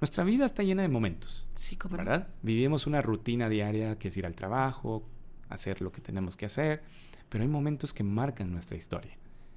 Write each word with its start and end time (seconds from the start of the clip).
Nuestra 0.00 0.24
vida 0.24 0.46
está 0.46 0.62
llena 0.62 0.82
de 0.82 0.88
momentos. 0.88 1.46
Sí, 1.54 1.76
como 1.76 1.98
¿Verdad? 1.98 2.28
Vivimos 2.42 2.86
una 2.86 3.02
rutina 3.02 3.48
diaria 3.50 3.98
que 3.98 4.08
es 4.08 4.16
ir 4.16 4.24
al 4.24 4.34
trabajo, 4.34 5.04
hacer 5.50 5.82
lo 5.82 5.92
que 5.92 6.00
tenemos 6.00 6.36
que 6.38 6.46
hacer, 6.46 6.82
pero 7.28 7.42
hay 7.42 7.48
momentos 7.48 7.92
que 7.92 8.02
marcan 8.02 8.50
nuestra 8.50 8.78
historia. 8.78 9.12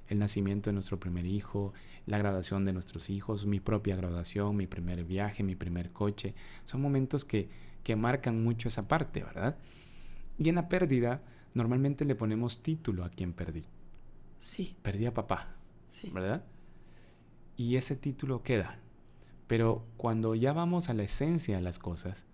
El 0.06 0.18
nacimiento 0.18 0.68
de 0.68 0.74
nuestro 0.74 1.00
primer 1.00 1.24
hijo, 1.24 1.72
la 2.04 2.18
graduación 2.18 2.66
de 2.66 2.74
nuestros 2.74 3.08
hijos, 3.08 3.46
mi 3.46 3.58
propia 3.58 3.96
graduación, 3.96 4.54
mi 4.54 4.66
primer 4.66 5.04
viaje, 5.04 5.42
mi 5.42 5.54
primer 5.54 5.92
coche, 5.92 6.34
son 6.66 6.82
momentos 6.82 7.24
que, 7.24 7.48
que 7.82 7.96
marcan 7.96 8.44
mucho 8.44 8.68
esa 8.68 8.86
parte, 8.86 9.24
¿verdad? 9.24 9.56
Y 10.38 10.50
en 10.50 10.56
la 10.56 10.68
pérdida, 10.68 11.22
normalmente 11.54 12.04
le 12.04 12.16
ponemos 12.16 12.62
título 12.62 13.04
a 13.04 13.08
quien 13.08 13.32
perdí. 13.32 13.62
Sí, 14.40 14.76
Perdí 14.82 15.06
a 15.06 15.14
papá, 15.14 15.56
sí. 15.88 16.10
¿verdad? 16.10 16.44
Y 17.56 17.76
ese 17.76 17.96
título 17.96 18.42
queda. 18.42 18.78
Pero 19.46 19.84
cuando 19.96 20.34
ya 20.34 20.52
vamos 20.52 20.88
a 20.88 20.94
la 20.94 21.02
esencia 21.02 21.56
de 21.56 21.62
las 21.62 21.78
cosas, 21.78 22.24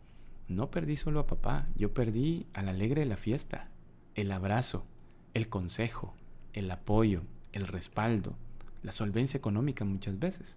no 0.49 0.71
perdí 0.71 0.97
solo 0.97 1.21
a 1.21 1.27
papá, 1.27 1.67
yo 1.77 1.95
perdí 1.95 2.47
al 2.55 2.69
alegre 2.69 3.01
de 3.01 3.07
la 3.07 3.17
fiesta, 3.17 3.69
el 4.15 4.33
abrazo, 4.33 4.85
el 5.35 5.49
consejo, 5.49 6.15
el 6.53 6.71
apoyo, 6.71 7.23
el 7.53 7.67
respaldo, 7.67 8.35
la 8.83 8.93
solvencia 8.93 9.39
económica 9.39 9.85
muchas 9.85 10.19
veces. 10.19 10.57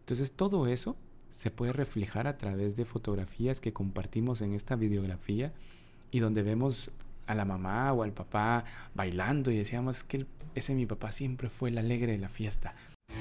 Entonces 0.00 0.32
todo 0.32 0.66
eso 0.66 0.96
se 1.30 1.50
puede 1.50 1.72
reflejar 1.72 2.26
a 2.26 2.38
través 2.38 2.76
de 2.76 2.84
fotografías 2.84 3.60
que 3.60 3.72
compartimos 3.72 4.40
en 4.40 4.54
esta 4.54 4.76
videografía 4.76 5.52
y 6.10 6.20
donde 6.20 6.42
vemos 6.42 6.92
a 7.26 7.34
la 7.34 7.44
mamá 7.44 7.92
o 7.92 8.02
al 8.02 8.12
papá 8.12 8.64
bailando 8.94 9.50
y 9.50 9.56
decíamos 9.56 10.04
que 10.04 10.26
ese 10.54 10.74
mi 10.74 10.86
papá 10.86 11.12
siempre 11.12 11.50
fue 11.50 11.70
el 11.70 11.78
alegre 11.78 12.12
de 12.12 12.18
la 12.18 12.28
fiesta. 12.28 12.74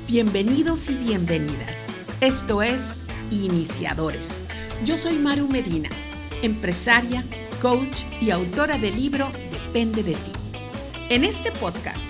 Bienvenidos 0.08 0.90
y 0.90 0.96
bienvenidas. 0.96 1.88
Esto 2.22 2.62
es 2.62 3.02
Iniciadores. 3.32 4.40
Yo 4.86 4.98
soy 4.98 5.16
Maru 5.16 5.48
Medina, 5.48 5.90
empresaria, 6.42 7.26
coach 7.62 8.04
y 8.22 8.30
autora 8.30 8.78
del 8.78 8.96
libro 8.96 9.30
Depende 9.52 10.04
de 10.04 10.14
ti. 10.14 10.32
En 11.10 11.24
este 11.24 11.52
podcast, 11.52 12.08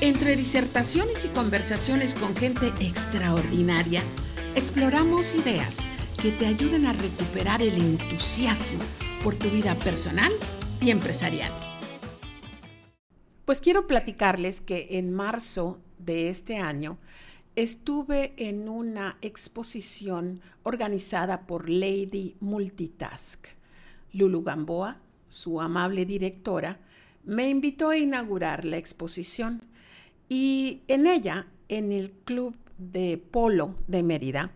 entre 0.00 0.34
disertaciones 0.36 1.26
y 1.26 1.28
conversaciones 1.28 2.14
con 2.14 2.34
gente 2.34 2.72
extraordinaria, 2.80 4.02
exploramos 4.56 5.34
ideas 5.34 5.84
que 6.20 6.32
te 6.32 6.46
ayuden 6.46 6.86
a 6.86 6.94
recuperar 6.94 7.62
el 7.62 7.74
entusiasmo 7.74 8.82
por 9.22 9.36
tu 9.36 9.48
vida 9.50 9.74
personal 9.76 10.32
y 10.80 10.90
empresarial. 10.90 11.52
Pues 13.44 13.60
quiero 13.60 13.86
platicarles 13.86 14.60
que 14.62 14.88
en 14.92 15.12
marzo 15.12 15.78
de 15.98 16.28
este 16.28 16.58
año 16.58 16.98
estuve 17.56 18.34
en 18.36 18.68
una 18.68 19.16
exposición 19.22 20.40
organizada 20.64 21.46
por 21.46 21.68
Lady 21.68 22.36
Multitask. 22.40 23.46
Lulu 24.12 24.42
Gamboa, 24.42 24.98
su 25.28 25.60
amable 25.60 26.04
directora, 26.04 26.78
me 27.24 27.48
invitó 27.48 27.90
a 27.90 27.96
inaugurar 27.96 28.64
la 28.64 28.76
exposición 28.76 29.62
y 30.28 30.82
en 30.88 31.06
ella, 31.06 31.46
en 31.68 31.92
el 31.92 32.10
Club 32.10 32.56
de 32.78 33.18
Polo 33.18 33.76
de 33.86 34.02
Mérida, 34.02 34.52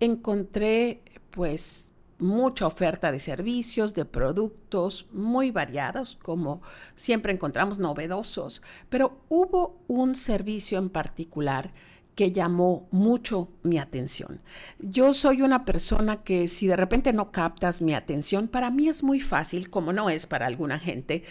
encontré 0.00 1.02
pues 1.30 1.92
mucha 2.18 2.66
oferta 2.66 3.12
de 3.12 3.18
servicios, 3.18 3.94
de 3.94 4.04
productos 4.04 5.06
muy 5.12 5.50
variados, 5.50 6.18
como 6.22 6.62
siempre 6.94 7.32
encontramos 7.32 7.78
novedosos, 7.78 8.62
pero 8.88 9.20
hubo 9.28 9.78
un 9.88 10.16
servicio 10.16 10.78
en 10.78 10.88
particular 10.88 11.72
que 12.16 12.32
llamó 12.32 12.88
mucho 12.90 13.50
mi 13.62 13.78
atención. 13.78 14.40
Yo 14.78 15.12
soy 15.12 15.42
una 15.42 15.66
persona 15.66 16.22
que 16.22 16.48
si 16.48 16.66
de 16.66 16.74
repente 16.74 17.12
no 17.12 17.30
captas 17.30 17.82
mi 17.82 17.92
atención, 17.94 18.48
para 18.48 18.70
mí 18.70 18.88
es 18.88 19.02
muy 19.02 19.20
fácil, 19.20 19.68
como 19.68 19.92
no 19.92 20.08
es 20.08 20.24
para 20.24 20.46
alguna 20.46 20.78
gente, 20.78 21.24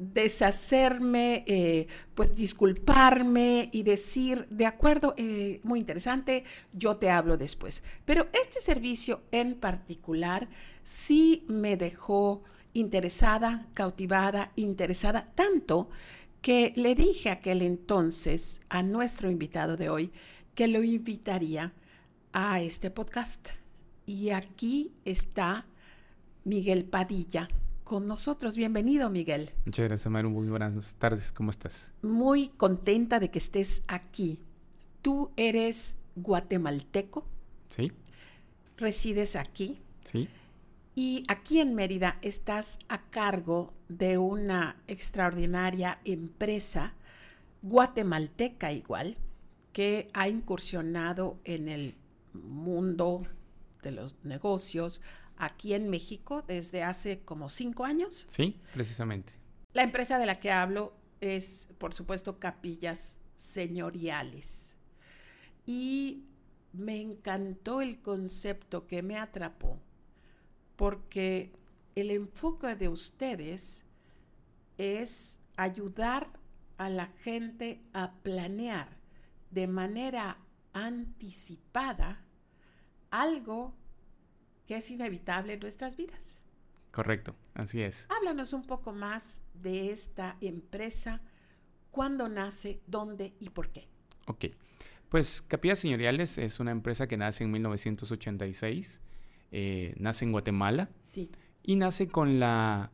deshacerme, 0.00 1.44
eh, 1.46 1.86
pues 2.14 2.34
disculparme 2.34 3.68
y 3.70 3.82
decir, 3.82 4.46
de 4.48 4.64
acuerdo, 4.64 5.12
eh, 5.18 5.60
muy 5.62 5.78
interesante, 5.78 6.44
yo 6.72 6.96
te 6.96 7.10
hablo 7.10 7.36
después. 7.36 7.84
Pero 8.06 8.28
este 8.32 8.60
servicio 8.60 9.20
en 9.30 9.54
particular 9.54 10.48
sí 10.82 11.44
me 11.48 11.76
dejó 11.76 12.42
interesada, 12.72 13.68
cautivada, 13.74 14.52
interesada, 14.56 15.30
tanto 15.34 15.90
que 16.40 16.72
le 16.76 16.94
dije 16.94 17.28
aquel 17.28 17.60
entonces 17.60 18.62
a 18.70 18.82
nuestro 18.82 19.30
invitado 19.30 19.76
de 19.76 19.90
hoy 19.90 20.12
que 20.54 20.66
lo 20.66 20.82
invitaría 20.82 21.74
a 22.32 22.62
este 22.62 22.90
podcast. 22.90 23.50
Y 24.06 24.30
aquí 24.30 24.94
está 25.04 25.66
Miguel 26.44 26.86
Padilla 26.86 27.50
con 27.90 28.06
nosotros. 28.06 28.54
Bienvenido, 28.54 29.10
Miguel. 29.10 29.50
Muchas 29.64 29.88
gracias, 29.88 30.08
Maru. 30.12 30.30
Muy 30.30 30.46
buenas 30.46 30.94
tardes. 30.94 31.32
¿Cómo 31.32 31.50
estás? 31.50 31.90
Muy 32.02 32.50
contenta 32.50 33.18
de 33.18 33.32
que 33.32 33.40
estés 33.40 33.82
aquí. 33.88 34.38
Tú 35.02 35.32
eres 35.36 35.98
guatemalteco, 36.14 37.26
¿Sí? 37.68 37.90
resides 38.76 39.34
aquí 39.34 39.80
¿Sí? 40.04 40.28
y 40.94 41.24
aquí 41.26 41.58
en 41.58 41.74
Mérida 41.74 42.18
estás 42.22 42.78
a 42.88 43.02
cargo 43.10 43.74
de 43.88 44.18
una 44.18 44.76
extraordinaria 44.86 45.98
empresa 46.04 46.94
guatemalteca 47.60 48.72
igual 48.72 49.16
que 49.72 50.06
ha 50.12 50.28
incursionado 50.28 51.40
en 51.42 51.68
el 51.68 51.96
mundo 52.34 53.26
de 53.82 53.90
los 53.90 54.14
negocios 54.22 55.02
aquí 55.40 55.72
en 55.74 55.88
México 55.88 56.42
desde 56.46 56.82
hace 56.82 57.20
como 57.20 57.48
cinco 57.48 57.84
años. 57.84 58.24
Sí, 58.28 58.60
precisamente. 58.74 59.32
La 59.72 59.82
empresa 59.82 60.18
de 60.18 60.26
la 60.26 60.38
que 60.38 60.52
hablo 60.52 60.92
es, 61.20 61.68
por 61.78 61.94
supuesto, 61.94 62.38
Capillas 62.38 63.18
Señoriales. 63.36 64.76
Y 65.64 66.24
me 66.72 67.00
encantó 67.00 67.80
el 67.80 68.00
concepto 68.00 68.86
que 68.86 69.02
me 69.02 69.18
atrapó, 69.18 69.80
porque 70.76 71.52
el 71.94 72.10
enfoque 72.10 72.76
de 72.76 72.88
ustedes 72.88 73.86
es 74.76 75.40
ayudar 75.56 76.38
a 76.76 76.88
la 76.90 77.06
gente 77.06 77.82
a 77.92 78.12
planear 78.22 78.98
de 79.50 79.66
manera 79.66 80.38
anticipada 80.72 82.24
algo 83.10 83.74
que 84.70 84.76
es 84.76 84.88
inevitable 84.92 85.54
en 85.54 85.58
nuestras 85.58 85.96
vidas. 85.96 86.44
Correcto, 86.92 87.34
así 87.54 87.82
es. 87.82 88.06
Háblanos 88.08 88.52
un 88.52 88.62
poco 88.62 88.92
más 88.92 89.42
de 89.52 89.90
esta 89.90 90.36
empresa, 90.40 91.20
cuándo 91.90 92.28
nace, 92.28 92.80
dónde 92.86 93.34
y 93.40 93.50
por 93.50 93.70
qué. 93.70 93.88
Ok. 94.28 94.44
Pues 95.08 95.42
Capillas 95.42 95.80
Señoriales 95.80 96.38
es 96.38 96.60
una 96.60 96.70
empresa 96.70 97.08
que 97.08 97.16
nace 97.16 97.42
en 97.42 97.50
1986. 97.50 99.00
eh, 99.50 99.92
nace 99.98 100.24
en 100.24 100.30
Guatemala 100.30 100.88
Sí, 101.02 101.32
y 101.64 101.74
nace 101.74 102.06
con 102.06 102.38
la 102.38 102.92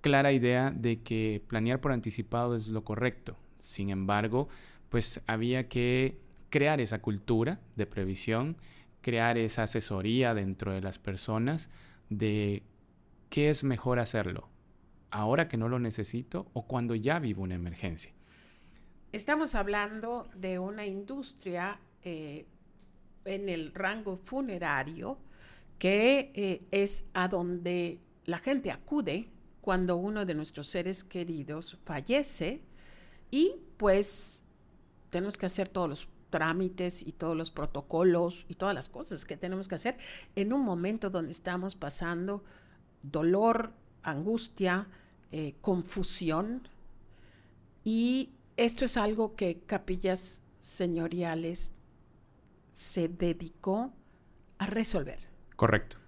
clara 0.00 0.30
idea 0.30 0.70
de 0.70 1.02
que 1.02 1.42
planear 1.48 1.80
por 1.80 1.90
anticipado 1.90 2.54
es 2.54 2.68
lo 2.68 2.84
correcto. 2.84 3.36
Sin 3.58 3.90
embargo, 3.90 4.48
pues 4.90 5.20
había 5.26 5.66
que 5.68 6.20
crear 6.50 6.80
esa 6.80 7.02
cultura 7.02 7.60
de 7.74 7.86
previsión, 7.86 8.56
crear 9.04 9.36
esa 9.36 9.64
asesoría 9.64 10.32
dentro 10.32 10.72
de 10.72 10.80
las 10.80 10.98
personas 10.98 11.68
de 12.08 12.62
qué 13.28 13.50
es 13.50 13.62
mejor 13.62 13.98
hacerlo, 13.98 14.48
ahora 15.10 15.46
que 15.46 15.58
no 15.58 15.68
lo 15.68 15.78
necesito 15.78 16.46
o 16.54 16.66
cuando 16.66 16.94
ya 16.94 17.18
vivo 17.18 17.42
una 17.42 17.54
emergencia. 17.54 18.14
estamos 19.12 19.54
hablando 19.54 20.26
de 20.34 20.58
una 20.58 20.86
industria 20.86 21.78
eh, 22.02 22.46
en 23.26 23.50
el 23.50 23.74
rango 23.74 24.16
funerario 24.16 25.18
que 25.78 26.32
eh, 26.34 26.62
es 26.70 27.06
a 27.12 27.28
donde 27.28 28.00
la 28.24 28.38
gente 28.38 28.70
acude 28.70 29.28
cuando 29.60 29.96
uno 29.96 30.24
de 30.24 30.34
nuestros 30.34 30.68
seres 30.68 31.04
queridos 31.04 31.78
fallece 31.84 32.62
y 33.30 33.56
pues 33.76 34.44
tenemos 35.10 35.36
que 35.36 35.44
hacer 35.44 35.68
todos 35.68 35.88
los 35.90 36.08
trámites 36.34 37.06
y 37.06 37.12
todos 37.12 37.36
los 37.36 37.52
protocolos 37.52 38.44
y 38.48 38.56
todas 38.56 38.74
las 38.74 38.88
cosas 38.88 39.24
que 39.24 39.36
tenemos 39.36 39.68
que 39.68 39.76
hacer 39.76 39.96
en 40.34 40.52
un 40.52 40.62
momento 40.62 41.08
donde 41.08 41.30
estamos 41.30 41.76
pasando 41.76 42.42
dolor, 43.04 43.72
angustia, 44.02 44.88
eh, 45.30 45.54
confusión. 45.60 46.66
Y 47.84 48.30
esto 48.56 48.84
es 48.84 48.96
algo 48.96 49.36
que 49.36 49.60
Capillas 49.64 50.42
Señoriales 50.58 51.76
se 52.72 53.06
dedicó 53.06 53.92
a 54.58 54.66
resolver. 54.66 55.20
Correcto. 55.54 55.98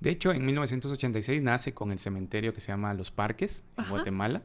De 0.00 0.08
hecho, 0.08 0.32
en 0.32 0.46
1986 0.46 1.42
nace 1.42 1.74
con 1.74 1.92
el 1.92 1.98
cementerio 1.98 2.54
que 2.54 2.62
se 2.62 2.68
llama 2.68 2.94
Los 2.94 3.10
Parques, 3.10 3.62
en 3.76 3.82
Ajá. 3.82 3.90
Guatemala. 3.90 4.42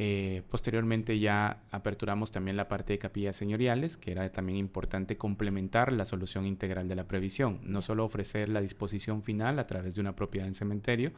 Eh, 0.00 0.42
posteriormente 0.48 1.18
ya 1.18 1.64
aperturamos 1.72 2.30
también 2.30 2.56
la 2.56 2.68
parte 2.68 2.92
de 2.92 3.00
capillas 3.00 3.34
señoriales, 3.34 3.96
que 3.96 4.12
era 4.12 4.30
también 4.30 4.56
importante 4.56 5.16
complementar 5.16 5.92
la 5.92 6.04
solución 6.04 6.46
integral 6.46 6.86
de 6.86 6.94
la 6.94 7.08
previsión, 7.08 7.58
no 7.64 7.82
solo 7.82 8.04
ofrecer 8.04 8.48
la 8.48 8.60
disposición 8.60 9.24
final 9.24 9.58
a 9.58 9.66
través 9.66 9.96
de 9.96 10.00
una 10.00 10.14
propiedad 10.14 10.46
en 10.46 10.54
cementerio, 10.54 11.10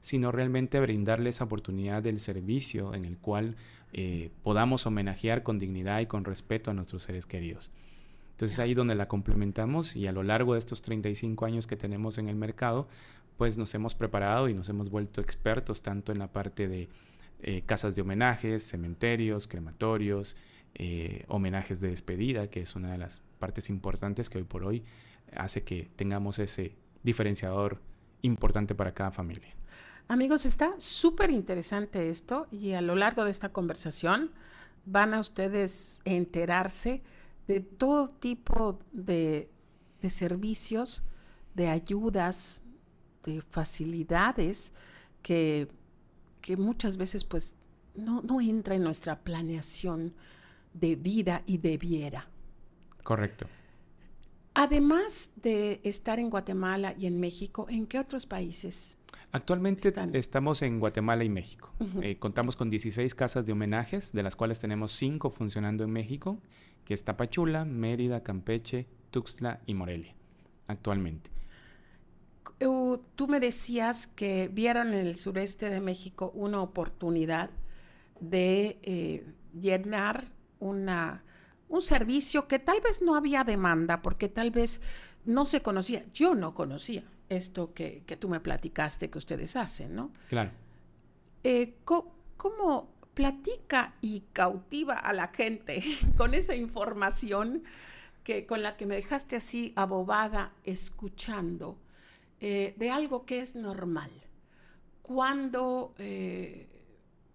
sino 0.00 0.32
realmente 0.32 0.80
brindarle 0.80 1.30
esa 1.30 1.44
oportunidad 1.44 2.02
del 2.02 2.18
servicio 2.18 2.92
en 2.92 3.04
el 3.04 3.18
cual 3.18 3.54
eh, 3.92 4.32
podamos 4.42 4.84
homenajear 4.84 5.44
con 5.44 5.60
dignidad 5.60 6.00
y 6.00 6.06
con 6.06 6.24
respeto 6.24 6.72
a 6.72 6.74
nuestros 6.74 7.04
seres 7.04 7.26
queridos. 7.26 7.70
Entonces 8.32 8.58
ahí 8.58 8.74
donde 8.74 8.96
la 8.96 9.06
complementamos 9.06 9.94
y 9.94 10.08
a 10.08 10.12
lo 10.12 10.24
largo 10.24 10.54
de 10.54 10.58
estos 10.58 10.82
35 10.82 11.46
años 11.46 11.68
que 11.68 11.76
tenemos 11.76 12.18
en 12.18 12.28
el 12.28 12.34
mercado, 12.34 12.88
pues 13.36 13.58
nos 13.58 13.72
hemos 13.76 13.94
preparado 13.94 14.48
y 14.48 14.54
nos 14.54 14.68
hemos 14.68 14.90
vuelto 14.90 15.20
expertos 15.20 15.82
tanto 15.82 16.10
en 16.10 16.18
la 16.18 16.32
parte 16.32 16.66
de 16.66 16.88
eh, 17.40 17.62
casas 17.66 17.94
de 17.94 18.02
homenajes, 18.02 18.62
cementerios, 18.62 19.46
crematorios, 19.46 20.36
eh, 20.74 21.24
homenajes 21.28 21.80
de 21.80 21.90
despedida, 21.90 22.48
que 22.48 22.60
es 22.60 22.74
una 22.74 22.92
de 22.92 22.98
las 22.98 23.22
partes 23.38 23.70
importantes 23.70 24.30
que 24.30 24.38
hoy 24.38 24.44
por 24.44 24.64
hoy 24.64 24.82
hace 25.36 25.62
que 25.62 25.90
tengamos 25.96 26.38
ese 26.38 26.74
diferenciador 27.02 27.80
importante 28.22 28.74
para 28.74 28.94
cada 28.94 29.10
familia. 29.10 29.54
Amigos, 30.08 30.44
está 30.44 30.74
súper 30.78 31.30
interesante 31.30 32.08
esto 32.08 32.46
y 32.50 32.72
a 32.72 32.80
lo 32.80 32.94
largo 32.94 33.24
de 33.24 33.30
esta 33.30 33.50
conversación 33.50 34.30
van 34.84 35.14
a 35.14 35.20
ustedes 35.20 36.02
enterarse 36.04 37.02
de 37.46 37.60
todo 37.60 38.10
tipo 38.10 38.78
de, 38.92 39.48
de 40.02 40.10
servicios, 40.10 41.02
de 41.54 41.68
ayudas, 41.68 42.62
de 43.24 43.40
facilidades 43.40 44.72
que 45.22 45.68
que 46.44 46.58
muchas 46.58 46.98
veces 46.98 47.24
pues 47.24 47.54
no, 47.94 48.20
no 48.20 48.38
entra 48.38 48.74
en 48.74 48.82
nuestra 48.82 49.18
planeación 49.18 50.12
de 50.74 50.94
vida 50.94 51.42
y 51.46 51.56
debiera. 51.56 52.28
Correcto. 53.02 53.46
Además 54.52 55.32
de 55.36 55.80
estar 55.84 56.18
en 56.18 56.28
Guatemala 56.28 56.94
y 56.98 57.06
en 57.06 57.18
México, 57.18 57.66
¿en 57.70 57.86
qué 57.86 57.98
otros 57.98 58.26
países? 58.26 58.98
Actualmente 59.32 59.94
estamos 60.12 60.60
en 60.60 60.80
Guatemala 60.80 61.24
y 61.24 61.30
México. 61.30 61.72
Eh, 62.02 62.18
contamos 62.18 62.56
con 62.56 62.68
16 62.68 63.14
casas 63.14 63.46
de 63.46 63.52
homenajes, 63.52 64.12
de 64.12 64.22
las 64.22 64.36
cuales 64.36 64.60
tenemos 64.60 64.92
5 64.92 65.30
funcionando 65.30 65.82
en 65.82 65.90
México, 65.90 66.38
que 66.84 66.92
es 66.92 67.04
Tapachula, 67.04 67.64
Mérida, 67.64 68.22
Campeche, 68.22 68.86
Tuxtla 69.10 69.62
y 69.64 69.72
Morelia, 69.72 70.14
actualmente 70.66 71.30
tú 72.58 73.28
me 73.28 73.40
decías 73.40 74.06
que 74.06 74.48
vieron 74.52 74.88
en 74.88 75.06
el 75.06 75.16
sureste 75.16 75.70
de 75.70 75.80
México 75.80 76.32
una 76.34 76.62
oportunidad 76.62 77.50
de 78.20 78.78
eh, 78.82 79.26
llenar 79.58 80.24
una, 80.60 81.24
un 81.68 81.82
servicio 81.82 82.48
que 82.48 82.58
tal 82.58 82.80
vez 82.80 83.02
no 83.02 83.16
había 83.16 83.44
demanda, 83.44 84.02
porque 84.02 84.28
tal 84.28 84.50
vez 84.50 84.82
no 85.24 85.46
se 85.46 85.62
conocía. 85.62 86.02
Yo 86.12 86.34
no 86.34 86.54
conocía 86.54 87.02
esto 87.28 87.72
que, 87.74 88.02
tú 88.18 88.28
me 88.28 88.40
platicaste 88.40 89.10
que 89.10 89.18
ustedes 89.18 89.56
hacen, 89.56 89.94
¿no? 89.94 90.12
Claro. 90.28 90.50
Eh, 91.42 91.74
¿Cómo 91.84 92.94
platica 93.14 93.94
y 94.00 94.24
cautiva 94.32 94.94
a 94.94 95.12
la 95.12 95.28
gente 95.28 95.82
con 96.16 96.34
esa 96.34 96.54
información 96.54 97.64
que, 98.22 98.46
con 98.46 98.62
la 98.62 98.76
que 98.76 98.86
me 98.86 98.96
dejaste 98.96 99.36
así 99.36 99.72
abobada 99.76 100.52
escuchando? 100.64 101.78
Eh, 102.46 102.74
de 102.76 102.90
algo 102.90 103.24
que 103.24 103.40
es 103.40 103.56
normal. 103.56 104.10
Cuando 105.00 105.94
eh, 105.96 106.68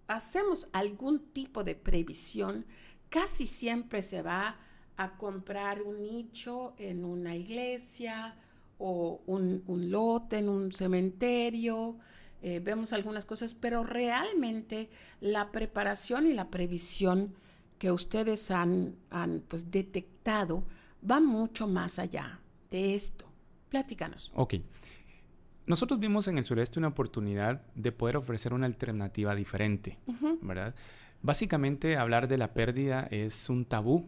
hacemos 0.05 0.67
algún 0.71 1.31
tipo 1.33 1.63
de 1.63 1.73
previsión, 1.73 2.67
casi 3.09 3.47
siempre 3.47 4.03
se 4.03 4.21
va 4.21 4.57
a 4.97 5.17
comprar 5.17 5.81
un 5.81 6.03
nicho 6.03 6.75
en 6.77 7.05
una 7.05 7.35
iglesia 7.35 8.35
o 8.77 9.23
un, 9.25 9.63
lote 9.89 10.37
en 10.37 10.47
un 10.47 10.71
cementerio. 10.71 11.97
Eh, 12.43 12.59
vemos 12.63 12.93
algunas 12.93 13.25
cosas, 13.25 13.55
pero 13.55 13.83
realmente 13.83 14.91
la 15.21 15.51
preparación 15.51 16.27
y 16.27 16.33
la 16.33 16.51
previsión 16.51 17.33
que 17.79 17.91
ustedes 17.91 18.51
han, 18.51 18.95
han 19.09 19.39
pues, 19.47 19.71
detectado 19.71 20.65
va 21.09 21.19
mucho 21.19 21.65
más 21.65 21.97
allá 21.97 22.39
de 22.69 22.93
esto. 22.93 23.25
Platícanos. 23.69 24.31
Ok. 24.35 24.55
Nosotros 25.69 25.99
vimos 25.99 26.27
en 26.27 26.39
el 26.39 26.43
sureste 26.43 26.79
una 26.79 26.87
oportunidad 26.87 27.61
de 27.75 27.91
poder 27.91 28.17
ofrecer 28.17 28.53
una 28.55 28.65
alternativa 28.65 29.35
diferente, 29.35 29.99
¿verdad? 30.41 30.73
Básicamente 31.21 31.95
hablar 31.95 32.27
de 32.27 32.39
la 32.39 32.55
pérdida 32.55 33.07
es 33.11 33.49
un 33.49 33.65
tabú 33.65 34.07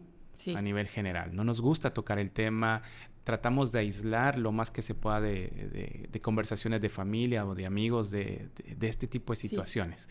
a 0.56 0.60
nivel 0.60 0.88
general. 0.88 1.36
No 1.36 1.44
nos 1.44 1.60
gusta 1.60 1.94
tocar 1.94 2.18
el 2.18 2.32
tema, 2.32 2.82
tratamos 3.22 3.70
de 3.70 3.78
aislar 3.78 4.40
lo 4.40 4.50
más 4.50 4.72
que 4.72 4.82
se 4.82 4.96
pueda 4.96 5.20
de, 5.20 6.08
conversaciones 6.20 6.80
de 6.82 6.88
familia 6.88 7.46
o 7.46 7.54
de 7.54 7.64
amigos 7.64 8.10
de, 8.10 8.48
este 8.80 9.06
tipo 9.06 9.32
de 9.32 9.36
situaciones. 9.36 10.08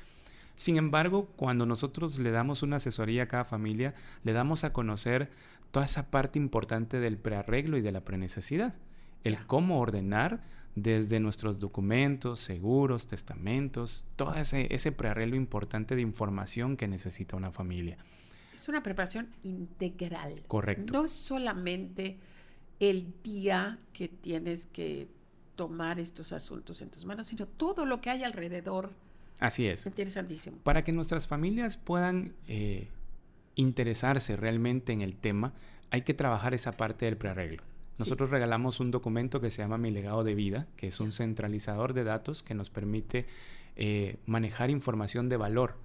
Sin 0.56 0.78
embargo, 0.78 1.34
cuando 1.36 1.66
nosotros 1.66 2.18
le 2.18 2.32
damos 2.32 2.64
una 2.64 2.78
asesoría 2.78 3.24
a 3.24 3.28
cada 3.28 3.44
familia, 3.44 3.94
le 4.24 4.32
damos 4.32 4.64
a 4.64 4.72
conocer 4.72 5.30
toda 5.72 5.86
esa 5.86 6.12
parte 6.12 6.40
importante 6.40 7.02
del 7.02 7.18
prearreglo 7.18 7.78
y 7.78 7.82
de 7.82 7.92
la 7.92 8.06
prenecesidad. 8.06 8.74
El 9.26 9.46
cómo 9.46 9.82
ordenar 9.82 10.40
desde 10.76 11.20
nuestros 11.20 11.60
documentos, 11.60 12.40
seguros, 12.40 13.08
testamentos, 13.08 14.06
todo 14.16 14.36
ese, 14.36 14.74
ese 14.74 14.92
prearreglo 14.92 15.36
importante 15.36 15.96
de 15.96 16.02
información 16.02 16.78
que 16.78 16.88
necesita 16.88 17.36
una 17.36 17.52
familia. 17.52 17.98
Es 18.54 18.70
una 18.70 18.84
preparación 18.84 19.30
integral. 19.44 20.44
Correcto. 20.48 20.94
No 20.94 21.08
solamente 21.08 22.18
el 22.80 23.14
día 23.24 23.78
que 23.94 24.08
tienes 24.08 24.66
que 24.66 25.08
tomar 25.56 26.00
estos 26.00 26.34
asuntos 26.34 26.82
en 26.82 26.90
tus 26.90 27.06
manos, 27.06 27.28
sino 27.28 27.46
todo 27.46 27.86
lo 27.86 28.02
que 28.02 28.10
hay 28.10 28.24
alrededor. 28.24 28.92
Así 29.40 29.68
es. 29.68 29.86
Interesantísimo. 29.86 30.58
Para 30.64 30.84
que 30.84 30.92
nuestras 30.92 31.28
familias 31.28 31.78
puedan 31.78 32.34
eh, 32.48 32.88
interesarse 33.56 34.36
realmente 34.36 34.94
en 34.94 35.02
el 35.02 35.16
tema, 35.16 35.54
hay 35.90 36.02
que 36.04 36.14
trabajar 36.14 36.54
esa 36.54 36.72
parte 36.78 37.06
del 37.06 37.18
prearreglo. 37.18 37.64
Nosotros 38.00 38.30
regalamos 38.30 38.80
un 38.80 38.92
documento 38.92 39.42
que 39.42 39.52
se 39.52 39.62
llama 39.62 39.78
Mi 39.78 39.92
legado 39.92 40.24
de 40.24 40.34
vida, 40.34 40.68
que 40.76 40.88
es 40.88 41.00
un 41.00 41.12
centralizador 41.12 41.94
de 41.94 42.04
datos 42.04 42.42
que 42.42 42.54
nos 42.56 42.70
permite 42.70 43.26
eh, 43.76 44.18
manejar 44.26 44.70
información 44.70 45.30
de 45.30 45.38
valor 45.38 45.78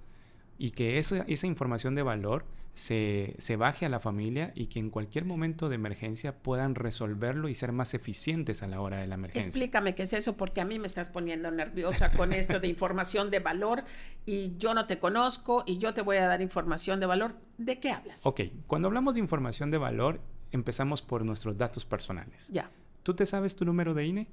y 0.57 0.71
que 0.71 0.99
esa, 0.99 1.23
esa 1.27 1.47
información 1.47 1.95
de 1.95 2.03
valor 2.03 2.45
se, 2.73 3.35
se, 3.39 3.55
baje 3.55 3.87
a 3.87 3.89
la 3.89 3.99
familia 3.99 4.51
y 4.53 4.67
que 4.67 4.77
en 4.77 4.91
cualquier 4.91 5.25
momento 5.25 5.67
de 5.67 5.75
emergencia 5.75 6.37
puedan 6.37 6.75
resolverlo 6.75 7.49
y 7.49 7.55
ser 7.55 7.71
más 7.71 7.95
eficientes 7.95 8.61
a 8.61 8.67
la 8.67 8.81
hora 8.81 8.97
de 8.97 9.07
la 9.07 9.15
emergencia. 9.15 9.49
Explícame 9.49 9.95
qué 9.95 10.03
es 10.03 10.13
eso, 10.13 10.37
porque 10.37 10.61
a 10.61 10.65
mí 10.65 10.77
me 10.77 10.85
estás 10.85 11.09
poniendo 11.09 11.49
nerviosa 11.49 12.11
con 12.11 12.33
esto 12.33 12.59
de 12.59 12.67
información 12.67 13.31
de 13.31 13.39
valor 13.39 13.83
y 14.27 14.57
yo 14.57 14.75
no 14.75 14.85
te 14.85 14.99
conozco 14.99 15.63
y 15.65 15.79
yo 15.79 15.95
te 15.95 16.03
voy 16.03 16.17
a 16.17 16.27
dar 16.27 16.41
información 16.41 16.99
de 16.99 17.07
valor. 17.07 17.35
¿De 17.57 17.79
qué 17.79 17.91
hablas? 17.91 18.25
Ok, 18.27 18.41
cuando 18.67 18.89
hablamos 18.89 19.15
de 19.15 19.21
información 19.21 19.71
de 19.71 19.79
valor 19.79 20.21
empezamos 20.51 21.01
por 21.01 21.25
nuestros 21.25 21.57
datos 21.57 21.85
personales. 21.85 22.47
Ya. 22.49 22.69
¿Tú 23.03 23.13
te 23.15 23.25
sabes 23.25 23.55
tu 23.55 23.65
número 23.65 23.93
de 23.93 24.05
INE? 24.05 24.27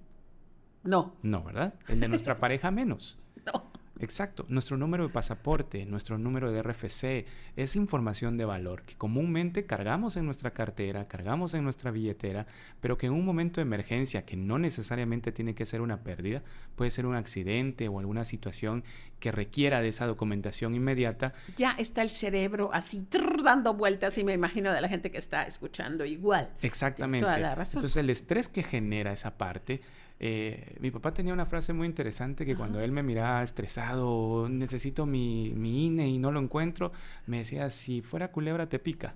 No. 0.83 1.15
No, 1.23 1.43
¿verdad? 1.45 1.75
El 1.89 2.01
de 2.01 2.09
nuestra 2.09 2.39
pareja 2.41 2.71
menos. 2.71 3.19
No. 3.47 3.65
Exacto. 4.01 4.45
Nuestro 4.49 4.77
número 4.77 5.07
de 5.07 5.13
pasaporte, 5.13 5.87
nuestro 5.87 6.19
número 6.19 6.51
de 6.51 6.63
RFC, 6.63 7.27
es 7.57 7.77
información 7.77 8.37
de 8.37 8.45
valor 8.45 8.83
que 8.83 8.97
comúnmente 8.97 9.67
cargamos 9.67 10.17
en 10.17 10.25
nuestra 10.27 10.53
cartera, 10.53 11.07
cargamos 11.07 11.55
en 11.55 11.65
nuestra 11.65 11.91
billetera, 11.91 12.47
pero 12.81 12.99
que 12.99 13.07
en 13.07 13.13
un 13.13 13.25
momento 13.25 13.61
de 13.61 13.63
emergencia, 13.63 14.25
que 14.25 14.37
no 14.37 14.59
necesariamente 14.59 15.33
tiene 15.33 15.55
que 15.55 15.67
ser 15.67 15.81
una 15.81 16.03
pérdida, 16.03 16.43
puede 16.75 16.91
ser 16.91 17.07
un 17.07 17.15
accidente 17.15 17.89
o 17.89 17.99
alguna 17.99 18.25
situación 18.25 18.85
que 19.21 19.33
requiera 19.33 19.81
de 19.81 19.89
esa 19.89 20.07
documentación 20.07 20.75
inmediata. 20.75 21.33
Ya 21.57 21.73
está 21.73 22.03
el 22.03 22.11
cerebro 22.11 22.71
así 22.73 23.07
dando 23.43 23.75
vueltas 23.75 24.19
y 24.19 24.25
me 24.25 24.33
imagino 24.33 24.73
de 24.73 24.81
la 24.81 24.89
gente 24.89 25.11
que 25.11 25.19
está 25.19 25.45
escuchando 25.45 26.05
igual. 26.05 26.51
Exactamente. 26.63 27.25
Toda 27.25 27.39
la 27.39 27.55
razón. 27.55 27.79
Entonces 27.79 27.97
el 27.97 28.11
estrés 28.11 28.49
que 28.49 28.63
genera 28.63 29.13
esa 29.13 29.37
parte 29.39 29.81
eh, 30.21 30.77
mi 30.81 30.91
papá 30.91 31.13
tenía 31.13 31.33
una 31.33 31.47
frase 31.47 31.73
muy 31.73 31.87
interesante 31.87 32.47
que 32.47 32.57
cuando 32.57 32.81
él 32.81 32.93
me 32.93 33.03
miraba 33.03 33.43
estresado, 33.43 34.49
necesito 34.49 35.07
mi, 35.07 35.53
mi, 35.55 35.87
INE 35.87 36.09
y 36.09 36.19
no 36.19 36.31
lo 36.31 36.41
encuentro, 36.41 36.93
me 37.27 37.39
decía, 37.39 37.69
si 37.71 38.01
fuera 38.01 38.31
culebra 38.31 38.69
te 38.69 38.79
pica. 38.79 39.15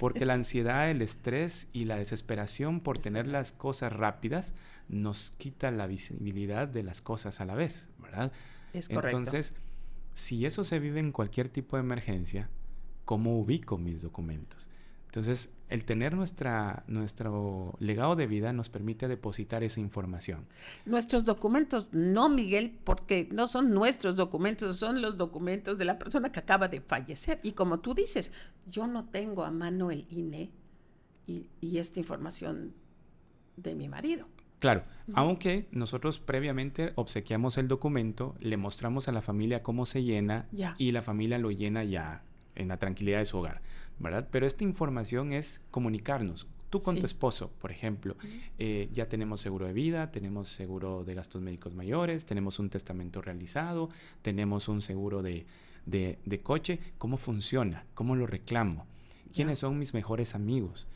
Porque 0.00 0.26
la 0.26 0.34
ansiedad, 0.34 0.90
el 0.90 1.00
estrés 1.00 1.68
y 1.72 1.84
la 1.84 1.96
desesperación 1.96 2.80
por 2.80 2.98
tener 2.98 3.28
las 3.28 3.52
cosas 3.52 3.92
rápidas 3.92 4.52
nos 4.88 5.30
quita 5.38 5.70
la 5.70 5.86
visibilidad 5.86 6.66
de 6.66 6.82
las 6.82 7.00
cosas 7.00 7.40
a 7.40 7.44
la 7.44 7.54
vez, 7.54 7.86
¿verdad? 7.98 8.32
Es 8.72 8.88
correcto. 8.88 9.16
Entonces, 9.16 9.54
si 10.14 10.44
eso 10.44 10.64
se 10.64 10.80
vive 10.80 10.98
en 10.98 11.12
cualquier 11.12 11.48
tipo 11.48 11.76
de 11.76 11.82
emergencia, 11.82 12.48
¿cómo 13.04 13.38
ubico 13.38 13.78
mis 13.78 14.02
documentos? 14.02 14.68
Entonces, 15.06 15.50
el 15.70 15.84
tener 15.84 16.14
nuestra, 16.14 16.84
nuestro 16.88 17.76
legado 17.78 18.16
de 18.16 18.26
vida 18.26 18.52
nos 18.52 18.68
permite 18.68 19.08
depositar 19.08 19.62
esa 19.62 19.80
información. 19.80 20.46
Nuestros 20.84 21.24
documentos, 21.24 21.86
no, 21.92 22.28
Miguel, 22.28 22.76
porque 22.84 23.28
no 23.32 23.48
son 23.48 23.72
nuestros 23.72 24.16
documentos, 24.16 24.76
son 24.76 25.00
los 25.00 25.16
documentos 25.16 25.78
de 25.78 25.84
la 25.84 25.98
persona 25.98 26.32
que 26.32 26.40
acaba 26.40 26.68
de 26.68 26.80
fallecer. 26.80 27.38
Y 27.42 27.52
como 27.52 27.78
tú 27.78 27.94
dices, 27.94 28.32
yo 28.66 28.86
no 28.86 29.06
tengo 29.06 29.44
a 29.44 29.50
mano 29.50 29.90
el 29.90 30.06
INE 30.10 30.50
y, 31.26 31.46
y 31.60 31.78
esta 31.78 32.00
información 32.00 32.74
de 33.56 33.74
mi 33.76 33.88
marido. 33.88 34.26
Claro, 34.58 34.84
aunque 35.14 35.68
nosotros 35.70 36.18
previamente 36.18 36.92
obsequiamos 36.96 37.56
el 37.56 37.66
documento, 37.66 38.34
le 38.40 38.58
mostramos 38.58 39.08
a 39.08 39.12
la 39.12 39.22
familia 39.22 39.62
cómo 39.62 39.86
se 39.86 40.02
llena 40.02 40.48
y 40.76 40.92
la 40.92 41.00
familia 41.00 41.38
lo 41.38 41.50
llena 41.50 41.82
ya 41.82 42.24
en 42.54 42.68
la 42.68 42.78
tranquilidad 42.78 43.18
de 43.18 43.26
su 43.26 43.38
hogar, 43.38 43.60
¿verdad? 43.98 44.28
Pero 44.30 44.46
esta 44.46 44.64
información 44.64 45.32
es 45.32 45.60
comunicarnos. 45.70 46.46
Tú 46.70 46.78
con 46.78 47.00
tu 47.00 47.04
esposo, 47.04 47.50
por 47.60 47.72
ejemplo, 47.72 48.16
eh, 48.58 48.88
ya 48.92 49.08
tenemos 49.08 49.40
seguro 49.40 49.66
de 49.66 49.72
vida, 49.72 50.12
tenemos 50.12 50.48
seguro 50.48 51.02
de 51.02 51.14
gastos 51.14 51.42
médicos 51.42 51.74
mayores, 51.74 52.26
tenemos 52.26 52.60
un 52.60 52.70
testamento 52.70 53.20
realizado, 53.20 53.88
tenemos 54.22 54.68
un 54.68 54.80
seguro 54.80 55.20
de, 55.20 55.46
de, 55.84 56.40
coche. 56.42 56.78
¿Cómo 56.98 57.16
funciona? 57.16 57.86
¿Cómo 57.94 58.14
lo 58.14 58.28
reclamo? 58.28 58.86
¿Quiénes 59.34 59.58
son 59.58 59.80
mis 59.80 59.94
mejores 59.94 60.36
amigos? 60.36 60.86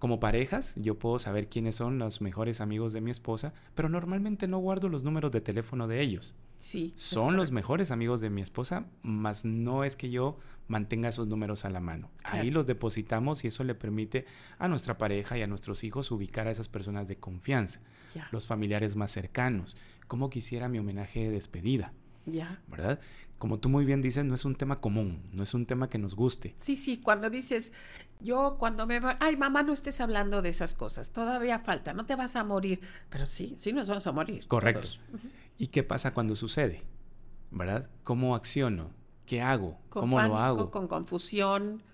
Como 0.00 0.18
parejas, 0.18 0.74
yo 0.74 0.98
puedo 0.98 1.20
saber 1.20 1.48
quiénes 1.48 1.76
son 1.76 2.00
los 2.00 2.20
mejores 2.20 2.60
amigos 2.60 2.92
de 2.92 3.00
mi 3.00 3.12
esposa, 3.12 3.54
pero 3.76 3.88
normalmente 3.88 4.48
no 4.48 4.58
guardo 4.58 4.88
los 4.88 5.04
números 5.04 5.30
de 5.30 5.40
teléfono 5.40 5.86
de 5.86 6.00
ellos. 6.00 6.34
Sí. 6.62 6.92
Son 6.94 7.34
los 7.34 7.50
mejores 7.50 7.90
amigos 7.90 8.20
de 8.20 8.30
mi 8.30 8.40
esposa, 8.40 8.86
mas 9.02 9.44
no 9.44 9.82
es 9.82 9.96
que 9.96 10.10
yo 10.10 10.38
mantenga 10.68 11.08
esos 11.08 11.26
números 11.26 11.64
a 11.64 11.70
la 11.70 11.80
mano. 11.80 12.08
Ahí 12.22 12.52
los 12.52 12.68
depositamos 12.68 13.42
y 13.42 13.48
eso 13.48 13.64
le 13.64 13.74
permite 13.74 14.26
a 14.60 14.68
nuestra 14.68 14.96
pareja 14.96 15.36
y 15.36 15.42
a 15.42 15.48
nuestros 15.48 15.82
hijos 15.82 16.12
ubicar 16.12 16.46
a 16.46 16.52
esas 16.52 16.68
personas 16.68 17.08
de 17.08 17.16
confianza, 17.16 17.80
los 18.30 18.46
familiares 18.46 18.94
más 18.94 19.10
cercanos. 19.10 19.76
Como 20.06 20.30
quisiera 20.30 20.68
mi 20.68 20.78
homenaje 20.78 21.18
de 21.24 21.30
despedida. 21.30 21.92
Ya. 22.26 22.62
¿Verdad? 22.68 23.00
Como 23.38 23.58
tú 23.58 23.68
muy 23.68 23.84
bien 23.84 24.00
dices, 24.00 24.24
no 24.24 24.36
es 24.36 24.44
un 24.44 24.54
tema 24.54 24.80
común, 24.80 25.20
no 25.32 25.42
es 25.42 25.54
un 25.54 25.66
tema 25.66 25.88
que 25.88 25.98
nos 25.98 26.14
guste. 26.14 26.54
Sí, 26.58 26.76
sí, 26.76 26.98
cuando 26.98 27.28
dices, 27.28 27.72
yo 28.20 28.54
cuando 28.56 28.86
me 28.86 29.00
va, 29.00 29.16
ay 29.18 29.36
mamá, 29.36 29.64
no 29.64 29.72
estés 29.72 30.00
hablando 30.00 30.42
de 30.42 30.50
esas 30.50 30.74
cosas, 30.74 31.10
todavía 31.10 31.58
falta, 31.58 31.92
no 31.92 32.06
te 32.06 32.14
vas 32.14 32.36
a 32.36 32.44
morir, 32.44 32.78
pero 33.10 33.26
sí, 33.26 33.56
sí 33.58 33.72
nos 33.72 33.88
vamos 33.88 34.06
a 34.06 34.12
morir. 34.12 34.46
Correcto. 34.46 34.86
¿Y 35.62 35.68
qué 35.68 35.84
pasa 35.84 36.12
cuando 36.12 36.34
sucede? 36.34 36.82
¿Verdad? 37.52 37.88
¿Cómo 38.02 38.34
acciono? 38.34 38.90
¿Qué 39.24 39.40
hago? 39.40 39.78
¿Cómo 39.90 40.20
lo 40.20 40.36
hago? 40.36 40.72
Con 40.72 40.88
confusión, 40.88 41.84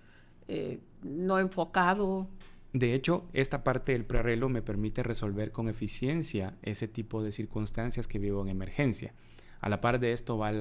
eh, 0.47 0.79
no 1.03 1.37
enfocado. 1.37 2.27
De 2.73 2.95
hecho, 2.95 3.27
esta 3.31 3.63
parte 3.63 3.91
del 3.91 4.05
prearreglo 4.05 4.49
me 4.49 4.63
permite 4.63 5.03
resolver 5.03 5.51
con 5.51 5.69
eficiencia 5.69 6.57
ese 6.63 6.87
tipo 6.87 7.21
de 7.21 7.31
circunstancias 7.31 8.07
que 8.07 8.17
vivo 8.17 8.41
en 8.41 8.47
emergencia. 8.47 9.13
A 9.61 9.69
la 9.69 9.81
par 9.81 9.99
de 9.99 10.13
esto 10.13 10.39
va 10.39 10.51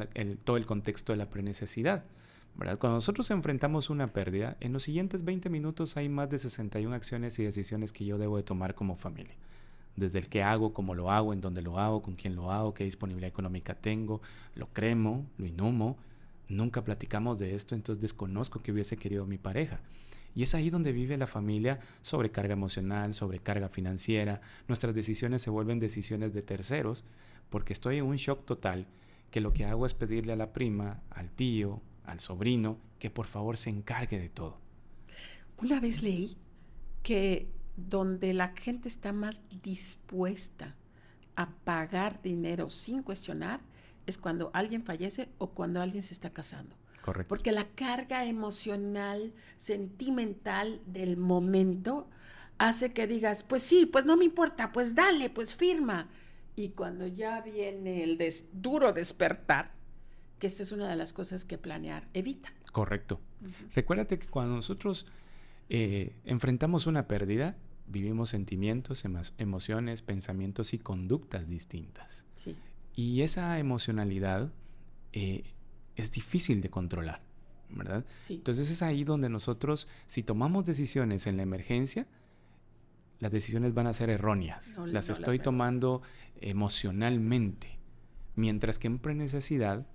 todo 0.44 0.58
el 0.58 0.66
contexto 0.66 1.14
de 1.14 1.16
la 1.16 1.30
prenecesidad. 1.30 2.04
¿verdad? 2.56 2.78
Cuando 2.78 2.96
nosotros 2.96 3.30
enfrentamos 3.30 3.88
una 3.88 4.12
pérdida, 4.12 4.58
en 4.60 4.74
los 4.74 4.82
siguientes 4.82 5.24
20 5.24 5.48
minutos 5.48 5.96
hay 5.96 6.10
más 6.10 6.28
de 6.28 6.38
61 6.38 6.94
acciones 6.94 7.38
y 7.38 7.44
decisiones 7.44 7.94
que 7.94 8.04
yo 8.04 8.18
debo 8.18 8.36
de 8.36 8.42
tomar 8.42 8.74
como 8.74 8.96
familia. 8.96 9.34
Desde 9.98 10.18
el 10.18 10.28
qué 10.28 10.42
hago, 10.42 10.72
cómo 10.72 10.94
lo 10.94 11.10
hago, 11.10 11.32
en 11.32 11.40
dónde 11.40 11.62
lo 11.62 11.78
hago, 11.78 12.02
con 12.02 12.14
quién 12.14 12.36
lo 12.36 12.50
hago, 12.50 12.74
qué 12.74 12.84
disponibilidad 12.84 13.28
económica 13.28 13.74
tengo, 13.74 14.20
lo 14.54 14.68
cremo, 14.68 15.26
lo 15.36 15.46
inhumo. 15.46 15.96
Nunca 16.48 16.82
platicamos 16.84 17.38
de 17.38 17.54
esto, 17.54 17.74
entonces 17.74 18.00
desconozco 18.00 18.62
que 18.62 18.72
hubiese 18.72 18.96
querido 18.96 19.26
mi 19.26 19.38
pareja. 19.38 19.80
Y 20.34 20.44
es 20.44 20.54
ahí 20.54 20.70
donde 20.70 20.92
vive 20.92 21.16
la 21.16 21.26
familia 21.26 21.80
sobrecarga 22.00 22.52
emocional, 22.52 23.12
sobrecarga 23.12 23.68
financiera. 23.68 24.40
Nuestras 24.68 24.94
decisiones 24.94 25.42
se 25.42 25.50
vuelven 25.50 25.80
decisiones 25.80 26.32
de 26.32 26.42
terceros 26.42 27.04
porque 27.50 27.72
estoy 27.72 27.98
en 27.98 28.04
un 28.04 28.16
shock 28.16 28.44
total 28.44 28.86
que 29.30 29.40
lo 29.40 29.52
que 29.52 29.64
hago 29.64 29.84
es 29.84 29.94
pedirle 29.94 30.32
a 30.32 30.36
la 30.36 30.52
prima, 30.52 31.02
al 31.10 31.30
tío, 31.30 31.82
al 32.04 32.20
sobrino, 32.20 32.78
que 32.98 33.10
por 33.10 33.26
favor 33.26 33.56
se 33.56 33.70
encargue 33.70 34.18
de 34.18 34.28
todo. 34.28 34.58
Una 35.60 35.80
vez 35.80 36.02
leí 36.02 36.36
que 37.02 37.48
donde 37.78 38.34
la 38.34 38.48
gente 38.48 38.88
está 38.88 39.12
más 39.12 39.42
dispuesta 39.62 40.74
a 41.36 41.50
pagar 41.64 42.20
dinero 42.20 42.68
sin 42.70 43.02
cuestionar 43.02 43.60
es 44.06 44.18
cuando 44.18 44.50
alguien 44.52 44.82
fallece 44.82 45.28
o 45.38 45.50
cuando 45.50 45.80
alguien 45.80 46.02
se 46.02 46.14
está 46.14 46.30
casando. 46.30 46.74
Correcto. 47.02 47.28
Porque 47.28 47.52
la 47.52 47.68
carga 47.68 48.24
emocional, 48.24 49.32
sentimental 49.56 50.80
del 50.86 51.16
momento 51.16 52.08
hace 52.58 52.92
que 52.92 53.06
digas, 53.06 53.44
pues 53.44 53.62
sí, 53.62 53.86
pues 53.86 54.04
no 54.04 54.16
me 54.16 54.24
importa, 54.24 54.72
pues 54.72 54.94
dale, 54.94 55.30
pues 55.30 55.54
firma. 55.54 56.08
Y 56.56 56.70
cuando 56.70 57.06
ya 57.06 57.40
viene 57.42 58.02
el 58.02 58.18
duro 58.52 58.92
despertar, 58.92 59.70
que 60.40 60.48
esta 60.48 60.64
es 60.64 60.72
una 60.72 60.88
de 60.88 60.96
las 60.96 61.12
cosas 61.12 61.44
que 61.44 61.58
planear 61.58 62.08
evita. 62.14 62.52
Correcto. 62.72 63.20
Recuérdate 63.74 64.18
que 64.18 64.26
cuando 64.26 64.56
nosotros 64.56 65.06
eh, 65.68 66.16
enfrentamos 66.24 66.86
una 66.86 67.06
pérdida, 67.06 67.56
vivimos 67.88 68.30
sentimientos, 68.30 69.04
emociones, 69.38 70.02
pensamientos 70.02 70.74
y 70.74 70.78
conductas 70.78 71.48
distintas. 71.48 72.24
Sí. 72.34 72.56
Y 72.94 73.22
esa 73.22 73.58
emocionalidad 73.58 74.52
eh, 75.12 75.54
es 75.96 76.10
difícil 76.12 76.60
de 76.60 76.70
controlar, 76.70 77.22
¿verdad? 77.70 78.04
Sí. 78.18 78.34
Entonces 78.34 78.70
es 78.70 78.82
ahí 78.82 79.04
donde 79.04 79.28
nosotros, 79.28 79.88
si 80.06 80.22
tomamos 80.22 80.64
decisiones 80.64 81.26
en 81.26 81.36
la 81.36 81.42
emergencia, 81.42 82.06
las 83.20 83.32
decisiones 83.32 83.74
van 83.74 83.86
a 83.86 83.92
ser 83.92 84.10
erróneas. 84.10 84.78
las 84.86 85.10
estoy 85.10 85.38
tomando 85.38 86.02
emocionalmente. 86.40 87.78
Mientras 88.36 88.78
que 88.78 88.86
en 88.86 88.98
prenecesidad 88.98 89.86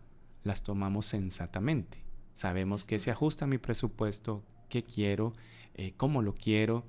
las 0.43 0.63
tomamos 0.63 1.05
sensatamente. 1.05 2.03
Sabemos 2.33 2.85
que 2.85 2.99
se 2.99 3.11
ajusta 3.11 3.45
a 3.45 3.47
mi 3.47 3.57
presupuesto, 3.57 4.43
qué 4.67 4.83
quiero, 4.83 5.33
eh, 5.75 5.93
cómo 5.95 6.21
lo 6.21 6.35
quiero 6.35 6.83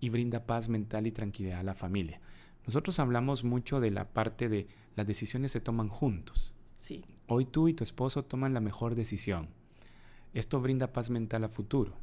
y 0.00 0.08
brinda 0.08 0.46
paz 0.46 0.68
mental 0.68 1.06
y 1.06 1.12
tranquilidad 1.12 1.60
a 1.60 1.64
la 1.64 1.74
familia. 1.74 2.20
Nosotros 2.66 2.98
hablamos 2.98 3.44
mucho 3.44 3.80
de 3.80 3.90
la 3.90 4.08
parte 4.08 4.48
de 4.48 4.68
las 4.94 5.06
decisiones 5.06 5.52
se 5.52 5.60
toman 5.60 5.88
juntos. 5.88 6.54
Sí. 6.74 7.04
Hoy 7.28 7.44
tú 7.44 7.68
y 7.68 7.74
tu 7.74 7.84
esposo 7.84 8.24
toman 8.24 8.52
la 8.52 8.60
mejor 8.60 8.94
decisión. 8.94 9.48
Esto 10.34 10.60
brinda 10.60 10.92
paz 10.92 11.08
mental 11.08 11.44
a 11.44 11.48
futuro. 11.48 11.94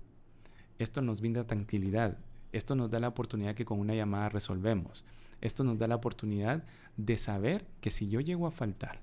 Esto 0.79 1.01
nos 1.01 1.19
brinda 1.19 1.45
tranquilidad. 1.45 2.17
Esto 2.51 2.75
nos 2.75 2.89
da 2.89 2.99
la 2.99 3.09
oportunidad 3.09 3.53
que 3.53 3.65
con 3.65 3.79
una 3.79 3.95
llamada 3.95 4.29
resolvemos. 4.29 5.05
Esto 5.41 5.63
nos 5.63 5.77
da 5.77 5.87
la 5.87 5.95
oportunidad 5.95 6.63
de 6.97 7.17
saber 7.17 7.67
que 7.81 7.91
si 7.91 8.07
yo 8.07 8.21
llego 8.21 8.47
a 8.47 8.51
faltar, 8.51 9.01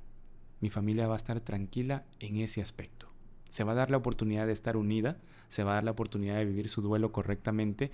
mi 0.61 0.71
familia 0.71 1.07
va 1.07 1.15
a 1.15 1.17
estar 1.17 1.41
tranquila 1.41 2.07
en 2.19 2.37
ese 2.39 2.63
aspecto. 2.63 3.12
Se 3.53 3.65
va 3.65 3.73
a 3.73 3.75
dar 3.75 3.91
la 3.91 3.99
oportunidad 3.99 4.47
de 4.47 4.55
estar 4.55 4.79
unida, 4.79 5.19
se 5.49 5.63
va 5.63 5.73
a 5.73 5.75
dar 5.75 5.85
la 5.85 5.91
oportunidad 5.91 6.37
de 6.37 6.47
vivir 6.47 6.71
su 6.71 6.81
duelo 6.81 7.13
correctamente 7.13 7.91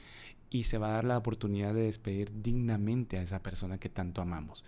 y 0.51 0.65
se 0.65 0.79
va 0.79 0.91
a 0.91 0.93
dar 0.93 1.05
la 1.05 1.19
oportunidad 1.19 1.75
de 1.75 1.83
despedir 1.83 2.31
dignamente 2.43 3.19
a 3.19 3.23
esa 3.23 3.43
persona 3.43 3.77
que 3.79 3.89
tanto 3.89 4.23
amamos. 4.23 4.63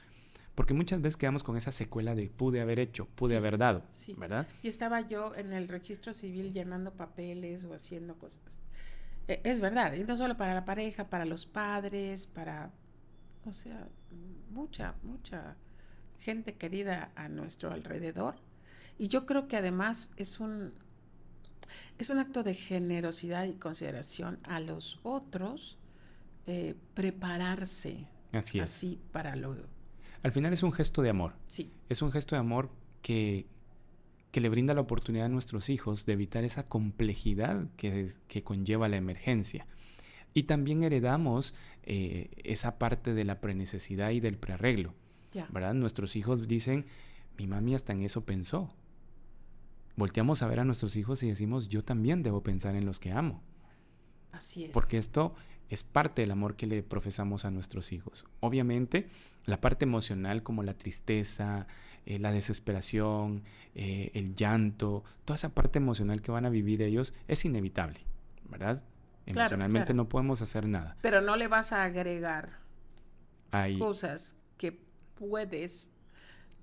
Porque 0.56 0.74
muchas 0.74 1.00
veces 1.00 1.16
quedamos 1.16 1.44
con 1.44 1.56
esa 1.56 1.70
secuela 1.70 2.16
de 2.16 2.28
pude 2.28 2.60
haber 2.60 2.80
hecho, 2.80 3.06
pude 3.14 3.36
haber 3.36 3.56
dado, 3.56 3.84
¿verdad? 4.16 4.48
Y 4.64 4.66
estaba 4.66 5.00
yo 5.00 5.32
en 5.36 5.52
el 5.52 5.68
registro 5.68 6.12
civil 6.12 6.52
llenando 6.52 6.90
papeles 6.90 7.64
o 7.66 7.72
haciendo 7.72 8.18
cosas 8.18 8.58
e, 9.28 9.40
es 9.44 9.60
verdad, 9.60 9.92
y 9.92 10.02
no 10.02 10.16
solo 10.16 10.36
para 10.36 10.54
la 10.54 10.64
pareja, 10.64 11.08
para 11.08 11.24
los 11.24 11.46
padres, 11.46 12.26
para, 12.26 12.72
o 13.44 13.52
sea, 13.52 13.86
mucha, 14.50 14.96
mucha 15.04 15.54
gente 16.18 16.56
querida 16.56 17.12
a 17.14 17.28
nuestro 17.28 17.70
alrededor. 17.70 18.34
Y 19.00 19.08
yo 19.08 19.24
creo 19.24 19.48
que 19.48 19.56
además 19.56 20.12
es 20.18 20.40
un, 20.40 20.74
es 21.96 22.10
un 22.10 22.18
acto 22.18 22.42
de 22.42 22.52
generosidad 22.52 23.46
y 23.46 23.54
consideración 23.54 24.38
a 24.42 24.60
los 24.60 25.00
otros 25.02 25.78
eh, 26.46 26.74
prepararse 26.92 28.06
así, 28.30 28.60
así 28.60 29.00
para 29.10 29.36
lo... 29.36 29.56
Al 30.22 30.32
final 30.32 30.52
es 30.52 30.62
un 30.62 30.72
gesto 30.72 31.00
de 31.00 31.08
amor. 31.08 31.32
Sí. 31.46 31.72
Es 31.88 32.02
un 32.02 32.12
gesto 32.12 32.36
de 32.36 32.40
amor 32.40 32.68
que, 33.00 33.46
que 34.32 34.42
le 34.42 34.50
brinda 34.50 34.74
la 34.74 34.82
oportunidad 34.82 35.24
a 35.24 35.30
nuestros 35.30 35.70
hijos 35.70 36.04
de 36.04 36.12
evitar 36.12 36.44
esa 36.44 36.68
complejidad 36.68 37.68
que, 37.78 38.12
conlleva 38.44 38.90
la 38.90 38.98
emergencia. 38.98 39.66
Y 40.34 40.42
también 40.42 40.82
heredamos 40.82 41.54
eh, 41.84 42.28
esa 42.44 42.78
parte 42.78 43.14
de 43.14 43.24
la 43.24 43.40
prenecesidad 43.40 44.10
y 44.10 44.20
del 44.20 44.36
prearreglo. 44.36 44.92
¿verdad? 45.48 45.72
Nuestros 45.72 46.16
hijos 46.16 46.46
dicen, 46.46 46.84
mi 47.38 47.46
mami 47.46 47.74
hasta 47.74 47.94
en 47.94 48.02
eso 48.02 48.26
pensó. 48.26 48.74
Volteamos 49.96 50.42
a 50.42 50.48
ver 50.48 50.60
a 50.60 50.64
nuestros 50.64 50.96
hijos 50.96 51.22
y 51.22 51.28
decimos, 51.28 51.68
yo 51.68 51.84
también 51.84 52.22
debo 52.22 52.42
pensar 52.42 52.74
en 52.74 52.86
los 52.86 53.00
que 53.00 53.12
amo. 53.12 53.42
Así 54.32 54.64
es. 54.64 54.70
Porque 54.72 54.98
esto 54.98 55.34
es 55.68 55.84
parte 55.84 56.22
del 56.22 56.32
amor 56.32 56.56
que 56.56 56.66
le 56.66 56.82
profesamos 56.82 57.44
a 57.44 57.50
nuestros 57.50 57.92
hijos. 57.92 58.26
Obviamente, 58.40 59.08
la 59.44 59.60
parte 59.60 59.84
emocional 59.84 60.42
como 60.42 60.62
la 60.62 60.74
tristeza, 60.74 61.66
eh, 62.06 62.18
la 62.18 62.32
desesperación, 62.32 63.44
eh, 63.74 64.10
el 64.14 64.34
llanto, 64.34 65.04
toda 65.24 65.36
esa 65.36 65.50
parte 65.50 65.78
emocional 65.78 66.22
que 66.22 66.32
van 66.32 66.44
a 66.44 66.50
vivir 66.50 66.82
ellos 66.82 67.14
es 67.28 67.44
inevitable, 67.44 68.00
¿verdad? 68.48 68.82
Emocionalmente 69.26 69.94
no 69.94 70.08
podemos 70.08 70.42
hacer 70.42 70.66
nada. 70.66 70.96
Pero 71.02 71.20
no 71.20 71.36
le 71.36 71.46
vas 71.46 71.72
a 71.72 71.84
agregar 71.84 72.58
cosas 73.78 74.36
que 74.56 74.80
puedes 75.14 75.88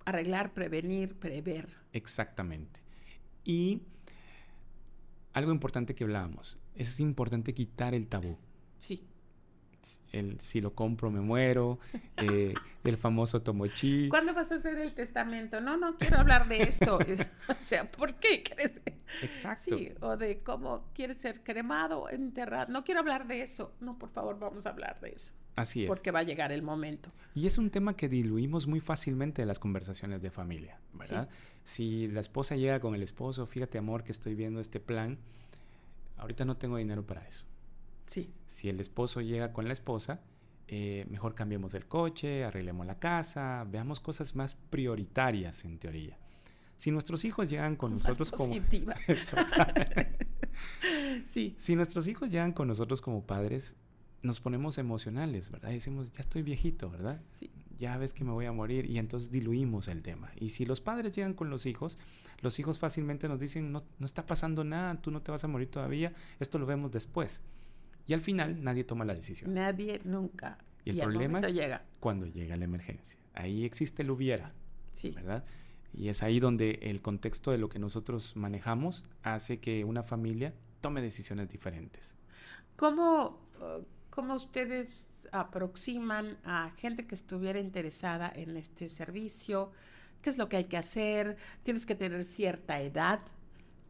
arreglar, 0.06 0.54
prevenir, 0.54 1.18
prever. 1.18 1.68
Exactamente. 1.94 2.82
Y 3.48 3.82
algo 5.32 5.54
importante 5.54 5.96
que 5.96 6.04
hablábamos, 6.04 6.60
es 6.76 7.00
importante 7.00 7.54
quitar 7.54 7.96
el 7.96 8.08
tabú. 8.08 8.38
Sí. 8.78 9.08
El 10.12 10.42
si 10.42 10.60
lo 10.60 10.76
compro 10.76 11.10
me 11.12 11.22
muero, 11.22 11.80
eh, 12.18 12.54
el 12.84 12.98
famoso 12.98 13.42
tomochi. 13.42 14.10
¿Cuándo 14.10 14.34
vas 14.34 14.52
a 14.52 14.56
hacer 14.56 14.78
el 14.80 14.94
testamento? 14.94 15.62
No, 15.62 15.78
no 15.78 15.98
quiero 15.98 16.18
hablar 16.18 16.50
de 16.50 16.64
eso. 16.64 16.98
o 17.48 17.56
sea, 17.58 17.90
¿por 17.90 18.16
qué 18.16 18.44
quieres? 18.44 18.82
Exacto. 19.22 19.78
Sí, 19.78 19.94
o 20.02 20.18
de 20.18 20.40
cómo 20.44 20.90
quieres 20.94 21.22
ser 21.22 21.42
cremado, 21.42 22.10
enterrado. 22.10 22.70
No 22.70 22.84
quiero 22.84 23.00
hablar 23.00 23.28
de 23.28 23.44
eso. 23.44 23.74
No, 23.80 23.98
por 23.98 24.10
favor, 24.10 24.38
vamos 24.38 24.66
a 24.66 24.72
hablar 24.72 25.00
de 25.00 25.12
eso. 25.12 25.34
Así 25.58 25.84
es. 25.84 25.88
Porque 25.88 26.12
va 26.12 26.20
a 26.20 26.24
llegar 26.24 26.52
el 26.52 26.62
momento. 26.62 27.12
Y 27.34 27.48
es 27.48 27.58
un 27.58 27.72
tema 27.72 27.98
que 27.98 28.08
diluimos 28.08 28.68
muy 28.68 28.80
fácilmente 28.80 29.42
en 29.42 29.48
las 29.48 29.58
conversaciones 29.58 30.22
de 30.22 30.30
familia, 30.30 30.80
¿verdad? 30.94 31.28
Si 31.64 32.08
la 32.08 32.20
esposa 32.20 32.56
llega 32.56 32.80
con 32.80 32.94
el 32.94 33.02
esposo, 33.02 33.46
fíjate 33.48 33.80
amor 33.80 34.04
que 34.04 34.12
estoy 34.12 34.36
viendo 34.36 34.62
este 34.62 34.80
plan, 34.80 35.18
ahorita 36.18 36.46
no 36.46 36.58
tengo 36.58 36.78
dinero 36.78 37.06
para 37.06 37.28
eso. 37.28 37.46
Sí. 38.06 38.32
Si 38.48 38.70
el 38.70 38.80
esposo 38.80 39.20
llega 39.22 39.52
con 39.52 39.66
la 39.66 39.74
esposa, 39.74 40.22
eh, 40.68 41.08
mejor 41.10 41.34
cambiemos 41.34 41.74
el 41.74 41.88
coche, 41.88 42.44
arreglemos 42.44 42.86
la 42.86 43.00
casa, 43.00 43.66
veamos 43.68 44.00
cosas 44.00 44.36
más 44.36 44.54
prioritarias 44.54 45.66
en 45.66 45.80
teoría. 45.80 46.20
Si 46.78 46.92
nuestros 46.92 47.26
hijos 47.26 47.50
llegan 47.50 47.76
con 47.76 47.94
nosotros 47.94 48.30
como... 48.30 48.54
sí. 51.26 51.56
Si 51.58 51.76
nuestros 51.76 52.08
hijos 52.08 52.30
llegan 52.30 52.54
con 52.54 52.68
nosotros 52.68 53.02
como 53.02 53.26
padres, 53.26 53.76
nos 54.22 54.40
ponemos 54.40 54.78
emocionales, 54.78 55.52
¿verdad? 55.52 55.70
Y 55.72 55.76
decimos, 55.76 56.12
ya 56.12 56.22
estoy 56.22 56.42
viejito, 56.42 56.90
¿verdad? 56.90 57.22
Sí. 57.30 57.52
Ya 57.78 57.98
ves 57.98 58.14
que 58.14 58.24
me 58.24 58.32
voy 58.32 58.46
a 58.46 58.52
morir 58.52 58.90
y 58.90 58.98
entonces 58.98 59.32
diluimos 59.32 59.88
el 59.88 60.02
tema. 60.02 60.32
Y 60.36 60.50
si 60.50 60.66
los 60.66 60.82
padres 60.82 61.16
llegan 61.16 61.34
con 61.34 61.50
los 61.50 61.66
hijos, 61.66 61.98
los 62.42 62.60
hijos 62.60 62.80
fácilmente 62.80 63.28
nos 63.28 63.40
dicen, 63.40 63.72
no, 63.72 63.84
no 64.00 64.06
está 64.06 64.26
pasando 64.26 64.64
nada, 64.64 65.00
tú 65.02 65.12
no 65.12 65.22
te 65.22 65.32
vas 65.32 65.44
a 65.44 65.48
morir 65.48 65.70
todavía, 65.70 66.14
esto 66.40 66.58
lo 66.58 66.66
vemos 66.66 66.92
después. 66.92 67.42
Y 68.08 68.14
al 68.14 68.22
final 68.22 68.64
nadie 68.64 68.84
toma 68.84 69.06
la 69.06 69.14
decisión. 69.14 69.54
Nadie 69.54 70.02
nunca. 70.04 70.58
Y 70.86 70.92
el 70.92 71.00
problema 71.00 71.40
es 71.40 71.54
llega. 71.54 71.86
cuando 72.00 72.26
llega 72.26 72.56
la 72.56 72.64
emergencia. 72.64 73.20
Ahí 73.34 73.66
existe 73.66 74.04
el 74.04 74.10
hubiera, 74.10 74.54
sí. 74.94 75.12
¿verdad? 75.12 75.44
Y 75.94 76.10
es 76.10 76.24
ahí 76.24 76.40
donde 76.40 76.80
el 76.84 77.02
contexto 77.02 77.52
de 77.52 77.58
lo 77.58 77.70
que 77.70 77.80
nosotros 77.80 78.36
manejamos 78.36 79.04
hace 79.24 79.60
que 79.60 79.84
una 79.84 80.04
familia 80.04 80.54
tome 80.80 81.02
decisiones 81.02 81.50
diferentes. 81.50 82.16
¿Cómo, 82.76 83.42
¿Cómo 84.18 84.34
ustedes 84.34 85.30
aproximan 85.32 86.40
a 86.44 86.72
gente 86.72 87.06
que 87.06 87.14
estuviera 87.14 87.60
interesada 87.60 88.32
en 88.36 88.58
este 88.58 88.90
servicio? 88.90 89.72
¿Qué 90.24 90.32
es 90.32 90.40
lo 90.40 90.50
que 90.50 90.58
hay 90.58 90.64
que 90.64 90.76
hacer? 90.78 91.38
¿Tienes 91.62 91.86
que 91.86 91.94
tener 91.94 92.24
cierta 92.24 92.82
edad? 92.82 93.20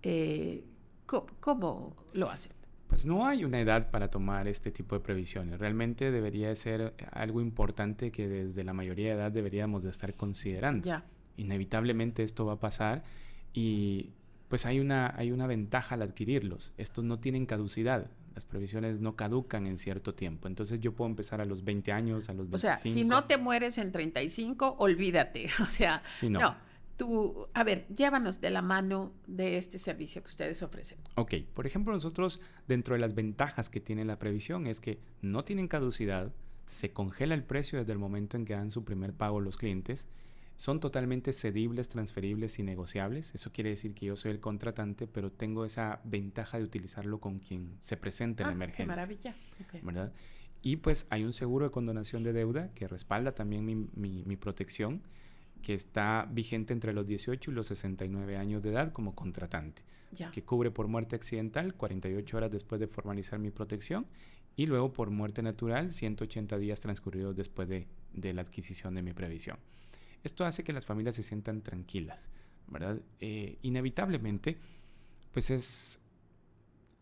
Eh, 0.03 0.65
¿cómo, 1.05 1.95
lo 2.11 2.29
hacen? 2.29 2.51
Pues 2.89 3.05
no 3.05 3.25
hay 3.25 3.45
una 3.45 3.61
edad 3.61 3.89
para 3.89 4.09
tomar 4.09 4.49
este 4.49 4.69
tipo 4.69 4.95
de 4.95 4.99
previsiones. 4.99 5.59
Realmente 5.59 6.11
debería 6.11 6.53
ser 6.55 6.93
algo 7.13 7.39
importante 7.39 8.11
que 8.11 8.27
desde 8.27 8.65
la 8.65 8.73
mayoría 8.73 9.11
de 9.11 9.21
edad 9.21 9.31
deberíamos 9.31 9.83
de 9.83 9.91
estar 9.91 10.13
considerando. 10.13 10.85
Ya. 10.85 11.05
Inevitablemente 11.37 12.23
esto 12.23 12.45
va 12.45 12.55
a 12.55 12.59
pasar 12.59 13.05
y 13.53 14.09
pues 14.49 14.65
hay 14.65 14.81
una, 14.81 15.15
hay 15.15 15.31
una 15.31 15.47
ventaja 15.47 15.95
al 15.95 16.01
adquirirlos. 16.01 16.73
Estos 16.75 17.05
no 17.05 17.17
tienen 17.17 17.45
caducidad 17.45 18.11
las 18.37 18.45
previsiones 18.45 19.01
no 19.01 19.15
caducan 19.15 19.65
en 19.65 19.79
cierto 19.79 20.13
tiempo. 20.13 20.47
Entonces 20.47 20.79
yo 20.79 20.93
puedo 20.93 21.09
empezar 21.09 21.41
a 21.41 21.45
los 21.45 21.63
20 21.63 21.91
años, 21.91 22.29
a 22.29 22.33
los 22.33 22.47
25. 22.47 22.55
O 22.55 22.59
sea, 22.59 22.77
si 22.77 23.03
no 23.03 23.23
te 23.23 23.39
mueres 23.39 23.79
en 23.79 23.91
35, 23.91 24.75
olvídate. 24.77 25.49
O 25.63 25.65
sea, 25.65 26.03
no. 26.21 26.55
Tú, 26.97 27.47
a 27.55 27.63
ver, 27.63 27.87
llévanos 27.87 28.39
de 28.39 28.51
la 28.51 28.61
mano 28.61 29.11
de 29.25 29.57
este 29.57 29.79
servicio 29.79 30.21
que 30.21 30.27
ustedes 30.27 30.61
ofrecen. 30.61 30.99
Ok, 31.15 31.33
por 31.55 31.65
ejemplo, 31.65 31.93
nosotros 31.93 32.39
dentro 32.67 32.93
de 32.93 32.99
las 32.99 33.15
ventajas 33.15 33.71
que 33.71 33.79
tiene 33.79 34.05
la 34.05 34.19
previsión 34.19 34.67
es 34.67 34.81
que 34.81 34.99
no 35.21 35.43
tienen 35.43 35.67
caducidad, 35.67 36.31
se 36.67 36.93
congela 36.93 37.33
el 37.33 37.43
precio 37.43 37.79
desde 37.79 37.93
el 37.93 37.97
momento 37.97 38.37
en 38.37 38.45
que 38.45 38.53
dan 38.53 38.69
su 38.69 38.83
primer 38.83 39.13
pago 39.13 39.39
los 39.39 39.57
clientes 39.57 40.05
son 40.57 40.79
totalmente 40.79 41.33
cedibles, 41.33 41.87
transferibles 41.87 42.57
y 42.57 42.63
negociables. 42.63 43.33
Eso 43.35 43.51
quiere 43.51 43.69
decir 43.69 43.93
que 43.93 44.07
yo 44.07 44.15
soy 44.15 44.31
el 44.31 44.39
contratante, 44.39 45.07
pero 45.07 45.31
tengo 45.31 45.65
esa 45.65 46.01
ventaja 46.03 46.57
de 46.57 46.63
utilizarlo 46.63 47.19
con 47.19 47.39
quien 47.39 47.75
se 47.79 47.95
presente 47.95 48.41
en 48.41 48.49
ah, 48.49 48.53
emergencia. 48.53 48.85
Qué 48.85 48.87
maravilla. 48.87 49.35
¿Verdad? 49.83 50.13
Y 50.63 50.77
pues 50.77 51.05
hay 51.11 51.23
un 51.23 51.33
seguro 51.33 51.65
de 51.65 51.71
condonación 51.71 52.23
de 52.23 52.33
deuda 52.33 52.71
que 52.73 52.87
respalda 52.87 53.33
también 53.33 53.63
mi, 53.65 53.75
mi, 54.25 54.35
protección, 54.35 55.03
que 55.61 55.75
está 55.75 56.27
vigente 56.31 56.73
entre 56.73 56.91
los 56.91 57.05
18 57.05 57.51
y 57.51 57.53
los 57.53 57.67
69 57.67 58.37
años 58.37 58.63
de 58.63 58.71
edad 58.71 58.91
como 58.91 59.13
contratante, 59.13 59.83
que 60.31 60.43
cubre 60.43 60.71
por 60.71 60.87
muerte 60.87 61.15
accidental 61.15 61.75
48 61.75 62.35
horas 62.37 62.51
después 62.51 62.81
de 62.81 62.87
formalizar 62.87 63.37
mi 63.37 63.51
protección 63.51 64.07
y 64.55 64.65
luego 64.65 64.91
por 64.91 65.11
muerte 65.11 65.43
natural 65.43 65.93
180 65.93 66.57
días 66.57 66.79
transcurridos 66.79 67.35
después 67.35 67.69
de, 67.69 67.87
de 68.13 68.33
la 68.33 68.41
adquisición 68.41 68.95
de 68.95 69.03
mi 69.03 69.13
previsión. 69.13 69.57
Esto 70.27 70.43
hace 70.43 70.65
que 70.65 70.73
las 70.73 70.85
familias 70.85 71.15
se 71.15 71.23
sientan 71.23 71.61
tranquilas, 71.61 72.29
¿verdad? 72.67 72.99
Eh, 73.21 73.59
inevitablemente, 73.61 74.57
pues 75.31 75.49
es 75.51 76.03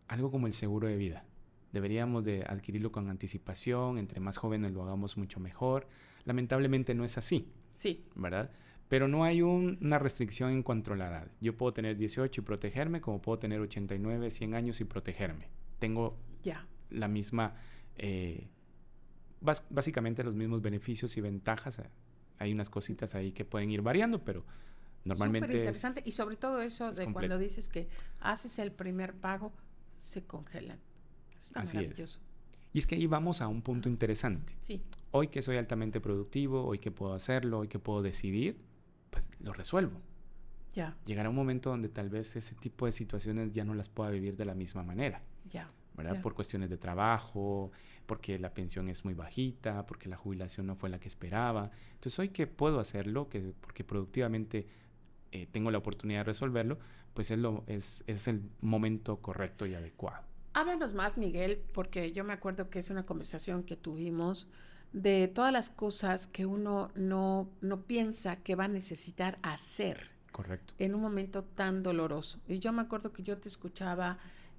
algo 0.07 0.29
como 0.29 0.45
el 0.45 0.53
seguro 0.53 0.87
de 0.87 0.95
vida. 0.95 1.25
Deberíamos 1.73 2.23
de 2.23 2.43
adquirirlo 2.47 2.91
con 2.91 3.09
anticipación, 3.09 3.97
entre 3.97 4.19
más 4.19 4.37
jóvenes 4.37 4.73
lo 4.73 4.83
hagamos 4.83 5.17
mucho 5.17 5.39
mejor. 5.39 5.87
Lamentablemente 6.23 6.93
no 6.93 7.03
es 7.03 7.17
así. 7.17 7.51
Sí. 7.73 8.05
¿Verdad? 8.13 8.51
Pero 8.89 9.07
no 9.07 9.23
hay 9.23 9.41
una 9.41 9.97
restricción 9.97 10.51
en 10.51 10.61
cuanto 10.61 10.93
a 10.93 10.95
la 10.95 11.07
edad. 11.07 11.31
Yo 11.41 11.57
puedo 11.57 11.73
tener 11.73 11.97
18 11.97 12.41
y 12.41 12.43
protegerme, 12.43 13.01
como 13.01 13.23
puedo 13.23 13.39
tener 13.39 13.59
89, 13.59 14.29
100 14.29 14.53
años 14.53 14.81
y 14.81 14.83
protegerme. 14.85 15.49
Tengo 15.79 16.15
la 16.91 17.07
misma, 17.07 17.55
eh, 17.97 18.49
básicamente 19.41 20.23
los 20.23 20.35
mismos 20.35 20.61
beneficios 20.61 21.17
y 21.17 21.21
ventajas 21.21 21.81
hay 22.39 22.51
unas 22.51 22.69
cositas 22.69 23.15
ahí 23.15 23.31
que 23.31 23.45
pueden 23.45 23.71
ir 23.71 23.81
variando, 23.81 24.23
pero 24.23 24.43
normalmente. 25.03 25.47
Súper 25.47 25.59
interesante. 25.59 26.03
y 26.05 26.11
sobre 26.11 26.35
todo 26.35 26.61
eso 26.61 26.91
de 26.91 27.11
cuando 27.11 27.37
dices 27.37 27.69
que 27.69 27.87
haces 28.19 28.59
el 28.59 28.71
primer 28.71 29.13
pago, 29.13 29.53
se 29.97 30.25
congelan. 30.25 30.79
Está 31.37 31.61
Así 31.61 31.77
maravilloso. 31.77 32.19
Es. 32.19 32.25
Y 32.73 32.79
es 32.79 32.87
que 32.87 32.95
ahí 32.95 33.07
vamos 33.07 33.41
a 33.41 33.47
un 33.47 33.61
punto 33.61 33.87
interesante. 33.87 34.53
Sí. 34.59 34.83
Hoy 35.11 35.29
que 35.29 35.41
soy 35.41 35.55
altamente 35.57 36.01
productivo, 36.01 36.65
hoy 36.65 36.79
que 36.79 36.91
puedo 36.91 37.13
hacerlo, 37.13 37.59
hoy 37.59 37.69
que 37.69 37.79
puedo 37.79 38.01
decidir, 38.01 38.57
pues 39.11 39.25
lo 39.39 39.53
resuelvo. 39.53 40.01
Ya. 40.73 40.97
Llegará 41.05 41.29
un 41.29 41.35
momento 41.35 41.69
donde 41.69 41.87
tal 41.87 42.09
vez 42.09 42.35
ese 42.35 42.53
tipo 42.55 42.85
de 42.85 42.91
situaciones 42.91 43.53
ya 43.53 43.63
no 43.63 43.73
las 43.75 43.87
pueda 43.87 44.09
vivir 44.09 44.35
de 44.35 44.43
la 44.43 44.55
misma 44.55 44.83
manera. 44.83 45.23
Ya. 45.49 45.71
¿Verdad? 45.95 46.21
Por 46.21 46.33
cuestiones 46.33 46.69
de 46.69 46.77
trabajo, 46.77 47.71
porque 48.05 48.37
la 48.39 48.53
pensión 48.53 48.89
es 48.89 49.05
muy 49.05 49.13
bajita, 49.13 49.85
porque 49.85 50.09
la 50.09 50.17
jubilación 50.17 50.67
no 50.67 50.75
fue 50.75 50.89
la 50.89 50.99
que 50.99 51.07
esperaba. 51.07 51.71
Entonces 51.93 52.17
hoy 52.19 52.29
que 52.29 52.47
puedo 52.47 52.79
hacerlo, 52.79 53.29
que 53.29 53.53
porque 53.61 53.83
productivamente 53.83 54.67
eh, 55.31 55.47
tengo 55.51 55.71
la 55.71 55.77
oportunidad 55.77 56.19
de 56.21 56.25
resolverlo, 56.25 56.77
pues 57.13 57.31
es, 57.31 57.39
lo, 57.39 57.63
es, 57.67 58.03
es 58.07 58.27
el 58.27 58.43
momento 58.61 59.17
correcto 59.17 59.65
y 59.65 59.73
adecuado. 59.73 60.23
Háblanos 60.53 60.93
más, 60.93 61.17
Miguel, 61.17 61.61
porque 61.73 62.11
yo 62.13 62.23
me 62.23 62.33
acuerdo 62.33 62.69
que 62.69 62.79
es 62.79 62.89
una 62.89 63.05
conversación 63.05 63.63
que 63.63 63.75
tuvimos 63.75 64.47
de 64.93 65.27
todas 65.27 65.51
las 65.51 65.69
cosas 65.69 66.27
que 66.27 66.45
uno 66.45 66.89
no, 66.95 67.49
no 67.59 67.81
piensa 67.81 68.37
que 68.37 68.55
va 68.55 68.65
a 68.65 68.69
necesitar 68.69 69.37
hacer. 69.41 70.11
Correcto. 70.31 70.73
En 70.79 70.95
un 70.95 71.01
momento 71.01 71.43
tan 71.43 71.83
doloroso. 71.83 72.39
Y 72.47 72.59
yo 72.59 72.71
me 72.71 72.81
acuerdo 72.81 73.11
que 73.11 73.23
yo 73.23 73.37
te 73.37 73.49
escuchaba 73.49 74.17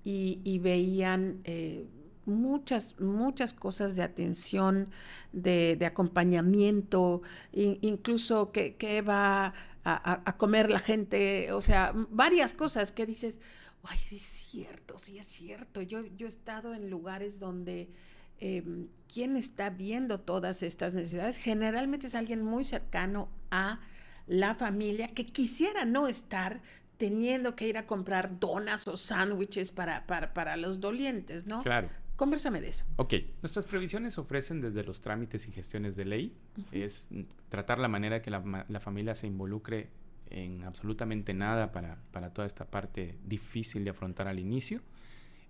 y, 0.09 0.59
veían 0.61 1.41
eh, 1.43 1.89
muchas, 2.27 2.95
muchas 3.01 3.55
cosas 3.55 3.97
de 3.97 4.05
atención, 4.05 4.89
de, 5.33 5.79
acompañamiento, 5.85 7.23
incluso 7.53 8.53
qué 8.53 9.03
va 9.03 9.53
a, 9.85 10.37
comer 10.37 10.71
la 10.71 10.79
gente, 10.79 11.51
o 11.53 11.61
sea, 11.61 11.93
varias 12.11 12.55
cosas 12.55 12.93
que 12.93 13.05
dices, 13.05 13.41
ay, 13.83 13.99
sí 13.99 14.17
es 14.17 14.23
cierto, 14.23 14.97
sí 14.97 15.19
es 15.19 15.27
cierto. 15.27 15.83
Yo, 15.83 16.05
yo 16.17 16.27
he 16.27 16.29
estado 16.29 16.75
en 16.75 16.91
lugares 16.91 17.41
donde... 17.41 17.91
Em, 18.39 18.89
¿Quién 19.11 19.37
está 19.37 19.71
viendo 19.71 20.21
todas 20.21 20.63
estas 20.63 20.93
necesidades? 20.93 21.39
Generalmente 21.39 22.09
es 22.09 22.15
alguien 22.15 22.43
muy 22.43 22.65
cercano 22.65 23.31
a 23.51 23.81
la 24.27 24.55
familia 24.55 25.09
que 25.15 25.25
quisiera 25.25 25.87
no 25.87 26.07
estar, 26.07 26.61
teniendo 26.97 27.57
que 27.57 27.69
ir 27.69 27.79
a 27.79 27.87
comprar 27.87 28.39
donas 28.39 28.89
o 28.89 28.97
sándwiches 28.97 29.71
para, 29.71 30.07
para, 30.07 30.57
los 30.57 30.81
dolientes, 30.81 31.47
¿no? 31.47 31.63
Claro. 31.63 31.89
Conversame 32.17 32.63
de 32.63 32.69
eso. 32.69 32.87
Ok, 32.97 33.15
nuestras 33.43 33.67
previsiones 33.67 34.17
ofrecen 34.17 34.61
desde 34.61 34.83
los 34.85 35.03
trámites 35.03 35.47
y 35.49 35.53
gestiones 35.53 35.97
de 35.97 36.07
ley, 36.07 36.37
es 36.73 37.11
tratar 37.51 37.79
la 37.79 37.89
manera 37.89 38.23
que 38.23 38.31
la, 38.31 38.65
la, 38.69 38.81
familia 38.81 39.15
se 39.15 39.27
involucre 39.27 39.91
en 40.31 40.65
absolutamente 40.65 41.35
nada 41.35 41.73
para, 41.73 41.99
para, 42.13 42.31
toda 42.33 42.47
esta 42.47 42.65
parte 42.65 43.19
difícil 43.23 43.85
de 43.85 43.91
afrontar 43.91 44.29
al 44.29 44.39
inicio. 44.39 44.81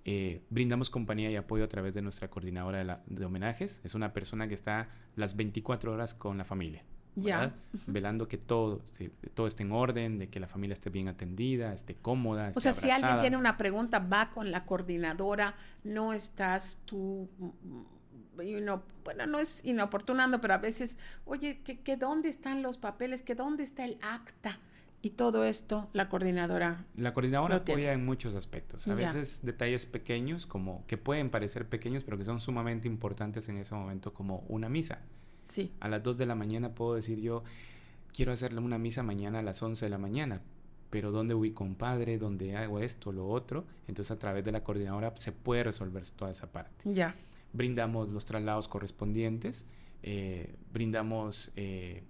Eh, 0.05 0.43
brindamos 0.51 0.91
compañía 0.91 1.31
y 1.31 1.37
apoyo 1.37 1.63
a 1.65 1.69
través 1.69 1.95
de 1.95 2.03
nuestra 2.03 2.29
coordinadora 2.29 2.79
de, 2.79 2.85
la- 2.85 3.03
de 3.07 3.25
homenajes. 3.25 3.81
Es 3.85 3.95
una 3.95 4.13
persona 4.13 4.49
que 4.49 4.55
está 4.55 4.89
las 5.15 5.37
24 5.37 5.93
horas 5.93 6.15
con 6.15 6.37
la 6.37 6.45
familia. 6.45 6.85
Ya. 7.17 7.55
Velando 7.87 8.29
que 8.29 8.37
todo, 8.37 8.83
se- 8.93 9.09
todo 9.35 9.47
esté 9.47 9.63
en 9.63 9.73
orden, 9.73 10.19
de 10.19 10.29
que 10.29 10.39
la 10.39 10.47
familia 10.49 10.75
esté 10.75 10.91
bien 10.91 11.09
atendida, 11.09 11.73
esté 11.73 11.95
cómoda. 11.95 12.53
O 12.55 12.61
sea, 12.61 12.73
si 12.73 12.91
alguien 12.91 13.21
tiene 13.21 13.37
una 13.37 13.57
pregunta, 13.57 13.99
va 13.99 14.31
con 14.31 14.51
la 14.51 14.65
coordinadora, 14.67 15.55
no 15.83 16.13
estás 16.13 16.83
tú, 16.85 17.29
mm, 17.39 18.43
you 18.43 18.59
know, 18.61 18.83
bueno, 19.05 19.27
no 19.27 19.39
es 19.39 19.65
inoportunando, 19.65 20.41
pero 20.43 20.55
a 20.55 20.59
veces, 20.59 20.99
oye, 21.25 21.61
¿que, 21.65 21.81
que 21.81 21.97
dónde 21.97 22.29
están 22.29 22.63
los 22.63 22.77
papeles? 22.77 23.23
¿Que 23.23 23.35
dónde 23.35 23.63
está 23.63 23.85
el 23.85 23.97
acta? 24.03 24.59
Y 25.03 25.11
todo 25.11 25.45
esto, 25.45 25.89
la 25.93 26.09
coordinadora. 26.09 26.85
La 26.97 27.15
coordinadora 27.15 27.57
apoya 27.57 27.93
en 27.93 28.05
muchos 28.05 28.35
aspectos. 28.35 28.87
A 28.89 28.91
Ya. 28.91 29.13
veces 29.13 29.45
detalles 29.45 29.87
pequeños, 29.87 30.47
como 30.47 30.85
que 30.87 30.99
pueden 30.99 31.31
parecer 31.31 31.69
pequeños, 31.69 32.03
pero 32.03 32.19
que 32.19 32.25
son 32.25 32.41
sumamente 32.41 32.89
importantes 32.89 33.49
en 33.49 33.57
ese 33.59 33.75
momento, 33.75 34.13
como 34.13 34.39
una 34.49 34.69
misa. 34.69 34.99
Sí, 35.47 35.73
A 35.81 35.89
las 35.89 36.03
2 36.03 36.17
de 36.17 36.27
la 36.27 36.35
mañana 36.35 36.75
puedo 36.75 36.95
decir 36.95 37.21
yo, 37.21 37.43
quiero 38.13 38.33
hacerle 38.33 38.61
una 38.61 38.79
misa 38.79 39.03
mañana 39.03 39.39
a 39.39 39.43
las 39.43 39.63
11 39.63 39.87
de 39.87 39.91
la 39.91 39.99
mañana, 39.99 40.43
pero 40.91 41.11
¿dónde 41.13 41.35
ubico 41.35 41.65
un 41.65 41.75
padre? 41.75 42.19
¿Dónde 42.19 42.57
hago 42.57 42.81
esto, 42.81 43.13
lo 43.13 43.29
otro? 43.29 43.65
Entonces 43.89 44.11
a 44.11 44.19
través 44.19 44.45
de 44.45 44.53
la 44.53 44.65
coordinadora 44.65 45.17
se 45.17 45.33
puede 45.33 45.65
resolver 45.65 46.09
toda 46.11 46.31
esa 46.31 46.51
parte. 46.51 46.93
ya. 46.93 47.15
Brindamos 47.53 48.11
los 48.11 48.27
traslados 48.27 48.69
correspondientes, 48.69 49.67
eh, 50.03 50.57
brindamos 50.73 51.53
eh, 51.57 52.03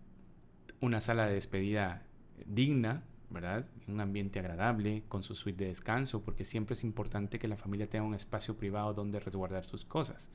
una 0.80 1.00
sala 1.00 1.26
de 1.26 1.34
despedida 1.34 2.02
digna, 2.46 3.04
¿verdad? 3.30 3.66
Un 3.86 4.00
ambiente 4.00 4.38
agradable, 4.38 5.04
con 5.08 5.22
su 5.22 5.34
suite 5.34 5.64
de 5.64 5.68
descanso, 5.68 6.22
porque 6.22 6.44
siempre 6.44 6.74
es 6.74 6.84
importante 6.84 7.38
que 7.38 7.48
la 7.48 7.56
familia 7.56 7.88
tenga 7.88 8.04
un 8.04 8.14
espacio 8.14 8.56
privado 8.56 8.94
donde 8.94 9.20
resguardar 9.20 9.64
sus 9.64 9.84
cosas. 9.84 10.30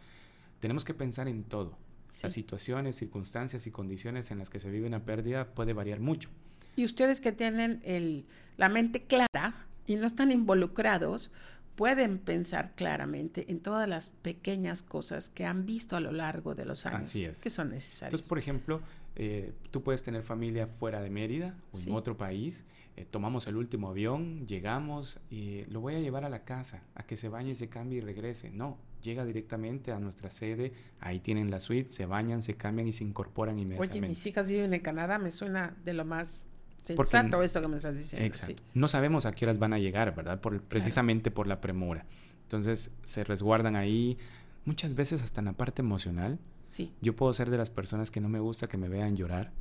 Tenemos 0.59 0.85
que 0.85 0.93
pensar 0.93 1.27
en 1.27 1.43
todo. 1.43 1.77
Sí. 2.11 2.23
Las 2.23 2.33
situaciones, 2.33 2.95
circunstancias 2.95 3.65
y 3.65 3.71
condiciones 3.71 4.29
en 4.29 4.37
las 4.37 4.49
que 4.51 4.59
se 4.59 4.69
vive 4.69 4.85
una 4.85 5.03
pérdida 5.03 5.45
puede 5.55 5.73
variar 5.73 5.99
mucho. 5.99 6.29
Y 6.75 6.85
ustedes 6.85 7.19
que 7.19 7.31
tienen 7.31 7.81
el, 7.83 8.25
la 8.57 8.69
mente 8.69 9.01
clara 9.03 9.65
y 9.87 9.95
no 9.95 10.05
están 10.05 10.31
involucrados, 10.31 11.31
pueden 11.75 12.19
pensar 12.19 12.73
claramente 12.75 13.49
en 13.51 13.59
todas 13.59 13.89
las 13.89 14.09
pequeñas 14.09 14.83
cosas 14.83 15.29
que 15.29 15.45
han 15.45 15.65
visto 15.65 15.95
a 15.95 15.99
lo 15.99 16.11
largo 16.11 16.53
de 16.53 16.65
los 16.65 16.85
años 16.85 17.09
Así 17.09 17.25
es. 17.25 17.39
que 17.41 17.49
son 17.49 17.69
necesarias. 17.71 18.13
Entonces, 18.13 18.27
por 18.29 18.37
ejemplo, 18.37 18.81
eh, 19.15 19.53
tú 19.71 19.81
puedes 19.81 20.03
tener 20.03 20.21
familia 20.21 20.67
fuera 20.67 21.01
de 21.01 21.09
Mérida 21.09 21.55
o 21.71 21.77
Sí. 21.77 21.89
en 21.89 21.95
otro 21.95 22.17
país. 22.17 22.65
eh, 22.97 23.05
tomamos 23.09 23.47
el 23.47 23.55
último 23.55 23.87
avión, 23.89 24.45
llegamos 24.47 25.17
y 25.29 25.63
lo 25.67 25.79
voy 25.79 25.95
a 25.95 25.99
llevar 26.01 26.25
a 26.25 26.29
la 26.29 26.43
casa, 26.43 26.83
a 26.93 27.03
que 27.03 27.15
se 27.15 27.29
bañe, 27.29 27.55
se 27.55 27.69
cambie 27.69 27.99
y 27.99 28.01
regrese. 28.01 28.49
No, 28.51 28.77
llega 29.01 29.25
directamente 29.25 29.91
a 29.91 29.99
nuestra 29.99 30.29
sede, 30.29 30.73
ahí 30.99 31.19
tienen 31.19 31.49
la 31.51 31.59
suite, 31.59 31.89
se 31.89 32.05
bañan, 32.05 32.41
se 32.41 32.55
cambian 32.55 32.87
y 32.87 32.91
se 32.91 33.03
incorporan 33.03 33.57
inmediatamente. 33.59 33.97
Oye, 33.99 34.07
mis 34.09 34.25
hijas 34.25 34.49
viven 34.49 34.73
en 34.73 34.81
Canadá, 34.81 35.17
me 35.19 35.31
suena 35.31 35.75
de 35.83 35.93
lo 35.93 36.05
más 36.05 36.47
Porque- 36.95 37.09
sensato 37.11 37.43
esto 37.43 37.61
que 37.61 37.67
me 37.67 37.77
estás 37.77 37.95
diciendo. 37.97 38.25
Exacto. 38.25 38.61
No 38.73 38.87
sabemos 38.87 39.25
a 39.25 39.31
qué 39.33 39.45
horas 39.45 39.59
van 39.59 39.73
a 39.73 39.79
llegar, 39.79 40.15
¿verdad? 40.15 40.39
Por, 40.41 40.61
precisamente 40.61 41.31
por 41.31 41.47
la 41.47 41.59
premura. 41.61 42.05
Entonces 42.43 42.91
se 43.05 43.23
resguardan 43.23 43.75
ahí, 43.75 44.17
muchas 44.65 44.93
veces 44.95 45.23
hasta 45.23 45.41
en 45.41 45.45
la 45.45 45.53
parte 45.53 45.81
emocional. 45.81 46.37
Sí, 46.63 46.85
sí. 46.85 46.93
Yo 47.01 47.15
puedo 47.15 47.33
ser 47.33 47.49
de 47.49 47.57
las 47.57 47.69
personas 47.69 48.11
que 48.11 48.21
no 48.21 48.29
me 48.29 48.39
gusta 48.39 48.67
que 48.67 48.77
me 48.77 48.87
vean 48.89 49.15
llorar. 49.15 49.51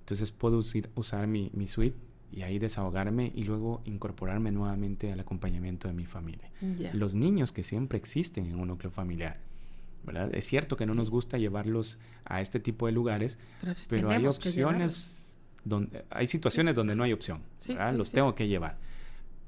Entonces 0.00 0.30
puedo 0.32 0.58
usir- 0.58 0.88
usar 0.94 1.26
mi, 1.26 1.50
mi 1.54 1.66
suite 1.68 1.96
y 2.32 2.42
ahí 2.42 2.58
desahogarme 2.58 3.32
y 3.34 3.44
luego 3.44 3.82
incorporarme 3.84 4.52
nuevamente 4.52 5.12
al 5.12 5.20
acompañamiento 5.20 5.88
de 5.88 5.94
mi 5.94 6.06
familia. 6.06 6.50
Ya. 6.76 6.92
Los 6.94 7.14
niños 7.14 7.52
que 7.52 7.64
siempre 7.64 7.98
existen 7.98 8.46
en 8.46 8.58
un 8.58 8.68
núcleo 8.68 8.90
familiar. 8.90 9.38
¿verdad? 10.02 10.34
Es 10.34 10.46
cierto 10.46 10.76
que 10.78 10.86
no 10.86 10.92
Sí. 10.92 10.98
nos 10.98 11.10
gusta 11.10 11.36
llevarlos 11.36 11.98
a 12.24 12.40
este 12.40 12.58
tipo 12.58 12.86
de 12.86 12.92
lugares, 12.92 13.38
Pero, 13.60 13.74
pues, 13.74 13.86
pero 13.88 14.10
hay 14.10 14.24
opciones 14.26 15.36
donde 15.62 16.04
hay 16.08 16.26
situaciones 16.26 16.74
donde 16.74 16.96
no 16.96 17.02
hay 17.04 17.12
opción, 17.12 17.42
Sí, 17.58 17.74
sí, 17.74 17.78
Los 17.96 18.08
sí. 18.08 18.14
tengo 18.14 18.34
que 18.34 18.48
llevar. 18.48 18.78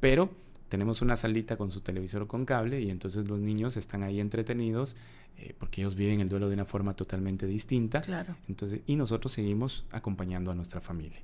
Pero 0.00 0.30
tenemos 0.68 1.00
una 1.00 1.16
salita 1.16 1.56
con 1.56 1.70
su 1.70 1.80
televisor 1.80 2.26
con 2.26 2.44
cable 2.44 2.82
y 2.82 2.90
entonces 2.90 3.26
los 3.26 3.40
niños 3.40 3.78
están 3.78 4.02
ahí 4.02 4.20
entretenidos 4.20 4.94
eh, 5.38 5.54
porque 5.58 5.80
ellos 5.80 5.94
viven 5.94 6.20
el 6.20 6.28
duelo 6.28 6.48
de 6.48 6.54
una 6.54 6.66
forma 6.66 6.94
totalmente 6.94 7.46
distinta. 7.46 8.02
Claro. 8.02 8.36
Entonces, 8.46 8.80
y 8.86 8.96
nosotros 8.96 9.32
seguimos 9.32 9.86
acompañando 9.90 10.50
a 10.50 10.54
nuestra 10.54 10.82
familia. 10.82 11.20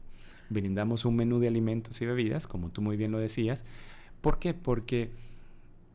Brindamos 0.51 1.05
un 1.05 1.17
menú 1.17 1.39
de 1.39 1.49
alimentos 1.49 2.01
y 2.01 2.07
bebidas, 2.07 2.47
como 2.47 2.71
tú 2.71 2.83
muy 2.83 2.97
bien 2.97 3.13
lo 3.13 3.19
decías. 3.19 3.65
¿Por 4.21 4.39
qué? 4.39 4.55
Porque 4.55 5.11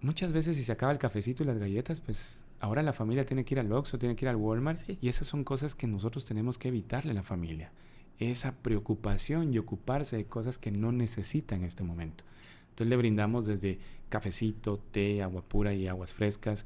muchas 0.01 0.31
veces 0.31 0.57
si 0.57 0.63
se 0.63 0.71
acaba 0.71 0.91
el 0.91 0.99
cafecito 0.99 1.43
y 1.43 1.45
las 1.45 1.57
galletas, 1.57 1.99
pues 1.99 2.41
ahora 2.59 2.83
la 2.83 2.93
familia 2.93 3.25
tiene 3.25 3.45
que 3.45 3.55
ir 3.55 3.59
al 3.59 3.71
Oxxo, 3.71 3.97
tiene 3.99 4.15
que 4.15 4.25
ir 4.25 4.29
al 4.29 4.35
Walmart 4.35 4.79
Sí. 4.85 4.97
y 5.01 5.09
esas 5.09 5.27
son 5.27 5.43
cosas 5.43 5.75
que 5.75 5.87
nosotros 5.87 6.25
tenemos 6.25 6.57
que 6.57 6.67
evitarle 6.69 7.11
a 7.11 7.15
la 7.15 7.23
familia. 7.23 7.71
Esa 8.19 8.53
preocupación 8.53 9.53
y 9.53 9.57
ocuparse 9.57 10.17
de 10.17 10.25
cosas 10.25 10.57
que 10.57 10.71
no 10.71 10.91
necesita 10.91 11.55
en 11.55 11.63
este 11.63 11.83
momento. 11.83 12.23
Entonces 12.69 12.87
le 12.87 12.97
brindamos 12.97 13.45
desde 13.45 13.79
cafecito, 14.09 14.79
té, 14.91 15.21
agua 15.21 15.43
pura 15.43 15.73
y 15.73 15.87
aguas 15.87 16.13
frescas, 16.13 16.65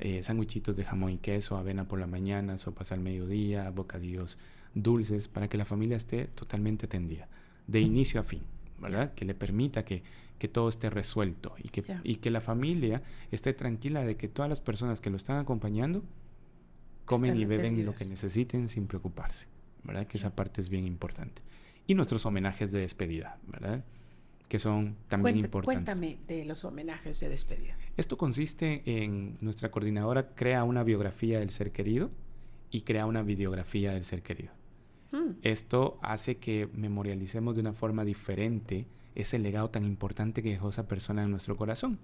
eh, 0.00 0.22
de 0.22 0.84
jamón 0.84 1.10
y 1.10 1.18
queso, 1.18 1.56
avena 1.56 1.88
por 1.88 1.98
la 1.98 2.06
mañana, 2.06 2.58
sopas 2.58 2.92
al 2.92 3.00
mediodía, 3.00 3.70
bocadillos 3.70 4.38
dulces, 4.82 5.28
para 5.28 5.48
que 5.48 5.56
la 5.56 5.64
familia 5.64 5.96
esté 5.96 6.26
totalmente 6.26 6.86
tendida, 6.86 7.28
de 7.66 7.80
inicio 7.80 8.20
a 8.20 8.24
fin, 8.24 8.42
¿verdad? 8.80 9.14
Que 9.14 9.24
le 9.24 9.34
permita 9.34 9.84
que, 9.84 10.02
que 10.38 10.48
todo 10.48 10.68
esté 10.68 10.90
resuelto 10.90 11.54
y 11.62 11.68
que, 11.68 11.84
y 12.04 12.16
que 12.16 12.30
la 12.30 12.40
familia 12.40 13.02
esté 13.30 13.52
tranquila 13.52 14.02
de 14.04 14.16
que 14.16 14.28
todas 14.28 14.48
las 14.48 14.60
personas 14.60 15.00
que 15.00 15.10
lo 15.10 15.16
están 15.16 15.38
acompañando 15.38 16.02
comen 17.04 17.30
Están 17.30 17.42
y 17.42 17.44
beben 17.46 17.86
lo 17.86 17.94
que 17.94 18.04
necesiten 18.04 18.68
sin 18.68 18.86
preocuparse, 18.86 19.46
¿verdad? 19.82 20.06
Que 20.06 20.18
esa 20.18 20.34
parte 20.34 20.60
es 20.60 20.68
bien 20.68 20.86
importante. 20.86 21.42
Y 21.86 21.94
nuestros 21.94 22.26
homenajes 22.26 22.70
de 22.70 22.80
despedida, 22.80 23.38
¿verdad? 23.46 23.84
Que 24.46 24.58
son 24.58 24.96
también 25.08 25.38
importantes. 25.38 25.84
Cuéntame 25.84 26.18
de 26.26 26.44
los 26.44 26.64
homenajes 26.64 27.18
de 27.20 27.28
despedida. 27.30 27.76
Esto 27.96 28.16
consiste 28.18 28.82
en 28.84 29.38
nuestra 29.40 29.70
coordinadora 29.70 30.34
crea 30.34 30.64
una 30.64 30.84
biografía 30.84 31.40
del 31.40 31.50
ser 31.50 31.72
querido 31.72 32.10
y 32.70 32.82
crea 32.82 33.06
una 33.06 33.22
videografía 33.22 33.92
del 33.92 34.04
ser 34.04 34.22
querido. 34.22 34.57
Mm, 35.12 35.38
Esto 35.42 35.98
hace 36.02 36.36
que 36.38 36.68
memorialicemos 36.74 37.54
de 37.54 37.60
una 37.62 37.72
forma 37.72 38.04
diferente 38.04 38.86
ese 39.14 39.38
legado 39.38 39.70
tan 39.70 39.84
importante 39.84 40.42
que 40.42 40.50
dejó 40.50 40.68
esa 40.68 40.86
persona 40.86 41.22
en 41.24 41.30
nuestro 41.30 41.56
corazón. 41.56 41.98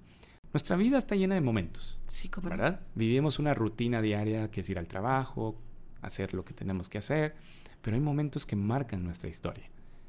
Nuestra 0.53 0.77
vida 0.77 0.99
está 0.99 1.17
llena 1.17 1.35
de 1.35 1.40
momentos, 1.40 1.99
Sí, 2.07 2.29
como. 2.29 2.49
¿verdad? 2.49 2.81
Vivimos 2.95 3.38
una 3.38 3.55
rutina 3.55 4.01
diaria 4.01 4.51
que 4.51 4.61
es 4.61 4.71
ir 4.71 4.79
al 4.79 4.87
trabajo, 4.87 5.57
hacer 6.01 6.33
lo 6.35 6.45
que 6.45 6.55
tenemos 6.55 6.88
que 6.88 6.99
hacer, 6.99 7.35
pero 7.83 7.97
hay 7.97 8.01
momentos 8.01 8.47
que 8.47 8.57
marcan 8.57 9.05
nuestra 9.05 9.29
historia. 9.29 9.64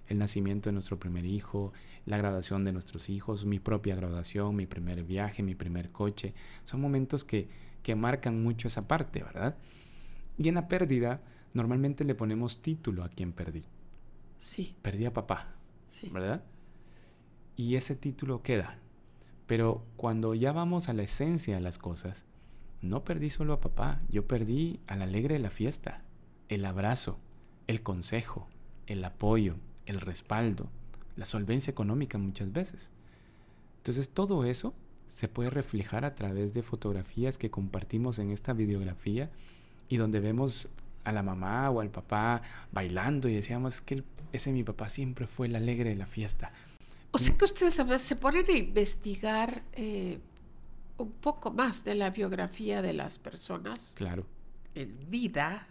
El 0.08 0.19
nacimiento 0.19 0.69
de 0.69 0.73
nuestro 0.73 0.99
primer 0.99 1.25
hijo, 1.25 1.73
la 2.05 2.17
graduación 2.17 2.63
de 2.63 2.71
nuestros 2.73 3.10
hijos, 3.10 3.43
mi 3.45 3.60
propia 3.60 3.95
graduación, 3.95 4.55
mi 4.55 4.67
primer 4.67 5.03
viaje, 5.03 5.41
mi 5.41 5.55
primer 5.55 5.91
coche, 5.91 6.36
son 6.63 6.79
momentos 6.79 7.23
que, 7.23 7.49
que 7.81 7.95
marcan 7.95 8.43
mucho 8.43 8.67
esa 8.67 8.88
parte, 8.88 9.23
¿verdad? 9.23 9.55
Y 10.38 10.47
en 10.47 10.55
la 10.55 10.67
pérdida, 10.67 11.21
normalmente 11.55 12.03
le 12.03 12.13
ponemos 12.13 12.61
título 12.61 13.03
a 13.03 13.09
quien 13.09 13.31
perdí. 13.31 13.63
Sí, 14.37 14.75
Perdí 14.83 15.05
a 15.05 15.13
papá, 15.13 15.47
sí. 15.89 16.09
¿verdad? 16.09 16.43
Y 17.55 17.75
ese 17.75 17.95
título 17.95 18.43
queda. 18.43 18.77
Pero 19.47 19.83
cuando 19.95 20.35
ya 20.35 20.51
vamos 20.51 20.89
a 20.89 20.93
la 20.93 21.03
esencia 21.03 21.55
de 21.55 21.61
las 21.61 21.77
cosas, 21.77 22.25
no 22.81 23.03
perdí 23.03 23.29
solo 23.29 23.53
a 23.53 23.61
papá, 23.61 24.01
yo 24.09 24.27
perdí 24.27 24.79
al 24.85 25.01
alegre 25.01 25.35
de 25.35 25.39
la 25.39 25.49
fiesta, 25.49 26.01
el 26.49 26.65
abrazo, 26.65 27.17
el 27.67 27.81
consejo, 27.81 28.47
el 28.85 29.03
apoyo, 29.03 29.55
el 29.85 30.01
respaldo, 30.01 30.69
la 31.15 31.25
solvencia 31.25 31.71
económica 31.71 32.17
muchas 32.17 32.51
veces. 32.51 32.91
Entonces 33.77 34.09
todo 34.09 34.43
eso 34.43 34.73
se 35.07 35.29
puede 35.29 35.51
reflejar 35.51 36.03
a 36.03 36.15
través 36.15 36.53
de 36.53 36.63
fotografías 36.63 37.37
que 37.37 37.49
compartimos 37.49 38.19
en 38.19 38.31
esta 38.31 38.51
videografía 38.51 39.31
y 39.87 39.97
donde 39.97 40.19
vemos 40.19 40.69
a 41.05 41.11
la 41.11 41.23
mamá 41.23 41.69
o 41.69 41.79
al 41.81 41.89
papá 41.89 42.41
bailando 42.71 43.29
y 43.29 43.33
decíamos 43.35 43.79
que 43.81 44.03
ese 44.33 44.51
mi 44.51 44.63
papá 44.63 44.89
siempre 44.89 45.27
fue 45.27 45.47
el 45.47 45.55
alegre 45.55 45.89
de 45.91 45.95
la 45.95 46.05
fiesta. 46.07 46.51
O 47.11 47.17
sea 47.17 47.33
que 47.37 47.45
ustedes 47.45 47.79
a 47.79 47.83
veces 47.85 48.01
se 48.01 48.15
ponen 48.17 48.43
a 48.49 48.51
investigar 48.57 49.63
eh, 49.73 50.19
un 50.97 51.11
poco 51.11 51.51
más 51.51 51.85
de 51.85 51.95
la 51.95 52.09
biografía 52.09 52.81
de 52.81 52.91
las 52.93 53.17
personas 53.19 53.93
Claro. 53.97 54.25
en 54.73 55.09
vida. 55.09 55.67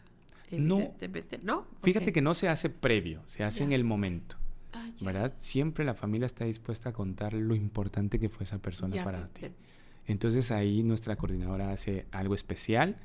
No. 0.51 0.77
Evidentemente, 0.77 1.38
¿no? 1.42 1.66
Fíjate 1.83 2.07
Ok. 2.09 2.12
que 2.14 2.23
no 2.23 2.33
se 2.35 2.49
hace 2.49 2.70
previo, 2.70 3.20
se 3.27 3.44
hace 3.44 3.64
en 3.64 3.73
el 3.73 3.85
momento, 3.85 4.37
Ah, 4.73 4.87
¿verdad? 5.01 5.35
Siempre 5.38 5.85
la 5.85 5.94
familia 5.94 6.27
está 6.27 6.44
dispuesta 6.44 6.90
a 6.90 6.92
contar 6.92 7.33
lo 7.33 7.55
importante 7.55 8.18
que 8.18 8.29
fue 8.29 8.44
esa 8.44 8.59
persona 8.59 9.03
para 9.05 9.27
ti. 9.29 9.47
Entonces 10.07 10.51
ahí 10.51 10.83
nuestra 10.83 11.16
coordinadora 11.16 11.73
hace 11.73 12.07
algo 12.12 12.35
especial 12.35 12.97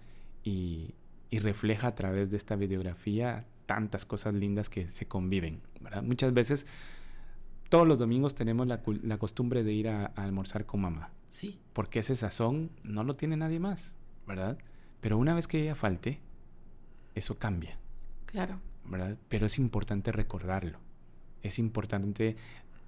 y, 0.44 0.94
y 1.30 1.40
refleja 1.40 1.88
a 1.88 1.96
través 1.96 2.32
de 2.32 2.38
esta 2.38 2.56
videografía 2.56 3.46
tantas 3.66 4.06
cosas 4.06 4.34
lindas 4.34 4.70
que 4.70 4.90
se 4.90 5.08
conviven, 5.08 5.62
¿verdad? 5.80 6.02
Muchas 6.04 6.34
veces 6.34 6.66
todos 7.70 7.88
los 7.88 8.00
domingos 8.00 8.34
tenemos 8.34 8.66
la, 8.68 8.82
la 9.04 9.18
costumbre 9.18 9.64
de 9.64 9.74
ir 9.74 9.90
a, 9.90 10.08
a 10.16 10.24
almorzar 10.24 10.66
con 10.66 10.82
mamá. 10.82 11.12
Sí, 11.30 11.60
Porque 11.74 12.00
ese 12.00 12.16
sazón 12.16 12.72
no 12.84 13.04
lo 13.04 13.16
tiene 13.16 13.38
nadie 13.38 13.60
más, 13.60 13.96
¿verdad? 14.28 14.58
Pero 15.02 15.18
una 15.18 15.36
vez 15.36 15.48
que 15.48 15.62
ella 15.62 15.76
falte, 15.76 16.20
eso 17.14 17.38
cambia, 17.38 17.78
claro. 18.26 18.60
¿verdad? 18.86 19.18
Pero 19.30 19.46
es 19.46 19.60
importante 19.60 20.12
recordarlo. 20.12 20.80
Es 21.44 21.60
importante 21.60 22.36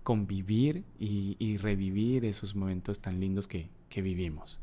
convivir 0.03 0.83
y, 0.99 1.35
y 1.37 1.57
revivir 1.57 2.25
esos 2.25 2.55
momentos 2.55 2.99
tan 2.99 3.19
lindos 3.19 3.47
que, 3.47 3.69
que 3.89 4.01
vivimos. 4.01 4.59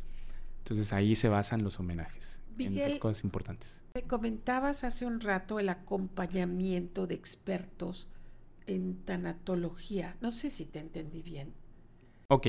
Entonces 0.59 0.93
ahí 0.93 1.15
se 1.15 1.29
basan 1.29 1.63
los 1.63 1.79
homenajes, 1.79 2.41
en 2.67 2.73
esas 2.73 2.87
Miguel, 2.87 3.01
cosas 3.01 3.25
importantes. 3.25 3.83
Me 3.95 4.03
comentabas 4.03 4.85
hace 4.85 5.07
un 5.07 5.21
rato 5.21 5.59
el 5.59 5.69
acompañamiento 5.69 7.07
de 7.07 7.15
expertos 7.15 8.09
en 8.67 8.97
tanatología. 9.05 10.17
No 10.21 10.33
sé 10.33 10.51
si 10.51 10.67
te 10.67 10.79
entendí 10.79 11.23
bien. 11.23 11.53
Ok, 12.29 12.49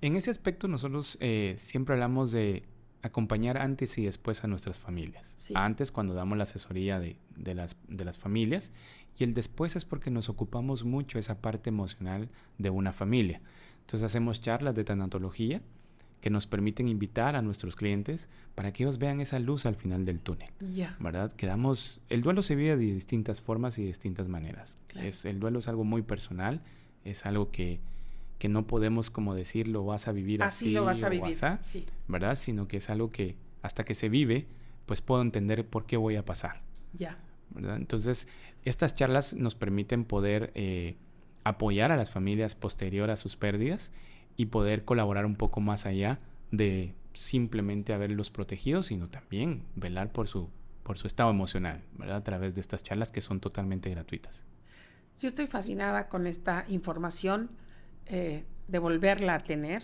en 0.00 0.16
ese 0.16 0.30
aspecto 0.30 0.68
nosotros 0.68 1.16
eh, 1.20 1.54
siempre 1.58 1.94
hablamos 1.94 2.32
de 2.32 2.64
acompañar 3.02 3.58
antes 3.58 3.98
y 3.98 4.04
después 4.04 4.42
a 4.44 4.46
nuestras 4.46 4.80
familias. 4.80 5.34
Sí. 5.36 5.54
Antes 5.56 5.92
cuando 5.92 6.14
damos 6.14 6.38
la 6.38 6.44
asesoría 6.44 6.98
de, 6.98 7.18
de 7.36 7.54
las, 7.54 7.76
de 7.86 8.04
las 8.04 8.18
familias 8.18 8.72
y 9.18 9.24
el 9.24 9.34
después 9.34 9.76
es 9.76 9.84
porque 9.84 10.10
nos 10.10 10.28
ocupamos 10.28 10.84
mucho 10.84 11.18
esa 11.18 11.40
parte 11.40 11.68
emocional 11.68 12.30
de 12.58 12.70
una 12.70 12.92
familia. 12.92 13.42
Entonces 13.80 14.04
hacemos 14.04 14.40
charlas 14.40 14.74
de 14.74 14.84
tanatología 14.84 15.60
que 16.24 16.30
nos 16.30 16.46
permiten 16.46 16.88
invitar 16.88 17.36
a 17.36 17.42
nuestros 17.42 17.76
clientes 17.76 18.30
para 18.54 18.72
que 18.72 18.82
ellos 18.82 18.96
vean 18.96 19.20
esa 19.20 19.38
luz 19.38 19.66
al 19.66 19.74
final 19.74 20.06
del 20.06 20.20
túnel. 20.20 20.48
¿verdad? 20.98 21.30
Quedamos, 21.32 22.00
el 22.08 22.22
duelo 22.22 22.40
se 22.40 22.54
vive 22.54 22.78
de 22.78 22.94
distintas 22.94 23.42
formas 23.42 23.76
y 23.76 23.82
de 23.82 23.88
distintas 23.88 24.26
maneras. 24.26 24.78
Claro. 24.86 25.06
Es, 25.06 25.26
el 25.26 25.38
duelo 25.38 25.58
es 25.58 25.68
algo 25.68 25.84
muy 25.84 26.00
personal, 26.00 26.62
es 27.04 27.26
algo 27.26 27.50
que, 27.50 27.78
que 28.38 28.48
no 28.48 28.66
podemos 28.66 29.10
como 29.10 29.34
decir 29.34 29.68
lo 29.68 29.84
vas 29.84 30.08
a 30.08 30.12
vivir 30.12 30.42
así, 30.42 30.64
así 30.64 30.72
lo 30.72 30.86
vas 30.86 31.02
a 31.02 31.10
vivir. 31.10 31.36
Sí, 31.60 31.84
¿verdad? 32.08 32.36
Sino 32.36 32.68
que 32.68 32.78
es 32.78 32.88
algo 32.88 33.12
que 33.12 33.36
hasta 33.60 33.84
que 33.84 33.94
se 33.94 34.08
vive, 34.08 34.46
pues 34.86 35.02
puedo 35.02 35.20
entender 35.20 35.66
por 35.66 35.84
qué 35.84 35.98
voy 35.98 36.16
a 36.16 36.24
pasar, 36.24 36.62
ya, 36.94 37.18
¿verdad? 37.50 37.76
Entonces, 37.76 38.28
estas 38.64 38.94
charlas 38.94 39.34
nos 39.34 39.54
permiten 39.54 40.06
poder 40.06 40.52
eh, 40.54 40.96
apoyar 41.44 41.92
a 41.92 41.98
las 41.98 42.10
familias 42.10 42.54
posterior 42.54 43.10
a 43.10 43.18
sus 43.18 43.36
pérdidas 43.36 43.92
y 44.36 44.46
poder 44.46 44.84
colaborar 44.84 45.26
un 45.26 45.36
poco 45.36 45.60
más 45.60 45.86
allá 45.86 46.18
de 46.50 46.94
simplemente 47.12 47.92
haberlos 47.92 48.30
protegido, 48.30 48.82
sino 48.82 49.08
también 49.08 49.62
velar 49.76 50.12
por 50.12 50.28
su, 50.28 50.48
por 50.82 50.98
su 50.98 51.06
estado 51.06 51.30
emocional, 51.30 51.82
¿verdad? 51.96 52.16
A 52.16 52.24
través 52.24 52.54
de 52.54 52.60
estas 52.60 52.82
charlas 52.82 53.12
que 53.12 53.20
son 53.20 53.40
totalmente 53.40 53.90
gratuitas. 53.90 54.42
Yo 55.20 55.28
estoy 55.28 55.46
fascinada 55.46 56.08
con 56.08 56.26
esta 56.26 56.64
información, 56.68 57.50
eh, 58.06 58.44
de 58.68 58.78
volverla 58.78 59.36
a 59.36 59.38
tener 59.40 59.82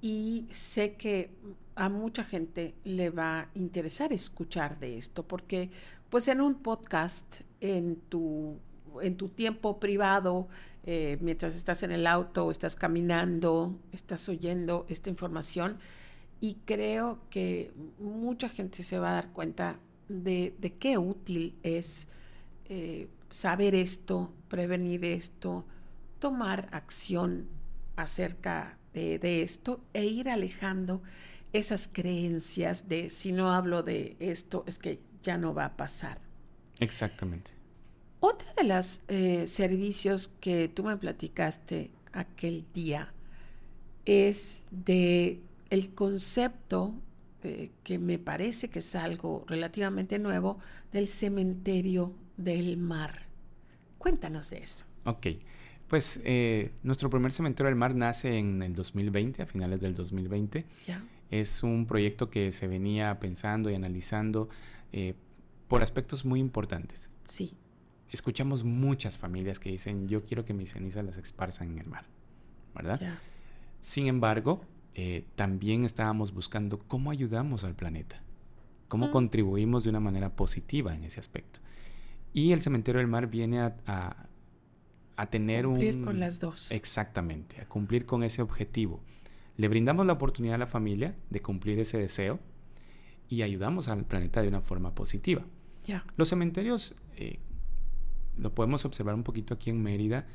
y 0.00 0.46
sé 0.50 0.94
que 0.94 1.30
a 1.74 1.88
mucha 1.88 2.24
gente 2.24 2.74
le 2.84 3.10
va 3.10 3.40
a 3.40 3.48
interesar 3.54 4.12
escuchar 4.12 4.78
de 4.78 4.96
esto, 4.96 5.26
porque 5.26 5.70
pues 6.10 6.28
en 6.28 6.40
un 6.40 6.54
podcast, 6.56 7.42
en 7.60 7.96
tu, 7.96 8.58
en 9.02 9.16
tu 9.16 9.28
tiempo 9.28 9.78
privado, 9.78 10.48
eh, 10.90 11.18
mientras 11.20 11.54
estás 11.54 11.82
en 11.82 11.92
el 11.92 12.06
auto 12.06 12.46
o 12.46 12.50
estás 12.50 12.74
caminando, 12.74 13.78
estás 13.92 14.26
oyendo 14.30 14.86
esta 14.88 15.10
información 15.10 15.76
y 16.40 16.54
creo 16.64 17.20
que 17.28 17.74
mucha 17.98 18.48
gente 18.48 18.82
se 18.82 18.98
va 18.98 19.10
a 19.10 19.12
dar 19.12 19.32
cuenta 19.34 19.78
de, 20.08 20.56
de 20.58 20.72
qué 20.76 20.96
útil 20.96 21.58
es 21.62 22.08
eh, 22.70 23.06
saber 23.28 23.74
esto, 23.74 24.32
prevenir 24.48 25.04
esto, 25.04 25.66
tomar 26.20 26.70
acción 26.72 27.50
acerca 27.96 28.78
de, 28.94 29.18
de 29.18 29.42
esto 29.42 29.84
e 29.92 30.06
ir 30.06 30.30
alejando 30.30 31.02
esas 31.52 31.86
creencias 31.86 32.88
de 32.88 33.10
si 33.10 33.32
no 33.32 33.52
hablo 33.52 33.82
de 33.82 34.16
esto 34.20 34.64
es 34.66 34.78
que 34.78 35.00
ya 35.22 35.36
no 35.36 35.52
va 35.52 35.66
a 35.66 35.76
pasar. 35.76 36.18
Exactamente. 36.80 37.57
Otra 38.20 38.52
de 38.54 38.64
los 38.64 39.02
eh, 39.08 39.46
servicios 39.46 40.28
que 40.40 40.68
tú 40.68 40.82
me 40.82 40.96
platicaste 40.96 41.90
aquel 42.12 42.64
día 42.74 43.12
es 44.04 44.64
de 44.70 45.40
el 45.70 45.94
concepto 45.94 46.94
eh, 47.44 47.70
que 47.84 47.98
me 47.98 48.18
parece 48.18 48.70
que 48.70 48.80
es 48.80 48.96
algo 48.96 49.44
relativamente 49.46 50.18
nuevo 50.18 50.58
del 50.92 51.06
cementerio 51.06 52.12
del 52.36 52.76
mar. 52.76 53.26
Cuéntanos 53.98 54.50
de 54.50 54.58
eso. 54.58 54.86
Ok. 55.04 55.26
Pues 55.86 56.20
eh, 56.24 56.72
nuestro 56.82 57.08
primer 57.10 57.32
cementerio 57.32 57.68
del 57.68 57.76
mar 57.76 57.94
nace 57.94 58.36
en 58.36 58.62
el 58.62 58.74
2020, 58.74 59.42
a 59.42 59.46
finales 59.46 59.80
del 59.80 59.94
2020. 59.94 60.66
¿Ya? 60.86 61.04
Es 61.30 61.62
un 61.62 61.86
proyecto 61.86 62.30
que 62.30 62.50
se 62.50 62.66
venía 62.66 63.20
pensando 63.20 63.70
y 63.70 63.74
analizando 63.74 64.48
por 65.68 65.82
aspectos 65.82 66.24
muy 66.24 66.40
importantes. 66.40 67.10
Sí, 67.24 67.52
Escuchamos 68.10 68.64
muchas 68.64 69.18
familias 69.18 69.58
que 69.60 69.70
dicen, 69.70 70.08
yo 70.08 70.24
quiero 70.24 70.44
que 70.44 70.54
mis 70.54 70.72
cenizas 70.72 71.04
las 71.04 71.18
esparzan 71.18 71.72
en 71.72 71.78
el 71.78 71.86
mar, 71.86 72.04
¿verdad? 72.74 72.98
Sin 73.80 74.06
embargo, 74.06 74.60
eh, 74.94 75.24
también 75.36 75.84
estábamos 75.84 76.32
buscando 76.32 76.78
cómo 76.78 77.10
ayudamos 77.10 77.64
al 77.64 77.74
planeta, 77.74 78.22
cómo 78.88 79.10
contribuimos 79.10 79.84
de 79.84 79.90
una 79.90 80.00
manera 80.00 80.34
positiva 80.34 80.94
en 80.94 81.04
ese 81.04 81.20
aspecto. 81.20 81.60
Y 82.32 82.52
el 82.52 82.60
cementerio 82.62 82.98
del 83.00 83.08
mar 83.08 83.28
viene 83.28 83.60
a, 83.60 83.76
a- 83.86 84.26
a 85.16 85.26
tener 85.26 85.64
Cumplir 85.66 85.96
un... 85.96 86.04
con 86.04 86.20
las 86.20 86.38
dos. 86.40 86.70
Exactamente, 86.70 87.60
a 87.60 87.66
cumplir 87.66 88.06
con 88.06 88.22
ese 88.22 88.40
objetivo. 88.40 89.00
Le 89.56 89.66
brindamos 89.68 90.06
la 90.06 90.12
oportunidad 90.14 90.54
a 90.54 90.58
la 90.58 90.66
familia 90.66 91.16
de 91.30 91.42
cumplir 91.42 91.78
ese 91.80 91.98
deseo 91.98 92.38
y 93.28 93.42
ayudamos 93.42 93.88
al 93.88 94.04
planeta 94.04 94.40
de 94.42 94.48
una 94.48 94.60
forma 94.60 94.94
positiva. 94.94 95.44
Los 96.16 96.28
cementerios, 96.28 96.94
eh, 97.16 97.40
lo 98.38 98.54
podemos 98.54 98.84
observar 98.84 99.14
un 99.14 99.22
poquito 99.24 99.54
aquí 99.54 99.70
en 99.70 99.82
Mérida, 99.82 100.26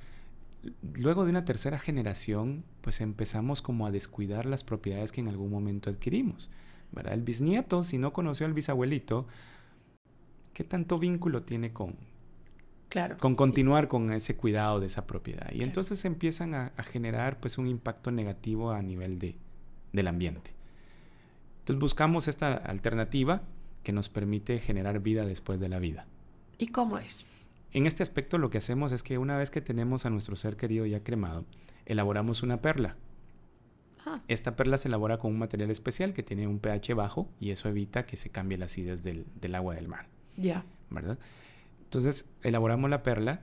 luego 0.93 1.23
de 1.23 1.31
una 1.31 1.45
tercera 1.45 1.77
generación, 1.77 2.63
pues 2.81 3.01
empezamos 3.01 3.61
como 3.61 3.85
a 3.85 3.91
descuidar 3.91 4.45
las 4.45 4.63
propiedades 4.63 5.11
que 5.11 5.21
en 5.21 5.27
algún 5.27 5.51
momento 5.51 5.89
adquirimos. 5.89 6.49
¿verdad? 6.91 7.13
El 7.13 7.21
bisnieto, 7.21 7.83
si 7.83 7.97
no 7.97 8.13
conoció 8.13 8.45
al 8.45 8.53
bisabuelito, 8.53 9.27
¿qué 10.53 10.63
tanto 10.63 10.99
vínculo 10.99 11.43
tiene 11.43 11.73
con, 11.73 11.95
claro. 12.89 13.17
con 13.17 13.33
sí. 13.33 13.37
continuar 13.37 13.87
con 13.87 14.11
ese 14.13 14.35
cuidado 14.35 14.79
de 14.79 14.85
esa 14.85 15.07
propiedad? 15.07 15.47
Y 15.47 15.55
Claro. 15.55 15.63
entonces 15.65 16.05
empiezan 16.05 16.53
a, 16.53 16.71
a 16.77 16.83
generar 16.83 17.39
pues 17.39 17.57
un 17.57 17.67
impacto 17.67 18.11
negativo 18.11 18.71
a 18.71 18.81
nivel 18.81 19.17
de, 19.19 19.35
del 19.91 20.07
ambiente. 20.07 20.51
Entonces 21.59 21.79
buscamos 21.79 22.27
esta 22.27 22.53
alternativa 22.53 23.41
que 23.83 23.91
nos 23.91 24.09
permite 24.09 24.59
generar 24.59 24.99
vida 24.99 25.25
después 25.25 25.59
de 25.59 25.69
la 25.69 25.79
vida. 25.79 26.05
¿Y 26.57 26.67
cómo 26.67 26.97
es? 26.97 27.29
En 27.73 27.87
este 27.87 28.03
aspecto 28.03 28.37
lo 28.37 28.49
que 28.49 28.59
hacemos 28.59 28.91
es 28.91 29.03
que 29.03 29.17
una 29.17 29.35
vez 29.37 29.49
que 29.49 29.61
tenemos 29.61 30.05
a 30.05 30.09
nuestro 30.09 30.35
ser 30.35 30.55
querido 30.55 30.85
ya 30.85 31.03
cremado, 31.03 31.45
elaboramos 31.85 32.43
una 32.43 32.61
perla. 32.61 32.95
Ah, 34.05 34.21
Esta 34.27 34.55
perla 34.55 34.77
se 34.77 34.89
elabora 34.89 35.17
con 35.17 35.31
un 35.31 35.39
material 35.39 35.71
especial 35.71 36.13
que 36.13 36.23
tiene 36.23 36.45
un 36.47 36.59
pH 36.59 36.93
bajo 36.93 37.29
y 37.39 37.49
eso 37.51 37.69
evita 37.69 38.05
que 38.05 38.15
se 38.15 38.29
cambie 38.29 38.57
la 38.57 38.65
acidez 38.65 39.03
del, 39.03 39.25
del 39.39 39.55
agua 39.55 39.75
del 39.75 39.87
mar, 39.87 40.07
ya, 40.37 40.65
¿verdad? 40.89 41.17
Entonces 41.85 42.29
elaboramos 42.43 42.89
la 42.89 43.01
perla, 43.01 43.41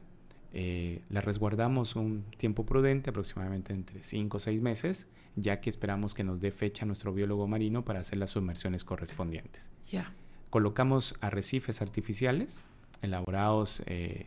eh, 0.52 1.02
la 1.08 1.20
resguardamos 1.22 1.96
un 1.96 2.24
tiempo 2.36 2.66
prudente, 2.66 3.10
aproximadamente 3.10 3.72
entre 3.72 4.02
5 4.02 4.36
o 4.36 4.40
6 4.40 4.60
meses, 4.60 5.08
ya 5.34 5.60
que 5.60 5.70
esperamos 5.70 6.14
que 6.14 6.24
nos 6.24 6.40
dé 6.40 6.50
fecha 6.50 6.84
nuestro 6.84 7.12
biólogo 7.14 7.48
marino 7.48 7.84
para 7.84 8.00
hacer 8.00 8.18
las 8.18 8.30
sumersiones 8.30 8.84
correspondientes. 8.84 9.70
ya. 9.86 10.12
Colocamos 10.50 11.14
arrecifes 11.20 11.80
artificiales 11.80 12.66
elaborados 13.02 13.82
eh, 13.86 14.26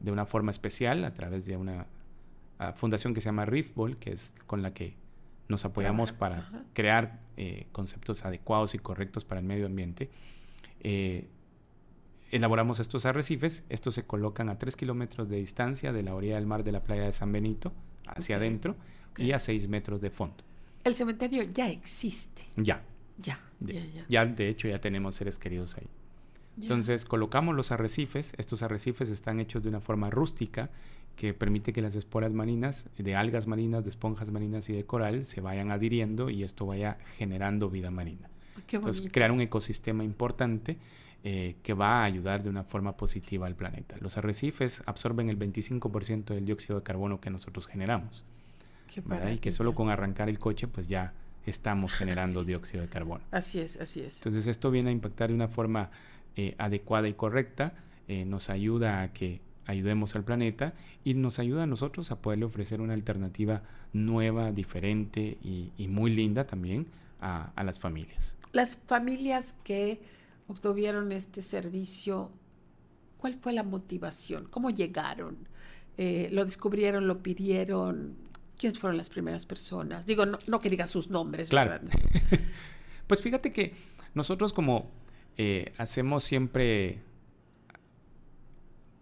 de 0.00 0.12
una 0.12 0.26
forma 0.26 0.50
especial 0.50 1.04
a 1.04 1.12
través 1.14 1.46
de 1.46 1.56
una 1.56 1.86
ah, 2.58 2.72
fundación 2.72 3.14
que 3.14 3.20
se 3.20 3.26
llama 3.26 3.44
Reefball, 3.44 3.96
que 3.98 4.12
es 4.12 4.34
con 4.46 4.62
la 4.62 4.72
que 4.74 4.94
nos 5.48 5.64
apoyamos 5.64 6.12
para 6.12 6.38
ajá. 6.38 6.62
crear 6.74 7.20
eh, 7.36 7.66
conceptos 7.72 8.24
adecuados 8.24 8.74
y 8.74 8.78
correctos 8.78 9.24
para 9.24 9.40
el 9.40 9.46
medio 9.46 9.66
ambiente. 9.66 10.10
Eh, 10.80 11.26
elaboramos 12.30 12.80
estos 12.80 13.06
arrecifes, 13.06 13.64
estos 13.70 13.94
se 13.94 14.04
colocan 14.04 14.50
a 14.50 14.58
3 14.58 14.76
kilómetros 14.76 15.28
de 15.28 15.36
distancia 15.36 15.92
de 15.92 16.02
la 16.02 16.14
orilla 16.14 16.34
del 16.36 16.46
mar 16.46 16.64
de 16.64 16.72
la 16.72 16.82
playa 16.82 17.04
de 17.04 17.12
San 17.12 17.32
Benito 17.32 17.72
hacia 18.06 18.36
adentro 18.36 18.76
y 19.16 19.32
a 19.32 19.38
6 19.38 19.68
metros 19.68 20.00
de 20.00 20.10
fondo. 20.10 20.44
El 20.84 20.94
cementerio 20.94 21.42
ya 21.44 21.68
existe. 21.70 22.44
Ya, 22.56 22.82
Ya, 23.18 23.40
ya, 23.60 23.84
ya. 23.84 24.04
ya 24.08 24.24
de 24.26 24.48
hecho 24.48 24.68
ya 24.68 24.80
tenemos 24.80 25.14
seres 25.14 25.38
queridos 25.38 25.76
ahí. 25.76 25.86
Entonces 26.60 27.04
colocamos 27.04 27.54
los 27.54 27.72
arrecifes. 27.72 28.34
Estos 28.36 28.62
arrecifes 28.62 29.08
están 29.10 29.40
hechos 29.40 29.62
de 29.62 29.68
una 29.68 29.80
forma 29.80 30.10
rústica 30.10 30.70
que 31.16 31.34
permite 31.34 31.72
que 31.72 31.82
las 31.82 31.94
esporas 31.94 32.32
marinas, 32.32 32.86
de 32.96 33.16
algas 33.16 33.46
marinas, 33.46 33.84
de 33.84 33.90
esponjas 33.90 34.30
marinas 34.30 34.68
y 34.68 34.72
de 34.72 34.84
coral, 34.84 35.24
se 35.24 35.40
vayan 35.40 35.70
adhiriendo 35.70 36.30
y 36.30 36.44
esto 36.44 36.66
vaya 36.66 36.98
generando 37.16 37.68
vida 37.68 37.90
marina. 37.90 38.28
Qué 38.66 38.76
Entonces 38.76 39.08
crear 39.10 39.32
un 39.32 39.40
ecosistema 39.40 40.04
importante 40.04 40.76
eh, 41.24 41.56
que 41.64 41.74
va 41.74 42.02
a 42.02 42.04
ayudar 42.04 42.44
de 42.44 42.48
una 42.48 42.62
forma 42.62 42.96
positiva 42.96 43.48
al 43.48 43.56
planeta. 43.56 43.96
Los 43.98 44.16
arrecifes 44.16 44.84
absorben 44.86 45.28
el 45.28 45.36
25% 45.36 46.26
del 46.26 46.44
dióxido 46.44 46.78
de 46.78 46.84
carbono 46.84 47.20
que 47.20 47.30
nosotros 47.30 47.66
generamos. 47.66 48.24
y 49.32 49.38
que 49.38 49.50
solo 49.50 49.74
con 49.74 49.90
arrancar 49.90 50.28
el 50.28 50.38
coche, 50.38 50.68
pues 50.68 50.86
ya 50.86 51.12
estamos 51.44 51.94
generando 51.98 52.44
dióxido 52.44 52.82
de 52.82 52.88
carbono. 52.88 53.24
Así 53.32 53.58
es, 53.58 53.80
así 53.80 54.00
es. 54.00 54.18
Entonces 54.18 54.46
esto 54.46 54.70
viene 54.70 54.90
a 54.90 54.92
impactar 54.92 55.30
de 55.30 55.34
una 55.34 55.48
forma 55.48 55.90
eh, 56.40 56.54
adecuada 56.56 57.08
y 57.08 57.14
correcta, 57.14 57.72
eh, 58.06 58.24
nos 58.24 58.48
ayuda 58.48 59.02
a 59.02 59.12
que 59.12 59.40
ayudemos 59.66 60.14
al 60.14 60.22
planeta 60.22 60.72
y 61.02 61.14
nos 61.14 61.40
ayuda 61.40 61.64
a 61.64 61.66
nosotros 61.66 62.12
a 62.12 62.22
poderle 62.22 62.44
ofrecer 62.44 62.80
una 62.80 62.94
alternativa 62.94 63.64
nueva, 63.92 64.52
diferente 64.52 65.36
y, 65.42 65.88
muy 65.88 66.14
linda 66.14 66.46
también 66.46 66.86
a, 67.20 67.50
las 67.64 67.80
familias. 67.80 68.36
Las 68.52 68.76
familias 68.76 69.56
que 69.64 70.00
obtuvieron 70.46 71.10
este 71.10 71.42
servicio, 71.42 72.30
¿cuál 73.16 73.34
fue 73.34 73.52
la 73.52 73.64
motivación? 73.64 74.46
¿Cómo 74.48 74.70
llegaron? 74.70 75.38
Eh, 75.96 76.28
¿Lo 76.30 76.44
descubrieron? 76.44 77.08
¿Lo 77.08 77.20
pidieron? 77.20 78.14
¿Quiénes 78.56 78.78
fueron 78.78 78.96
las 78.96 79.10
primeras 79.10 79.44
personas? 79.44 80.06
Digo, 80.06 80.24
no, 80.24 80.60
que 80.60 80.70
diga 80.70 80.86
sus 80.86 81.10
nombres. 81.10 81.48
Claro. 81.48 81.80
pues 83.08 83.22
fíjate 83.22 83.50
que 83.50 83.74
nosotros 84.14 84.52
como 84.52 84.88
eh, 85.38 85.72
hacemos 85.78 86.24
siempre 86.24 86.98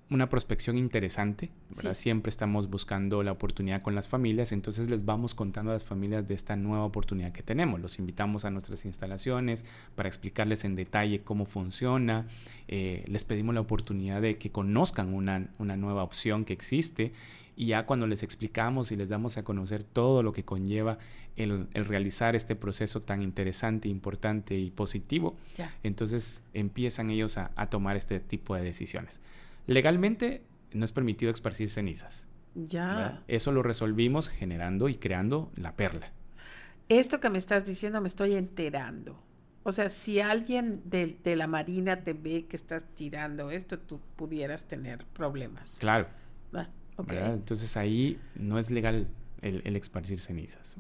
una 0.09 0.29
prospección 0.29 0.79
interesante, 0.79 1.51
Siempre 1.95 2.31
estamos 2.31 2.71
buscando 2.71 3.25
la 3.25 3.33
oportunidad 3.33 3.83
con 3.83 3.97
las 3.97 4.09
familias, 4.09 4.53
entonces 4.53 4.89
les 4.89 5.05
vamos 5.05 5.35
contando 5.35 5.73
a 5.73 5.75
las 5.75 5.85
familias 5.85 6.29
de 6.29 6.35
esta 6.35 6.55
nueva 6.55 6.85
oportunidad 6.85 7.33
que 7.33 7.43
tenemos. 7.43 7.81
Los 7.81 7.99
invitamos 7.99 8.45
a 8.45 8.51
nuestras 8.51 8.85
instalaciones 8.85 9.65
para 9.97 10.09
explicarles 10.09 10.65
en 10.65 10.77
detalle 10.77 11.23
cómo 11.23 11.45
funciona. 11.45 12.27
Eh, 12.69 13.05
les 13.09 13.25
pedimos 13.25 13.55
la 13.55 13.63
oportunidad 13.63 14.23
de 14.23 14.39
que 14.39 14.53
conozcan 14.53 15.13
una, 15.13 15.49
una 15.59 15.77
nueva 15.77 16.05
opción 16.05 16.45
que 16.45 16.53
existe 16.53 17.13
y 17.57 17.69
ya 17.69 17.87
cuando 17.87 18.07
les 18.07 18.23
explicamos 18.23 18.93
y 18.93 18.97
les 18.97 19.09
damos 19.09 19.39
a 19.39 19.43
conocer 19.43 19.83
todo 19.83 20.23
lo 20.23 20.33
que 20.35 20.45
conlleva 20.45 20.99
el, 21.37 21.67
realizar 21.73 22.37
este 22.37 22.55
proceso 22.55 23.03
tan 23.03 23.23
interesante, 23.23 23.89
importante 23.89 24.57
y 24.57 24.71
positivo, 24.71 25.37
entonces 25.83 26.45
empiezan 26.53 27.11
ellos 27.11 27.39
a, 27.39 27.51
tomar 27.71 27.97
este 27.97 28.21
tipo 28.21 28.55
de 28.55 28.63
decisiones. 28.63 29.23
Legalmente 29.67 30.43
no 30.73 30.85
es 30.85 30.93
permitido 30.93 31.33
esparcir 31.33 31.71
cenizas. 31.71 32.29
Ya. 32.55 33.23
Eso 33.27 33.53
lo 33.53 33.63
resolvimos 33.63 34.29
generando 34.29 34.89
y 34.89 34.97
creando 34.97 35.51
la 35.57 35.77
perla. 35.77 36.13
Esto 36.89 37.21
que 37.21 37.31
me 37.31 37.39
estás 37.39 37.65
diciendo 37.65 38.01
me 38.01 38.07
estoy 38.07 38.35
enterando. 38.35 39.19
O 39.63 39.73
sea, 39.73 39.89
si 39.89 40.21
alguien 40.21 40.83
de, 40.85 41.19
de, 41.25 41.35
la 41.35 41.49
Marina 41.49 42.05
te 42.05 42.13
ve 42.13 42.47
que 42.49 42.55
estás 42.55 42.85
tirando 42.95 43.51
esto, 43.51 43.79
tú 43.81 44.01
pudieras 44.15 44.69
tener 44.69 45.05
problemas. 45.07 45.79
Claro. 45.81 46.07
Entonces 46.99 47.77
ahí 47.77 48.19
no 48.35 48.59
es 48.59 48.71
legal 48.71 49.09
el, 49.43 49.63
el 49.65 49.77
esparcir 49.77 50.21
cenizas. 50.21 50.77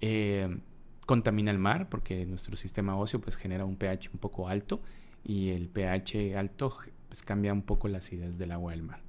Eh, 0.00 0.58
contamina 1.06 1.50
el 1.50 1.58
mar 1.58 1.88
porque 1.88 2.26
nuestro 2.26 2.56
sistema 2.56 2.96
óseo 2.96 3.20
pues 3.20 3.36
genera 3.36 3.64
un 3.64 3.76
pH 3.76 4.10
un 4.12 4.18
poco 4.18 4.48
alto 4.48 4.80
y 5.24 5.50
el 5.50 5.68
pH 5.68 6.36
alto 6.36 6.76
pues 7.08 7.22
cambia 7.22 7.52
un 7.52 7.62
poco 7.62 7.88
las 7.88 8.04
acidez 8.04 8.38
del 8.38 8.52
agua 8.52 8.72
del 8.72 8.82
mar. 8.82 9.00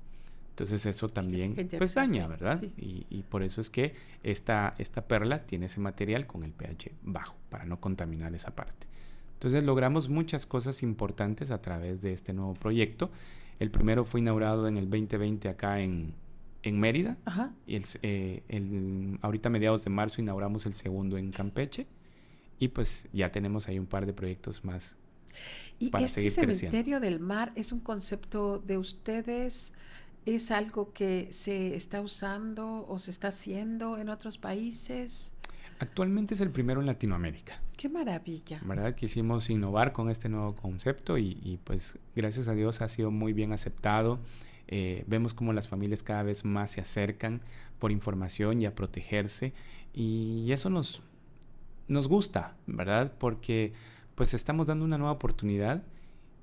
Entonces 0.50 0.88
eso 0.88 1.08
también 1.08 1.56
pues 1.78 1.94
daña, 1.94 2.28
¿verdad? 2.28 2.64
Y, 2.78 3.06
y, 3.12 3.22
por 3.22 3.44
eso 3.44 3.62
es 3.62 3.70
que 3.70 3.94
esta, 4.24 4.74
esta 4.80 5.08
perla 5.08 5.46
tiene 5.46 5.68
ese 5.68 5.80
material 5.80 6.26
con 6.26 6.42
el 6.42 6.52
pH 6.52 6.94
bajo 7.04 7.36
para 7.50 7.66
no 7.66 7.80
contaminar 7.80 8.34
esa 8.34 8.56
parte. 8.56 8.88
Entonces 9.34 9.64
logramos 9.64 10.10
muchas 10.10 10.48
cosas 10.48 10.82
importantes 10.82 11.52
a 11.52 11.62
través 11.62 12.02
de 12.02 12.12
este 12.12 12.34
nuevo 12.34 12.56
proyecto 12.56 13.12
el 13.60 13.72
primero 13.72 14.06
fue 14.06 14.20
inaugurado 14.20 14.68
en 14.68 14.78
el 14.78 14.90
2020 14.90 15.50
acá 15.50 15.80
en, 15.80 16.14
en 16.64 16.80
Mérida. 16.80 17.18
Ajá. 17.26 17.54
Y 17.66 17.76
el, 17.76 17.84
eh, 18.02 18.44
el, 18.48 19.20
ahorita 19.22 19.50
a 19.50 19.52
mediados 19.52 19.84
de 19.84 19.90
marzo 19.90 20.22
inauguramos 20.22 20.66
el 20.66 20.74
segundo 20.74 21.18
en 21.18 21.32
Campeche. 21.32 21.88
Y 22.60 22.70
pues 22.70 23.08
ya 23.14 23.32
tenemos 23.32 23.68
ahí 23.68 23.78
un 23.78 23.86
par 23.86 24.06
de 24.06 24.14
proyectos 24.14 24.66
más 24.66 24.98
¿Y 25.80 25.90
para 25.90 26.06
este 26.06 26.30
cementerio 26.30 27.00
del 27.00 27.20
mar 27.20 27.52
es 27.56 27.72
un 27.72 27.80
concepto 27.80 28.60
de 28.60 28.78
ustedes? 28.78 29.74
¿Es 30.26 30.52
algo 30.52 30.92
que 30.92 31.28
se 31.32 31.76
está 31.76 32.02
usando 32.02 32.86
o 32.90 33.00
se 33.00 33.12
está 33.12 33.30
haciendo 33.30 33.98
en 33.98 34.10
otros 34.10 34.38
países? 34.38 35.34
Actualmente 35.80 36.34
es 36.34 36.42
el 36.42 36.50
primero 36.50 36.80
en 36.80 36.88
Latinoamérica. 36.88 37.62
Qué 37.76 37.90
maravilla. 37.90 38.60
¿Verdad? 38.64 38.96
Quisimos 38.96 39.50
innovar 39.50 39.94
con 39.94 40.10
este 40.10 40.30
nuevo 40.30 40.56
concepto 40.56 41.18
y, 41.18 41.60
pues 41.64 41.98
gracias 42.16 42.48
a 42.48 42.54
Dios 42.54 42.82
ha 42.82 42.88
sido 42.88 43.12
muy 43.12 43.34
bien 43.34 43.54
aceptado. 43.54 44.20
Eh, 44.68 45.04
vemos 45.08 45.34
como 45.34 45.54
las 45.54 45.68
familias 45.68 46.04
cada 46.04 46.24
vez 46.24 46.44
más 46.44 46.72
se 46.72 46.82
acercan 46.82 47.42
por 47.80 47.92
información 47.92 48.62
y 48.62 48.66
a 48.66 48.76
protegerse 48.76 49.54
y 49.94 50.52
eso 50.52 50.70
nos, 50.70 51.02
nos 51.88 52.08
gusta, 52.08 52.56
¿verdad? 52.66 53.14
Porque 53.18 53.74
pues 54.16 54.34
estamos 54.34 54.68
dando 54.68 54.84
una 54.84 54.98
nueva 54.98 55.14
oportunidad 55.14 55.84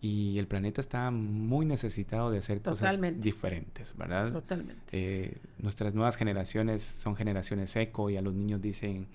y 0.04 0.38
el 0.38 0.46
planeta 0.46 0.82
está 0.82 1.10
muy 1.10 1.64
necesitado 1.64 2.30
de 2.30 2.36
hacer 2.36 2.60
cosas 2.60 3.00
diferentes, 3.22 3.96
¿verdad? 3.96 4.32
Totalmente. 4.32 4.82
Eh, 4.92 5.38
nuestras 5.60 5.94
nuevas 5.94 6.16
generaciones 6.16 6.82
son 6.82 7.16
generaciones 7.16 7.74
eco 7.74 8.10
y 8.10 8.18
a 8.18 8.20
los 8.20 8.34
niños 8.34 8.60
dicen, 8.60 9.06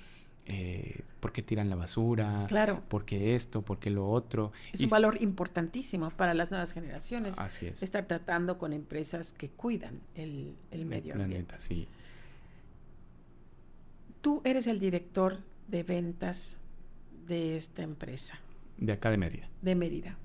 eh, 0.48 1.02
¿por 1.20 1.32
qué 1.32 1.44
tiran 1.44 1.70
la 1.70 1.76
basura? 1.76 2.46
Claro. 2.48 2.82
¿Por 2.88 3.06
qué 3.06 3.36
esto? 3.36 3.62
¿Por 3.62 3.78
qué 3.78 3.92
lo 3.92 4.10
otro? 4.10 4.52
Es 4.74 4.82
un 4.82 4.90
valor 4.90 5.22
importantísimo 5.22 6.10
para 6.10 6.34
las 6.34 6.50
nuevas 6.50 6.72
generaciones. 6.72 7.38
Así 7.38 7.68
es. 7.68 7.84
Estar 7.84 8.08
tratando 8.08 8.58
con 8.58 8.74
empresas 8.74 9.32
que 9.32 9.50
cuidan 9.50 10.00
el, 10.16 10.56
el 10.72 10.88
medio 10.88 11.14
el 11.14 11.20
planeta, 11.20 11.60
sí. 11.60 11.88
Tú 14.22 14.42
eres 14.44 14.66
el 14.66 14.80
director 14.80 15.38
de 15.68 15.84
ventas 15.84 16.58
de 17.28 17.58
esta 17.58 17.84
empresa. 17.84 18.40
De 18.80 18.92
acá 18.92 19.12
de 19.12 19.18
Mérida. 19.18 19.48
De 19.62 19.76
Mérida. 19.76 20.18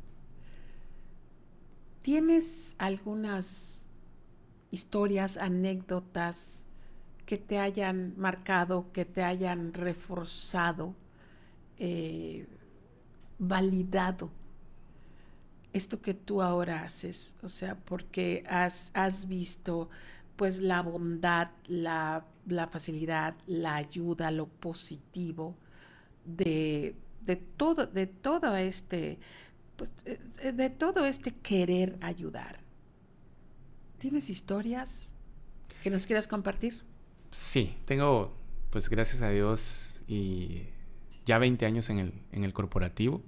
¿Tienes 2.04 2.76
algunas 2.76 3.86
historias, 4.70 5.38
anécdotas 5.38 6.66
que 7.24 7.38
te 7.38 7.58
hayan 7.58 8.12
marcado, 8.18 8.92
que 8.92 9.06
te 9.06 9.22
hayan 9.22 9.72
reforzado, 9.72 10.94
eh, 11.78 12.46
validado 13.38 14.30
esto 15.72 16.02
que 16.02 16.12
tú 16.12 16.42
ahora 16.42 16.82
haces? 16.82 17.36
O 17.42 17.48
sea, 17.48 17.74
porque 17.74 18.44
has, 18.50 18.90
has 18.92 19.26
visto 19.26 19.88
pues 20.36 20.58
la 20.60 20.82
bondad, 20.82 21.52
la, 21.68 22.26
facilidad, 22.70 23.34
la 23.46 23.76
ayuda, 23.76 24.30
lo 24.30 24.46
positivo 24.46 25.56
de, 26.26 26.96
de 27.22 27.36
todo, 27.36 27.86
de 27.86 28.06
todo 28.06 28.54
este 28.56 29.18
pues, 29.76 29.90
eh, 30.04 30.52
de 30.52 30.70
todo 30.70 31.04
este 31.06 31.32
querer 31.32 31.96
ayudar. 32.00 32.60
¿Tienes 33.98 34.30
historias 34.30 35.14
que 35.82 35.90
nos 35.90 36.06
quieras 36.06 36.28
compartir? 36.28 36.82
Sí, 37.30 37.74
tengo, 37.84 38.36
pues 38.70 38.88
gracias 38.88 39.22
a 39.22 39.30
Dios, 39.30 40.02
y 40.06 40.64
ya 41.26 41.38
20 41.38 41.66
años 41.66 41.90
en 41.90 42.12
el, 42.30 42.52
corporativo. 42.52 43.22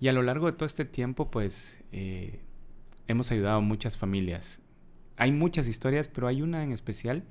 Y 0.00 0.08
a 0.08 0.12
lo 0.12 0.22
largo 0.22 0.46
de 0.46 0.52
todo 0.52 0.66
este 0.66 0.84
tiempo, 0.84 1.30
pues 1.30 1.82
eh, 1.92 2.40
hemos 3.08 3.30
ayudado 3.32 3.58
a 3.58 3.60
muchas 3.60 3.98
familias. 3.98 4.60
Hay 5.16 5.32
muchas 5.32 5.66
historias, 5.66 6.08
pero 6.08 6.28
hay 6.28 6.42
una 6.42 6.62
en 6.62 6.72
especial 6.72 7.24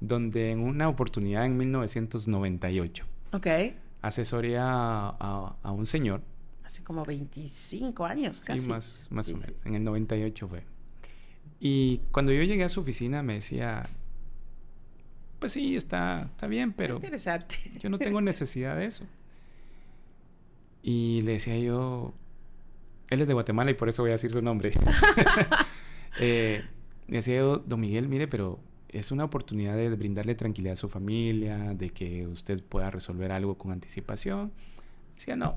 donde 0.00 0.50
en 0.50 0.60
una 0.60 0.88
oportunidad 0.88 1.46
en 1.46 1.56
1998 1.56 3.06
okay. 3.32 3.78
asesoré 4.02 4.56
a 4.58 5.56
un 5.64 5.86
señor 5.86 6.20
hace 6.64 6.82
como 6.82 7.04
25 7.04 8.04
años 8.04 8.40
casi. 8.40 8.62
Sí, 8.62 8.68
más, 8.68 9.06
más 9.10 9.28
o 9.28 9.32
menos. 9.34 9.52
En 9.64 9.74
el 9.74 9.84
98 9.84 10.48
fue. 10.48 10.64
Y 11.60 11.98
cuando 12.10 12.32
yo 12.32 12.42
llegué 12.42 12.64
a 12.64 12.68
su 12.68 12.80
oficina 12.80 13.22
me 13.22 13.34
decía, 13.34 13.88
pues 15.38 15.52
sí, 15.52 15.76
está, 15.76 16.22
está 16.26 16.46
bien, 16.46 16.72
pero 16.72 16.96
Interesante. 16.96 17.56
yo 17.78 17.90
no 17.90 17.98
tengo 17.98 18.20
necesidad 18.20 18.76
de 18.76 18.86
eso. 18.86 19.06
Y 20.82 21.22
le 21.22 21.32
decía 21.32 21.58
yo, 21.58 22.12
él 23.08 23.20
es 23.20 23.28
de 23.28 23.34
Guatemala 23.34 23.70
y 23.70 23.74
por 23.74 23.88
eso 23.88 24.02
voy 24.02 24.10
a 24.10 24.14
decir 24.14 24.30
su 24.30 24.42
nombre. 24.42 24.72
eh, 26.18 26.62
le 27.08 27.16
decía 27.16 27.36
yo, 27.36 27.58
don 27.58 27.80
Miguel, 27.80 28.08
mire, 28.08 28.28
pero 28.28 28.60
es 28.88 29.10
una 29.10 29.24
oportunidad 29.24 29.76
de 29.76 29.88
brindarle 29.90 30.34
tranquilidad 30.34 30.74
a 30.74 30.76
su 30.76 30.88
familia, 30.88 31.74
de 31.74 31.90
que 31.90 32.26
usted 32.26 32.62
pueda 32.62 32.90
resolver 32.90 33.32
algo 33.32 33.56
con 33.58 33.72
anticipación. 33.72 34.52
Decía, 35.14 35.36
no, 35.36 35.56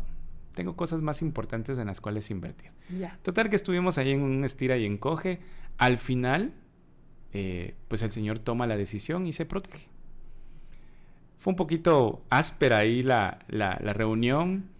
tengo 0.57 0.75
cosas 0.75 1.03
más 1.03 1.21
importantes 1.21 1.77
en 1.77 1.85
las 1.85 2.01
cuales 2.01 2.31
invertir. 2.31 2.71
Total 3.21 3.47
que 3.47 3.55
estuvimos 3.55 3.99
ahí 3.99 4.09
en 4.09 4.23
un 4.23 4.43
estira 4.43 4.75
y 4.75 4.87
encoge. 4.87 5.39
Al 5.77 5.99
final, 5.99 6.51
eh, 7.31 7.75
pues 7.87 8.01
el 8.01 8.09
señor 8.09 8.39
toma 8.39 8.65
la 8.65 8.75
decisión 8.75 9.27
y 9.27 9.33
se 9.33 9.45
protege. 9.45 9.87
Fue 11.37 11.51
un 11.51 11.57
poquito 11.57 12.21
áspera 12.31 12.79
ahí 12.79 13.03
la, 13.03 13.37
la, 13.47 13.77
reunión 13.93 14.71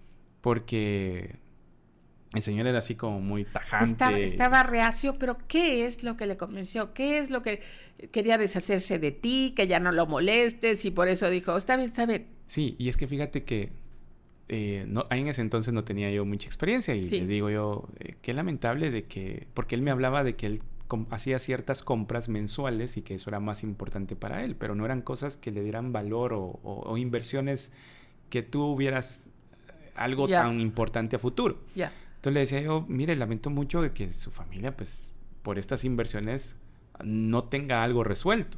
porque 0.42 1.36
El 2.34 2.42
señor 2.42 2.66
era 2.66 2.80
así 2.80 2.96
como 2.96 3.22
muy 3.22 3.46
tajante. 3.46 3.86
Estaba, 3.86 4.18
estaba, 4.18 4.64
reacio, 4.64 5.20
pero 5.20 5.38
¿qué 5.48 5.86
es 5.86 6.04
lo 6.04 6.18
que 6.18 6.26
le 6.26 6.38
convenció? 6.38 6.96
¿Qué 6.96 7.20
es 7.20 7.30
lo 7.30 7.44
que 7.44 7.62
quería 8.12 8.40
deshacerse 8.40 8.98
de 8.98 9.12
ti, 9.12 9.54
que 9.56 9.68
ya 9.68 9.80
no 9.80 9.92
lo 9.92 10.08
molestes 10.08 10.86
y 10.86 10.90
por 10.90 11.08
eso 11.08 11.30
dijo, 11.30 11.56
está 11.56 11.76
bien, 11.76 11.90
está 11.90 12.08
bien? 12.08 12.26
Sí, 12.48 12.76
y 12.80 12.90
es 12.90 12.98
que 12.98 13.06
fíjate 13.06 13.44
que 13.44 13.87
eh, 14.50 14.86
no, 14.88 15.06
en 15.10 15.28
ese 15.28 15.42
entonces 15.42 15.74
no 15.74 15.84
tenía 15.84 16.10
yo 16.10 16.26
mucha 16.26 16.48
experiencia 16.48 16.96
y 16.96 17.10
le 17.10 17.28
digo 17.28 17.50
yo, 17.50 17.88
eh, 18.00 18.16
qué 18.22 18.34
lamentable 18.34 18.92
de 18.92 19.04
que, 19.04 19.48
porque 19.54 19.76
él 19.76 19.82
me 19.82 19.92
hablaba 19.92 20.24
de 20.24 20.36
que 20.36 20.46
él 20.46 20.62
hacía 21.10 21.38
ciertas 21.38 21.84
compras 21.84 22.30
mensuales 22.30 22.96
y 22.96 23.02
que 23.02 23.16
eso 23.16 23.30
era 23.30 23.42
más 23.42 23.64
importante 23.64 24.16
para 24.16 24.46
él, 24.46 24.56
pero 24.56 24.74
no 24.74 24.86
eran 24.86 25.02
cosas 25.02 25.36
que 25.36 25.52
le 25.52 25.62
dieran 25.64 25.92
valor 25.92 26.32
o, 26.34 26.98
inversiones 26.98 27.74
que 28.30 28.42
tú 28.42 28.64
hubieras 28.64 29.30
eh, 29.68 29.92
algo 29.96 30.30
tan 30.30 30.62
importante 30.62 31.18
a 31.18 31.20
futuro. 31.20 31.60
Entonces 31.76 32.34
le 32.34 32.40
decía 32.40 32.62
yo, 32.62 32.86
mire, 32.88 33.16
lamento 33.18 33.50
mucho 33.50 33.82
de 33.82 33.92
que 33.92 34.14
su 34.14 34.32
familia, 34.32 34.76
pues, 34.76 35.18
por 35.44 35.60
estas 35.60 35.84
inversiones 35.84 36.56
no 37.04 37.44
tenga 37.44 37.84
algo 37.84 38.06
resuelto. 38.06 38.58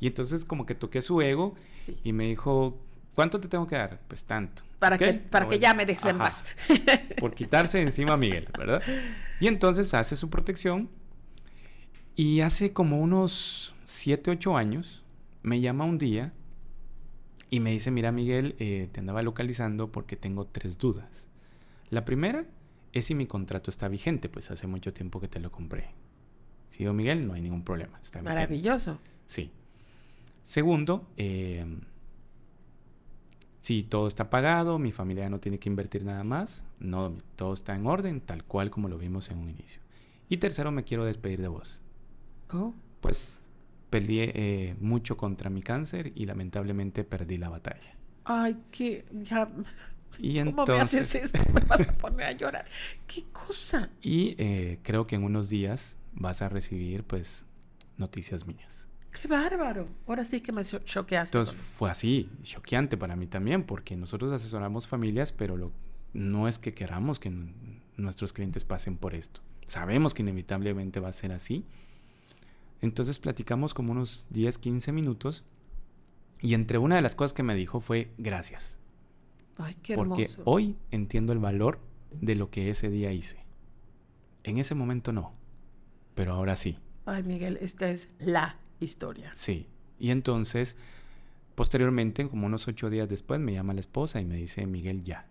Y 0.00 0.08
entonces 0.08 0.44
como 0.44 0.66
que 0.66 0.74
toqué 0.74 1.00
su 1.00 1.22
ego 1.22 1.54
y 2.04 2.12
me 2.12 2.26
dijo, 2.26 2.78
¿cuánto 3.16 3.40
te 3.40 3.48
tengo 3.48 3.66
que 3.66 3.74
dar? 3.74 3.98
Pues 4.06 4.24
tanto. 4.24 4.62
Para 4.78 4.96
que, 4.96 5.14
para 5.14 5.48
que 5.48 5.58
ya 5.58 5.74
me 5.74 5.86
dejes 5.86 6.04
en 6.04 6.18
paz. 6.18 6.44
Por 7.18 7.34
quitarse 7.34 7.80
encima 7.80 8.12
a 8.12 8.16
Miguel, 8.16 8.46
¿verdad? 8.56 8.82
Y 9.40 9.48
entonces 9.48 9.92
hace 9.94 10.14
su 10.14 10.30
protección 10.30 10.88
y 12.14 12.42
hace 12.42 12.72
como 12.72 13.00
unos 13.00 13.74
7, 13.86 14.30
8 14.30 14.56
años 14.56 15.02
me 15.42 15.60
llama 15.60 15.86
un 15.86 15.98
día 15.98 16.32
y 17.48 17.60
me 17.60 17.70
dice, 17.70 17.90
mira 17.90 18.12
Miguel, 18.12 18.54
eh, 18.58 18.88
te 18.92 19.00
andaba 19.00 19.22
localizando 19.22 19.90
porque 19.90 20.16
tengo 20.16 20.46
tres 20.46 20.76
dudas. 20.78 21.28
La 21.88 22.04
primera 22.04 22.44
es 22.92 23.06
si 23.06 23.14
mi 23.14 23.26
contrato 23.26 23.70
está 23.70 23.88
vigente, 23.88 24.28
pues 24.28 24.50
hace 24.50 24.66
mucho 24.66 24.92
tiempo 24.92 25.20
que 25.20 25.28
te 25.28 25.40
lo 25.40 25.50
compré. 25.50 25.90
Si 26.66 26.80
digo 26.80 26.92
Miguel, 26.92 27.26
no 27.26 27.34
hay 27.34 27.40
ningún 27.40 27.64
problema. 27.64 27.98
Está 28.02 28.20
Maravilloso. 28.20 28.98
Sí. 29.26 29.52
Segundo, 30.42 31.08
eh, 31.16 31.64
si 33.66 33.82
todo 33.82 34.06
está 34.06 34.30
pagado, 34.30 34.78
mi 34.78 34.92
familia 34.92 35.28
no 35.28 35.40
tiene 35.40 35.58
que 35.58 35.68
invertir 35.68 36.04
nada 36.04 36.22
más, 36.22 36.64
no, 36.78 37.18
todo 37.34 37.52
está 37.52 37.74
en 37.74 37.84
orden, 37.84 38.20
tal 38.20 38.44
cual 38.44 38.70
como 38.70 38.88
lo 38.88 38.96
vimos 38.96 39.28
en 39.32 39.38
un 39.38 39.50
inicio. 39.50 39.82
Y 40.28 40.36
tercero, 40.36 40.70
me 40.70 40.84
quiero 40.84 41.04
despedir 41.04 41.40
de 41.40 41.48
vos. 41.48 41.82
Oh. 42.52 42.72
Pues 43.00 43.42
peleé 43.90 44.30
eh, 44.36 44.76
mucho 44.78 45.16
contra 45.16 45.50
mi 45.50 45.62
cáncer 45.62 46.12
y 46.14 46.26
lamentablemente 46.26 47.02
perdí 47.02 47.38
la 47.38 47.48
batalla. 47.48 47.96
Ay, 48.24 48.56
que 48.70 49.04
ya... 49.10 49.50
Y 50.20 50.40
¿Cómo 50.44 50.64
me 50.64 50.78
haces 50.78 51.16
esto? 51.16 51.40
Me 51.52 51.60
vas 51.62 51.88
a 51.88 51.98
poner 51.98 52.26
a 52.28 52.32
llorar. 52.32 52.66
¿Qué 53.08 53.24
cosa? 53.32 53.90
Y 54.00 54.36
eh, 54.38 54.78
creo 54.84 55.08
que 55.08 55.16
en 55.16 55.24
unos 55.24 55.48
días 55.48 55.96
vas 56.12 56.40
a 56.40 56.48
recibir, 56.48 57.02
pues, 57.02 57.44
noticias 57.96 58.46
mías. 58.46 58.85
¡Qué 59.20 59.28
bárbaro! 59.28 59.88
Ahora 60.06 60.24
sí 60.24 60.40
que 60.40 60.52
me 60.52 60.62
choqueaste. 60.62 61.36
Entonces 61.36 61.54
fue 61.54 61.90
así, 61.90 62.30
choqueante 62.42 62.96
para 62.96 63.16
mí 63.16 63.26
también, 63.26 63.64
porque 63.64 63.96
nosotros 63.96 64.32
asesoramos 64.32 64.86
familias, 64.86 65.32
pero 65.32 65.56
lo, 65.56 65.72
no 66.12 66.48
es 66.48 66.58
que 66.58 66.74
queramos 66.74 67.18
que 67.18 67.32
nuestros 67.96 68.32
clientes 68.32 68.64
pasen 68.64 68.96
por 68.96 69.14
esto. 69.14 69.40
Sabemos 69.66 70.14
que 70.14 70.22
inevitablemente 70.22 71.00
va 71.00 71.08
a 71.08 71.12
ser 71.12 71.32
así, 71.32 71.64
entonces 72.80 73.18
platicamos 73.18 73.74
como 73.74 73.92
unos 73.92 74.26
10, 74.30 74.58
15 74.58 74.92
minutos 74.92 75.44
y 76.40 76.54
entre 76.54 76.78
una 76.78 76.96
de 76.96 77.02
las 77.02 77.14
cosas 77.14 77.32
que 77.32 77.42
me 77.42 77.54
dijo 77.54 77.80
fue 77.80 78.12
gracias. 78.18 78.78
Ay, 79.58 79.74
qué 79.82 79.94
hermoso. 79.94 80.14
Porque 80.14 80.28
hoy 80.44 80.76
entiendo 80.90 81.32
el 81.32 81.38
valor 81.38 81.80
de 82.12 82.36
lo 82.36 82.50
que 82.50 82.70
ese 82.70 82.90
día 82.90 83.12
hice. 83.12 83.44
En 84.44 84.58
ese 84.58 84.74
momento 84.74 85.12
no, 85.12 85.32
pero 86.14 86.34
ahora 86.34 86.56
sí. 86.56 86.78
Ay, 87.06 87.22
Miguel, 87.22 87.58
esta 87.60 87.88
es 87.88 88.12
la 88.18 88.58
historia. 88.80 89.32
Sí. 89.34 89.66
Y 89.98 90.10
entonces, 90.10 90.76
posteriormente, 91.54 92.28
como 92.28 92.46
unos 92.46 92.68
ocho 92.68 92.90
días 92.90 93.08
después, 93.08 93.40
me 93.40 93.52
llama 93.52 93.74
la 93.74 93.80
esposa 93.80 94.20
y 94.20 94.24
me 94.24 94.36
dice, 94.36 94.66
Miguel, 94.66 95.02
ya, 95.04 95.26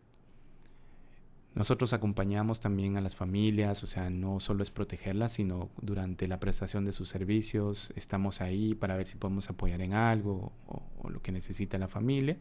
nosotros 1.55 1.93
acompañamos 1.93 2.59
también 2.59 2.97
a 2.97 3.01
las 3.01 3.15
familias, 3.15 3.81
o 3.81 3.87
sea, 3.87 4.09
no 4.09 4.41
solo 4.41 4.61
es 4.61 4.71
protegerlas, 4.71 5.31
sino 5.31 5.69
durante 5.81 6.27
la 6.27 6.37
prestación 6.37 6.83
de 6.83 6.91
sus 6.91 7.07
servicios, 7.07 7.93
estamos 7.95 8.41
ahí 8.41 8.75
para 8.75 8.97
ver 8.97 9.07
si 9.07 9.15
podemos 9.15 9.49
apoyar 9.49 9.79
en 9.81 9.93
algo 9.93 10.51
o, 10.67 11.09
lo 11.09 11.21
que 11.21 11.31
necesita 11.31 11.77
la 11.77 11.87
familia. 11.87 12.37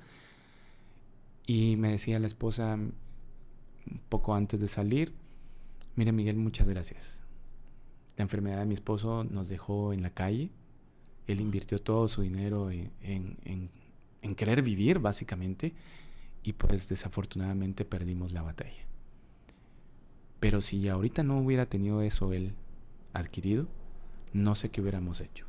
Y 1.47 1.77
me 1.77 1.91
decía 1.91 2.19
la 2.19 2.27
esposa 2.27 2.75
un 2.75 2.93
poco 4.09 4.35
antes 4.35 4.61
de 4.61 4.67
salir, 4.67 5.15
mire 5.95 6.11
Miguel, 6.11 6.37
muchas 6.37 6.67
gracias. 6.67 7.21
La 8.17 8.23
enfermedad 8.23 8.59
de 8.59 8.67
mi 8.67 8.75
esposo 8.75 9.23
nos 9.23 9.49
dejó 9.49 9.93
en 9.93 10.03
la 10.03 10.11
calle, 10.11 10.51
él 11.27 11.41
invirtió 11.41 11.79
todo 11.79 12.09
su 12.09 12.23
dinero 12.23 12.71
en, 12.71 12.91
en 14.25 14.35
querer 14.35 14.63
vivir, 14.63 14.99
básicamente, 14.99 15.75
y 16.43 16.55
pues 16.55 16.89
desafortunadamente 16.89 17.85
perdimos 17.85 18.33
la 18.33 18.43
batalla. 18.43 18.85
Pero 20.41 20.61
si 20.61 20.89
ahorita 20.89 21.23
no 21.23 21.39
hubiera 21.39 21.67
tenido 21.67 22.03
eso 22.03 22.33
él 22.33 22.55
adquirido, 23.13 23.67
no 24.33 24.55
sé 24.55 24.71
qué 24.71 24.81
hubiéramos 24.81 25.21
hecho. 25.21 25.47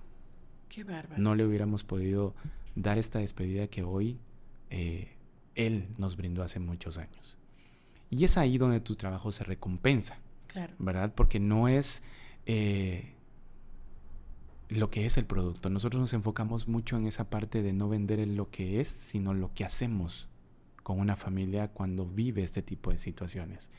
Qué 0.70 0.84
bárbaro. 0.84 1.22
No 1.22 1.36
le 1.36 1.46
hubiéramos 1.46 1.84
podido 1.84 2.34
dar 2.76 2.98
esta 2.98 3.20
despedida 3.20 3.68
que 3.68 3.84
hoy 3.84 4.20
eh, 4.70 5.10
él 5.56 5.88
nos 5.98 6.16
brindó 6.16 6.44
hace 6.44 6.60
muchos 6.60 6.98
años. 6.98 7.38
Y 8.10 8.24
es 8.24 8.38
ahí 8.38 8.58
donde 8.58 8.80
tu 8.80 8.96
trabajo 8.96 9.32
se 9.32 9.44
recompensa. 9.44 10.20
Claro. 10.48 10.74
¿Verdad? 10.80 11.14
Porque 11.16 11.40
no 11.40 11.68
es 11.68 12.04
eh, 12.46 13.15
lo 14.70 14.90
que 14.90 15.06
es 15.06 15.18
el 15.18 15.26
producto. 15.26 15.70
Nosotros 15.70 16.02
nos 16.02 16.14
enfocamos 16.14 16.68
mucho 16.68 16.98
en 16.98 17.06
esa 17.06 17.30
parte 17.30 17.62
de 17.62 17.74
no 17.74 17.90
vender 17.90 18.26
lo 18.28 18.50
que 18.50 18.80
es, 18.80 18.88
sino 18.88 19.34
lo 19.34 19.54
que 19.54 19.66
hacemos 19.66 20.28
con 20.84 21.00
una 21.00 21.16
familia 21.16 21.70
cuando 21.70 22.06
vive 22.06 22.44
este 22.44 22.62
tipo 22.62 22.92
de 22.92 22.98
situaciones. 22.98 23.70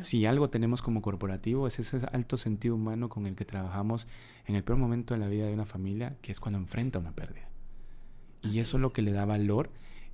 Si 0.00 0.26
algo 0.26 0.50
tenemos 0.50 0.82
como 0.82 1.02
corporativo 1.02 1.66
es 1.66 1.78
ese 1.78 1.98
alto 2.12 2.36
sentido 2.36 2.74
humano 2.74 3.08
con 3.08 3.26
el 3.26 3.36
que 3.36 3.44
trabajamos 3.44 4.08
en 4.46 4.56
el 4.56 4.64
peor 4.64 4.78
momento 4.78 5.14
de 5.14 5.20
la 5.20 5.28
vida 5.28 5.46
de 5.46 5.54
una 5.54 5.66
familia, 5.66 6.16
que 6.20 6.32
es 6.32 6.40
cuando 6.40 6.58
enfrenta 6.58 6.98
una 6.98 7.12
pérdida. 7.12 7.48
Y 8.42 8.58
eso 8.58 8.76
es 8.76 8.82
lo 8.82 8.92
que 8.92 9.02
le 9.02 9.12
da 9.12 9.24
valor 9.24 9.70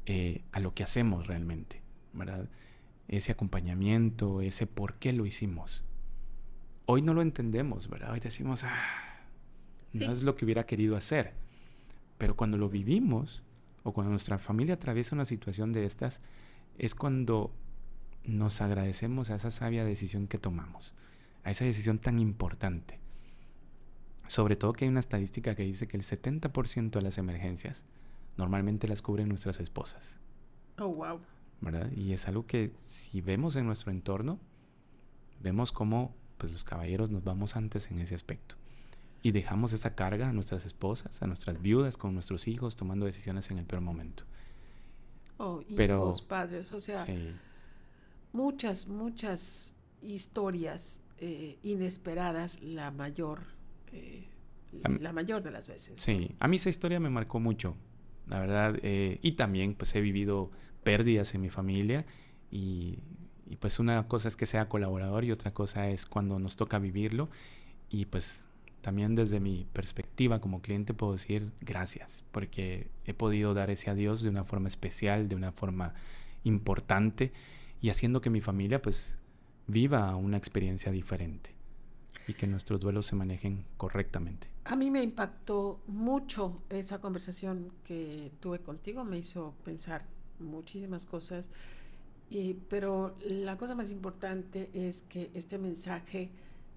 eh, 0.07 0.43
a 0.53 0.61
lo 0.61 0.75
que 0.75 0.83
hacemos 0.83 1.27
realmente, 1.27 1.83
¿verdad? 2.13 2.49
Ese 3.09 3.33
acompañamiento, 3.33 4.41
ese 4.43 4.67
por 4.67 4.95
qué 4.95 5.13
lo 5.13 5.25
hicimos. 5.25 5.85
Hoy 6.87 7.03
no 7.03 7.15
lo 7.15 7.23
entendemos, 7.23 7.89
¿verdad? 7.89 8.13
Hoy 8.13 8.21
decimos, 8.21 8.65
ah, 8.65 9.10
no 9.93 10.13
es 10.13 10.23
lo 10.23 10.37
que 10.37 10.45
hubiera 10.45 10.67
querido 10.67 10.97
hacer. 10.97 11.35
Pero 12.19 12.37
cuando 12.37 12.57
lo 12.57 12.69
vivimos, 12.69 13.43
o 13.83 13.93
cuando 13.93 14.11
nuestra 14.11 14.39
familia 14.39 14.75
atraviesa 14.75 15.15
una 15.15 15.25
situación 15.25 15.73
de 15.73 15.87
estas, 15.87 16.21
es 16.79 16.95
cuando 16.95 17.53
nos 18.25 18.61
agradecemos 18.61 19.31
a 19.31 19.37
esa 19.37 19.51
sabia 19.51 19.85
decisión 19.85 20.27
que 20.27 20.39
tomamos, 20.39 20.95
a 21.45 21.51
esa 21.51 21.65
decisión 21.65 21.99
tan 21.99 22.19
importante. 22.19 22.99
Sobre 24.27 24.57
todo 24.57 24.73
que 24.73 24.85
hay 24.85 24.91
una 24.91 25.01
estadística 25.01 25.55
que 25.55 25.65
dice 25.65 25.89
que 25.89 25.97
el 25.97 26.05
70% 26.05 26.91
de 26.91 27.03
las 27.03 27.19
emergencias 27.19 27.85
normalmente 28.37 28.87
las 28.87 29.03
cubren 29.03 29.29
nuestras 29.29 29.59
esposas. 29.61 30.19
Oh, 30.79 30.89
wow. 30.89 31.21
¿Verdad? 31.61 31.91
Y 31.93 32.13
es 32.13 32.29
algo 32.29 32.47
que 32.47 32.71
si 32.75 33.21
vemos 33.21 33.57
en 33.57 33.67
nuestro 33.67 33.91
entorno, 33.91 34.39
vemos 35.43 35.73
cómo 35.73 36.15
pues 36.39 36.53
los 36.53 36.65
caballeros 36.65 37.11
nos 37.11 37.25
vamos 37.25 37.57
antes 37.57 37.91
en 37.91 37.99
ese 37.99 38.15
aspecto. 38.15 38.57
Y 39.23 39.33
dejamos 39.33 39.73
esa 39.73 39.95
carga 39.95 40.31
a 40.31 40.33
nuestras 40.33 40.65
esposas, 40.65 41.23
a 41.23 41.27
nuestras 41.27 41.61
viudas, 41.61 41.97
con 41.97 42.15
nuestros 42.15 42.49
hijos, 42.49 42.77
tomando 42.77 43.07
decisiones 43.07 43.51
en 43.51 43.59
el 43.59 43.67
peor 43.67 43.83
momento. 43.83 44.25
Oh, 45.37 45.61
hijos, 45.63 45.75
Pero, 45.77 46.13
padres, 46.29 46.73
o 46.73 46.81
sea, 46.81 47.07
muchas, 48.33 48.89
muchas 48.89 49.77
historias 50.03 51.03
eh, 51.19 51.59
inesperadas, 51.63 52.63
la 52.63 52.91
mayor, 52.91 53.41
eh, 53.93 54.27
la 55.01 55.13
mayor 55.13 55.43
de 55.43 55.51
las 55.51 55.69
veces. 55.69 56.01
Sí, 56.01 56.35
a 56.41 56.49
mí 56.49 56.57
esa 56.57 56.71
historia 56.71 57.01
me 57.01 57.11
marcó 57.11 57.41
mucho, 57.41 57.77
la 58.27 58.41
verdad, 58.41 58.79
eh, 58.83 59.19
y 59.23 59.33
también 59.33 59.75
pues 59.75 59.95
he 59.95 60.01
vivido 60.01 60.51
pérdidas 60.83 61.35
en 61.35 61.43
mi 61.43 61.51
familia 61.51 62.07
y, 62.51 62.99
y, 63.49 63.57
pues 63.57 63.79
una 63.79 64.09
cosa 64.09 64.29
es 64.29 64.37
que 64.37 64.47
sea 64.47 64.69
colaborador 64.69 65.25
y 65.25 65.33
otra 65.33 65.53
cosa 65.53 65.91
es 65.91 66.07
cuando 66.07 66.39
nos 66.39 66.57
toca 66.57 66.79
vivirlo 66.79 67.29
y 67.91 68.07
pues 68.07 68.47
también 68.81 69.15
desde 69.15 69.41
mi 69.41 69.67
perspectiva 69.73 70.41
como 70.41 70.63
cliente 70.63 70.95
puedo 70.95 71.13
decir 71.13 71.51
gracias 71.61 72.25
porque 72.33 72.89
he 73.05 73.15
podido 73.15 73.55
dar 73.55 73.71
ese 73.71 73.91
adiós 73.91 74.23
de 74.23 74.29
una 74.29 74.45
forma 74.45 74.69
especial, 74.69 75.29
de 75.29 75.37
una 75.37 75.53
forma 75.53 75.95
importante 76.45 77.33
y 77.83 77.91
haciendo 77.91 78.21
que 78.21 78.31
mi 78.31 78.41
familia 78.41 78.81
pues 78.81 79.17
viva 79.67 80.15
una 80.17 80.37
experiencia 80.37 80.91
diferente 80.93 81.55
y 82.27 82.35
que 82.35 82.47
nuestros 82.47 82.81
duelos 82.81 83.07
se 83.07 83.17
manejen 83.17 83.65
correctamente. 83.77 84.49
A 84.65 84.77
mí 84.77 84.91
me 84.91 85.03
impactó 85.03 85.81
mucho 85.87 86.63
esa 86.71 87.01
conversación 87.01 87.73
que 87.85 88.31
tuve 88.41 88.61
contigo, 88.61 89.05
me 89.05 89.19
hizo 89.19 89.55
pensar 89.65 90.05
muchísimas 90.39 91.07
cosas 91.07 91.51
Y, 92.31 92.55
pero 92.69 93.17
la 93.29 93.57
cosa 93.57 93.75
más 93.75 93.91
importante 93.91 94.71
es 94.73 95.03
que 95.03 95.33
este 95.35 95.59
mensaje 95.59 96.31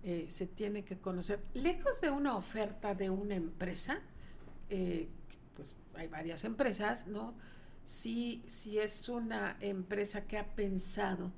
eh, 0.04 0.26
se 0.28 0.47
tiene 0.47 0.84
que 0.84 0.97
conocer. 0.97 1.39
Lejos 1.54 2.01
de 2.01 2.10
una 2.10 2.36
oferta 2.36 2.93
de 2.93 3.10
una 3.10 3.36
empresa, 3.36 4.01
eh, 4.70 5.08
pues 5.56 5.78
hay 5.95 6.08
varias 6.08 6.43
empresas, 6.43 7.08
¿no? 7.08 7.34
Si, 7.86 8.43
si 8.45 8.80
es 8.80 9.08
una 9.08 9.56
empresa 9.62 10.26
que 10.26 10.38
ha 10.38 10.56
pensado 10.56 11.32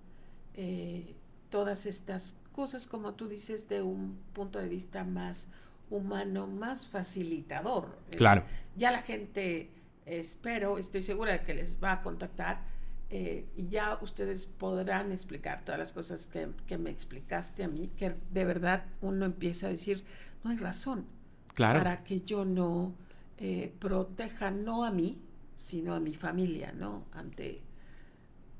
eh, 0.56 1.16
todas 1.52 1.86
estas 1.86 2.40
cosas, 2.54 2.88
como 2.88 3.14
tú 3.14 3.28
dices, 3.28 3.70
de 3.70 3.84
un 3.84 4.18
punto 4.34 4.58
de 4.58 4.68
vista 4.68 5.04
más 5.04 5.50
humano, 5.92 6.48
más 6.48 6.88
facilitador. 6.88 8.00
Claro. 8.18 8.46
ya 8.76 8.92
la 8.92 9.04
gente, 9.04 9.70
espero, 10.08 10.80
estoy 10.80 11.04
segura 11.04 11.34
de 11.34 11.42
que 11.42 11.54
les 11.54 11.84
va 11.84 11.92
a 11.94 12.02
contactar 12.02 12.64
eh, 13.12 13.46
y 13.56 13.68
ya 13.68 14.00
ustedes 14.02 14.48
podrán 14.48 15.12
explicar 15.12 15.64
todas 15.64 15.78
las 15.78 15.94
cosas 15.94 16.28
que, 16.28 16.78
me 16.78 16.90
explicaste 16.90 17.64
a 17.64 17.68
mí, 17.68 17.92
que 17.96 18.16
de 18.32 18.46
verdad 18.46 18.86
uno 19.02 19.26
empieza 19.26 19.68
a 19.68 19.70
decir, 19.70 20.04
no 20.44 20.50
hay 20.50 20.58
razón 20.58 21.06
claro. 21.54 21.80
para 21.80 22.04
que 22.04 22.22
yo 22.22 22.46
no 22.46 22.96
eh, 23.38 23.74
proteja 23.80 24.50
no 24.50 24.84
a 24.84 24.92
mí, 24.92 25.22
sino 25.56 25.94
a 25.94 26.00
mi 26.00 26.16
familia, 26.16 26.74
¿no? 26.74 27.06
Ante, 27.12 27.62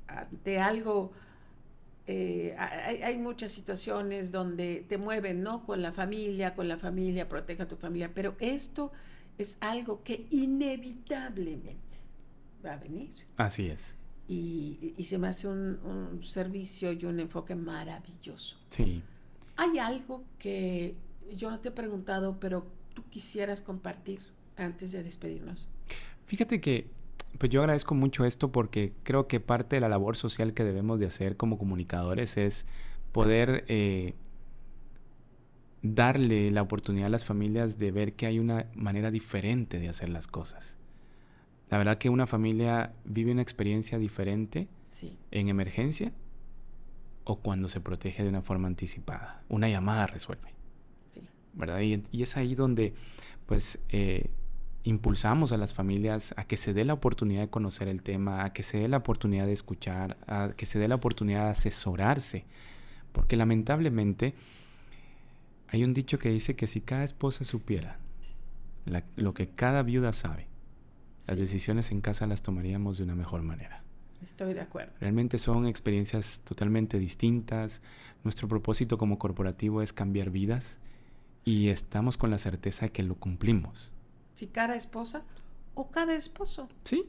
ante 0.06 0.58
algo, 0.58 1.12
eh, 2.06 2.54
hay, 2.56 3.02
hay, 3.02 3.18
muchas 3.18 3.50
situaciones 3.50 4.30
donde 4.30 4.86
te 4.88 4.96
mueven, 4.96 5.42
¿no? 5.42 5.66
Con 5.66 5.82
la 5.82 5.90
familia, 5.90 6.54
con 6.54 6.68
la 6.68 6.78
familia, 6.78 7.28
proteja 7.28 7.64
a 7.64 7.68
tu 7.68 7.76
familia, 7.76 8.12
pero 8.14 8.36
esto 8.38 8.92
es 9.38 9.58
algo 9.60 10.04
que 10.04 10.28
inevitablemente 10.30 11.98
va 12.64 12.74
a 12.74 12.76
venir. 12.76 13.10
Así 13.36 13.66
es 13.66 13.95
y, 14.28 14.94
se 15.04 15.18
me 15.18 15.28
hace 15.28 15.48
un, 15.48 16.20
servicio 16.22 16.92
y 16.92 17.04
un 17.04 17.20
enfoque 17.20 17.54
maravilloso. 17.54 18.56
Sí. 18.70 19.02
Hay 19.56 19.78
algo 19.78 20.24
que 20.38 20.94
yo 21.32 21.50
no 21.50 21.60
te 21.60 21.68
he 21.68 21.72
preguntado, 21.72 22.38
pero 22.40 22.66
tú 22.94 23.04
quisieras 23.10 23.60
compartir 23.60 24.20
antes 24.56 24.92
de 24.92 25.02
despedirnos. 25.02 25.68
Fíjate 26.26 26.60
que 26.60 26.88
pues 27.38 27.50
yo 27.50 27.60
agradezco 27.60 27.94
mucho 27.94 28.24
esto 28.24 28.50
porque 28.50 28.92
creo 29.02 29.28
que 29.28 29.40
parte 29.40 29.76
de 29.76 29.80
la 29.80 29.88
labor 29.88 30.16
social 30.16 30.54
que 30.54 30.64
debemos 30.64 30.98
de 30.98 31.06
hacer 31.06 31.36
como 31.36 31.58
comunicadores 31.58 32.36
es 32.38 32.66
poder 33.12 33.64
eh, 33.68 34.14
darle 35.82 36.50
la 36.50 36.62
oportunidad 36.62 37.06
a 37.06 37.10
las 37.10 37.24
familias 37.24 37.78
de 37.78 37.90
ver 37.90 38.14
que 38.14 38.26
hay 38.26 38.38
una 38.38 38.66
manera 38.74 39.10
diferente 39.10 39.78
de 39.78 39.88
hacer 39.88 40.08
las 40.08 40.26
cosas. 40.26 40.76
La 41.68 41.78
verdad 41.78 41.98
que 41.98 42.10
una 42.10 42.26
familia 42.26 42.92
vive 43.04 43.32
una 43.32 43.42
experiencia 43.42 43.98
diferente 43.98 44.68
en 45.30 45.48
emergencia 45.48 46.12
o 47.24 47.36
cuando 47.36 47.68
se 47.68 47.80
protege 47.80 48.22
de 48.22 48.28
una 48.28 48.42
forma 48.42 48.68
anticipada. 48.68 49.42
Una 49.48 49.68
llamada 49.68 50.06
resuelve. 50.06 50.54
¿Verdad? 51.54 51.80
Y, 51.80 52.22
es 52.22 52.36
ahí 52.36 52.54
donde 52.54 52.92
pues 53.46 53.78
eh, 53.88 54.28
impulsamos 54.84 55.52
a 55.52 55.56
las 55.56 55.74
familias 55.74 56.34
a 56.36 56.44
que 56.44 56.56
se 56.56 56.74
dé 56.74 56.84
la 56.84 56.92
oportunidad 56.92 57.40
de 57.40 57.48
conocer 57.48 57.88
el 57.88 58.02
tema, 58.02 58.44
a 58.44 58.52
que 58.52 58.62
se 58.62 58.78
dé 58.78 58.88
la 58.88 58.98
oportunidad 58.98 59.46
de 59.46 59.54
escuchar, 59.54 60.18
a 60.26 60.52
que 60.56 60.66
se 60.66 60.78
dé 60.78 60.86
la 60.86 60.96
oportunidad 60.96 61.44
de 61.44 61.50
asesorarse. 61.50 62.44
Porque 63.12 63.36
lamentablemente 63.36 64.34
hay 65.68 65.82
un 65.82 65.94
dicho 65.94 66.18
que 66.18 66.28
dice 66.28 66.54
que 66.54 66.66
si 66.66 66.80
cada 66.80 67.04
esposa 67.04 67.44
supiera 67.44 67.98
lo 69.16 69.34
que 69.34 69.48
cada 69.48 69.82
viuda 69.82 70.12
sabe, 70.12 70.46
las 71.26 71.36
decisiones 71.36 71.90
en 71.90 72.00
casa 72.00 72.26
las 72.26 72.42
tomaríamos 72.42 72.98
de 72.98 73.04
una 73.04 73.14
mejor 73.14 73.42
manera. 73.42 73.82
Estoy 74.22 74.54
de 74.54 74.60
acuerdo. 74.60 74.92
Realmente 75.00 75.38
son 75.38 75.66
experiencias 75.66 76.40
totalmente 76.44 76.98
distintas. 76.98 77.82
Nuestro 78.24 78.48
propósito 78.48 78.98
como 78.98 79.18
corporativo 79.18 79.82
es 79.82 79.92
cambiar 79.92 80.30
vidas 80.30 80.78
y 81.44 81.68
estamos 81.68 82.16
con 82.16 82.30
la 82.30 82.38
certeza 82.38 82.86
de 82.86 82.92
que 82.92 83.02
lo 83.02 83.14
cumplimos. 83.14 83.92
Si 84.34 84.48
cada 84.48 84.74
esposa 84.74 85.22
o 85.74 85.90
cada 85.90 86.14
esposo. 86.14 86.68
Sí. 86.84 87.08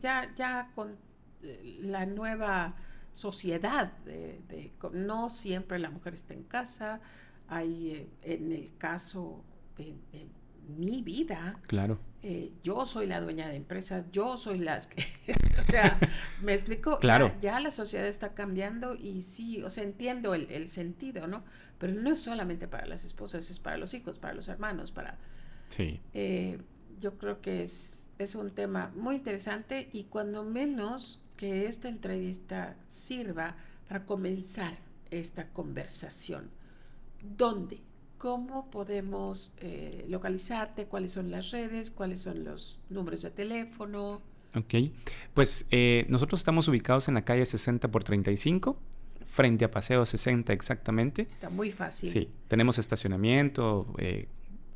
ya, 0.00 0.32
ya 0.36 0.70
con 0.74 0.96
eh, 1.42 1.78
la 1.82 2.06
nueva 2.06 2.76
sociedad, 3.12 3.92
de, 4.04 4.72
no 4.92 5.30
siempre 5.30 5.78
la 5.78 5.90
mujer 5.90 6.14
está 6.14 6.34
en 6.34 6.44
casa. 6.44 7.00
Hay, 7.48 7.90
eh, 7.90 8.08
en 8.22 8.52
el 8.52 8.76
caso 8.76 9.42
de 9.76 9.96
mi 10.76 11.02
vida. 11.02 11.60
Claro. 11.66 11.98
Eh, 12.22 12.52
yo 12.64 12.84
soy 12.84 13.06
la 13.06 13.20
dueña 13.20 13.48
de 13.48 13.54
empresas, 13.54 14.06
yo 14.10 14.36
soy 14.36 14.58
las 14.58 14.88
que, 14.88 15.04
o 15.60 15.70
sea, 15.70 15.98
me 16.42 16.52
explico, 16.52 16.98
claro. 16.98 17.32
ya, 17.40 17.60
la 17.60 17.70
sociedad 17.70 18.06
está 18.08 18.34
cambiando 18.34 18.96
y 18.96 19.22
sí, 19.22 19.62
o 19.62 19.70
sea, 19.70 19.84
entiendo 19.84 20.34
el, 20.34 20.68
sentido, 20.68 21.28
¿no? 21.28 21.44
Pero 21.78 21.94
no 21.94 22.10
es 22.10 22.20
solamente 22.20 22.66
para 22.66 22.86
las 22.86 23.04
esposas, 23.04 23.48
es 23.50 23.60
para 23.60 23.76
los 23.76 23.94
hijos, 23.94 24.18
para 24.18 24.34
los 24.34 24.48
hermanos, 24.48 24.90
para... 24.90 25.16
Sí. 25.68 26.00
Eh, 26.12 26.58
yo 26.98 27.16
creo 27.18 27.40
que 27.40 27.62
es, 27.62 28.10
es 28.18 28.34
un 28.34 28.50
tema 28.50 28.90
muy 28.96 29.16
interesante 29.16 29.88
y 29.92 30.04
cuando 30.04 30.42
menos 30.42 31.22
que 31.36 31.66
esta 31.66 31.88
entrevista 31.88 32.76
sirva 32.88 33.54
para 33.86 34.04
comenzar 34.04 34.78
esta 35.10 35.48
conversación. 35.50 36.50
¿Dónde? 37.22 37.80
¿Cómo 38.18 38.68
podemos 38.68 39.54
eh, 39.58 40.04
localizarte? 40.08 40.86
¿Cuáles 40.86 41.12
son 41.12 41.30
las 41.30 41.52
redes? 41.52 41.92
¿Cuáles 41.92 42.20
son 42.20 42.42
los 42.42 42.80
números 42.90 43.22
de 43.22 43.30
teléfono? 43.30 44.20
Ok, 44.56 44.74
pues 45.34 45.66
eh, 45.70 46.04
nosotros 46.08 46.40
estamos 46.40 46.66
ubicados 46.66 47.06
en 47.06 47.14
la 47.14 47.24
calle 47.24 47.46
60 47.46 47.88
por 47.92 48.02
35, 48.02 48.76
frente 49.26 49.64
a 49.64 49.70
Paseo 49.70 50.04
60 50.04 50.52
exactamente. 50.52 51.22
Está 51.22 51.48
muy 51.48 51.70
fácil. 51.70 52.10
Sí, 52.10 52.28
tenemos 52.48 52.78
estacionamiento 52.78 53.86
eh, 53.98 54.26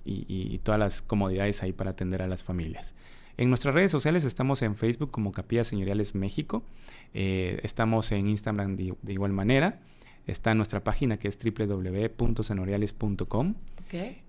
y, 0.05 0.24
y, 0.28 0.59
todas 0.59 0.78
las 0.78 1.03
comodidades 1.03 1.64
ahí 1.64 1.72
para 1.72 1.90
atender 1.90 2.22
a 2.22 2.28
las 2.28 2.45
familias. 2.45 2.95
En 3.36 3.49
nuestras 3.49 3.74
redes 3.74 3.90
sociales 3.90 4.24
estamos 4.24 4.62
en 4.62 4.76
Facebook 4.76 5.11
como 5.11 5.32
Capillas 5.32 5.66
Señoriales 5.66 6.14
México, 6.14 6.64
estamos 7.12 8.12
en 8.12 8.28
Instagram 8.28 8.76
de, 8.76 8.95
de 9.03 9.12
igual 9.12 9.32
manera. 9.32 9.80
Está 10.26 10.50
en 10.52 10.58
nuestra 10.58 10.84
página 10.84 11.16
que 11.18 11.26
es 11.28 11.38
www.senoriales.com. 11.38 13.54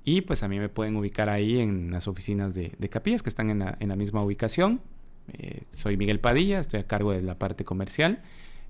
Y 0.04 0.22
pues 0.22 0.42
a 0.44 0.50
mí 0.50 0.60
me 0.60 0.70
pueden 0.70 0.96
ubicar 0.98 1.30
ahí 1.30 1.60
en 1.60 1.92
las 1.92 2.08
oficinas 2.08 2.56
de, 2.56 2.72
Capillas 2.90 3.22
que 3.24 3.30
están 3.30 3.50
en 3.50 3.60
la, 3.60 3.96
misma 3.96 4.22
ubicación. 4.24 4.82
Eh, 5.32 5.62
soy 5.70 5.96
Miguel 5.96 6.20
Padilla, 6.20 6.60
estoy 6.60 6.82
a 6.82 6.88
cargo 6.88 7.14
de 7.14 7.22
la 7.22 7.40
parte 7.40 7.64
comercial. 7.64 8.22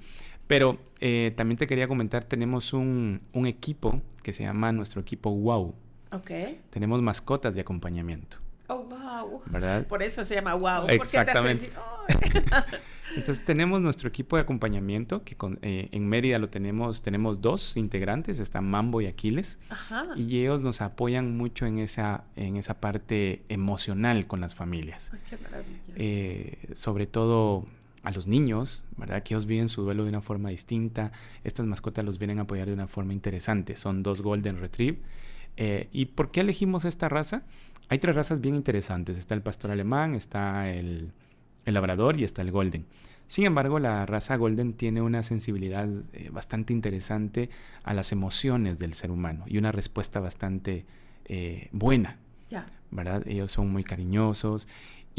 Pero 0.51 0.79
eh, 0.99 1.33
también 1.37 1.59
te 1.59 1.69
quería 1.69 1.87
comentar, 1.87 2.25
tenemos 2.25 2.73
un, 2.73 3.23
un, 3.33 3.47
equipo 3.47 4.03
que 4.25 4.33
se 4.33 4.43
llama 4.43 4.73
nuestro 4.73 5.01
equipo 5.01 5.31
WOW. 5.31 5.77
Ok. 6.11 6.31
Tenemos 6.71 7.01
mascotas 7.03 7.55
de 7.55 7.61
acompañamiento. 7.61 8.39
Oh, 8.67 8.83
wow. 8.83 9.43
¿Verdad? 9.47 9.87
Por 9.87 10.03
eso 10.03 10.25
se 10.25 10.35
llama 10.35 10.57
WOW. 10.57 10.89
Exactamente. 10.89 11.71
Entonces 13.17 13.45
tenemos 13.45 13.81
nuestro 13.81 14.09
equipo 14.09 14.35
de 14.35 14.43
acompañamiento, 14.43 15.23
que 15.23 15.37
con, 15.37 15.61
eh, 15.63 15.89
en 15.93 16.09
Mérida 16.09 16.41
lo 16.41 16.49
tenemos, 16.49 17.03
tenemos 17.03 17.41
dos 17.41 17.77
integrantes, 17.77 18.41
están 18.41 18.69
Mambo 18.69 19.01
y 19.01 19.07
Aquiles, 19.07 19.61
Ajá. 19.69 20.09
y 20.17 20.41
ellos 20.41 20.63
nos 20.63 20.81
apoyan 20.81 21.37
mucho 21.37 21.65
en 21.65 21.79
esa, 21.79 22.25
en 22.35 22.57
esa 22.57 22.81
parte 22.81 23.45
emocional 23.49 24.27
con 24.27 24.41
las 24.41 24.57
familias. 24.57 25.13
Ay, 25.13 25.21
qué 25.31 25.37
maravilla. 25.37 25.95
Eh, 25.95 26.59
sobre 26.75 27.07
todo 27.07 27.67
a 28.03 28.11
los 28.11 28.27
niños, 28.27 28.85
¿verdad? 28.97 29.23
Que 29.23 29.35
ellos 29.35 29.47
viven 29.47 29.69
su 29.69 29.83
duelo 29.83 30.05
de 30.05 30.11
una 30.11 30.23
forma 30.23 30.49
distinta. 30.49 31.13
Estas 31.45 31.67
mascotas 31.67 32.05
los 32.05 32.19
vienen 32.19 32.39
a 32.39 32.43
apoyar 32.43 32.67
de 32.67 32.73
una 32.73 32.87
forma 32.87 33.13
interesante. 33.13 33.77
Son 33.77 34.03
dos 34.03 34.23
Golden 34.23 34.59
Retrieve. 34.59 34.99
Eh, 35.57 35.89
¿Y 35.93 36.07
por 36.07 36.31
qué 36.31 36.41
elegimos 36.41 36.85
esta 36.85 37.09
raza? 37.09 37.43
Hay 37.89 37.99
tres 37.99 38.15
razas 38.15 38.41
bien 38.41 38.55
interesantes. 38.55 39.19
Está 39.19 39.35
el 39.35 39.43
pastor 39.43 39.71
alemán, 39.71 40.15
está 40.15 40.71
el, 40.71 41.13
labrador 41.67 42.19
y 42.19 42.25
está 42.25 42.43
el 42.43 42.51
golden. 42.51 42.87
Sin 43.27 43.45
embargo, 43.45 43.79
la 43.79 44.07
raza 44.07 44.37
golden 44.37 44.73
tiene 44.73 45.03
una 45.03 45.23
sensibilidad 45.23 45.89
eh, 46.13 46.31
bastante 46.33 46.73
interesante 46.73 47.51
a 47.85 47.95
las 47.95 48.13
emociones 48.13 48.79
del 48.79 48.95
ser 48.95 49.11
humano 49.11 49.45
y 49.47 49.59
una 49.59 49.71
respuesta 49.71 50.19
bastante 50.19 50.87
eh, 51.27 51.69
buena. 51.73 52.17
Ya. 52.49 52.67
¿Verdad? 52.91 53.23
Ellos 53.29 53.53
son 53.53 53.71
muy 53.71 53.85
cariñosos 53.85 54.67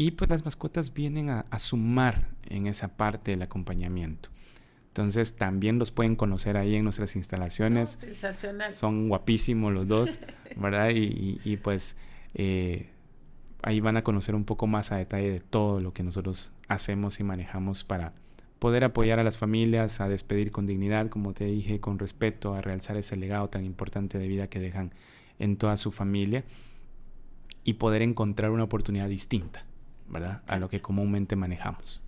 y 0.06 0.10
pues 0.12 0.30
las 0.30 0.44
mascotas 0.44 0.92
vienen 0.92 1.30
a, 1.30 1.58
sumar 1.58 2.28
en 2.48 2.66
esa 2.66 2.96
parte 2.96 3.30
del 3.30 3.42
acompañamiento. 3.42 4.30
Entonces 4.88 5.36
también 5.36 5.78
los 5.78 5.90
pueden 5.90 6.16
conocer 6.16 6.56
ahí 6.56 6.74
en 6.74 6.84
nuestras 6.84 7.16
instalaciones. 7.16 7.90
sensacional. 7.90 8.72
Son 8.72 9.08
guapísimos 9.08 9.72
los 9.72 9.86
dos, 9.86 10.18
¿verdad? 10.56 10.90
Y, 10.92 11.56
pues 11.58 11.96
eh, 12.34 12.90
ahí 13.62 13.80
van 13.80 13.96
a 13.96 14.02
conocer 14.02 14.34
un 14.34 14.44
poco 14.44 14.66
más 14.66 14.90
a 14.92 14.96
detalle 14.96 15.30
de 15.30 15.40
todo 15.40 15.80
lo 15.80 15.92
que 15.92 16.02
nosotros 16.02 16.52
hacemos 16.68 17.20
y 17.20 17.24
manejamos 17.24 17.84
para, 17.84 18.12
poder 18.58 18.84
apoyar 18.84 19.18
a 19.18 19.24
las 19.24 19.38
familias 19.38 20.00
a 20.00 20.08
despedir 20.08 20.52
con 20.52 20.66
dignidad, 20.66 21.08
como 21.08 21.32
te 21.32 21.46
dije, 21.46 21.80
con 21.80 21.98
respeto, 21.98 22.54
a 22.54 22.60
realzar 22.60 22.96
ese 22.96 23.16
legado 23.16 23.48
tan 23.48 23.64
importante 23.64 24.18
de 24.18 24.28
vida 24.28 24.46
que 24.46 24.60
dejan 24.60 24.92
en 25.40 25.56
toda 25.56 25.76
su 25.76 25.90
familia 25.90 26.44
y 27.64 27.74
poder 27.74 28.02
encontrar 28.02 28.52
una 28.52 28.62
oportunidad 28.62 29.08
distinta, 29.08 29.64
¿verdad? 30.12 30.42
A 30.46 30.58
lo 30.58 30.68
que 30.68 30.80
comúnmente 30.80 31.34
manejamos. 31.34 32.00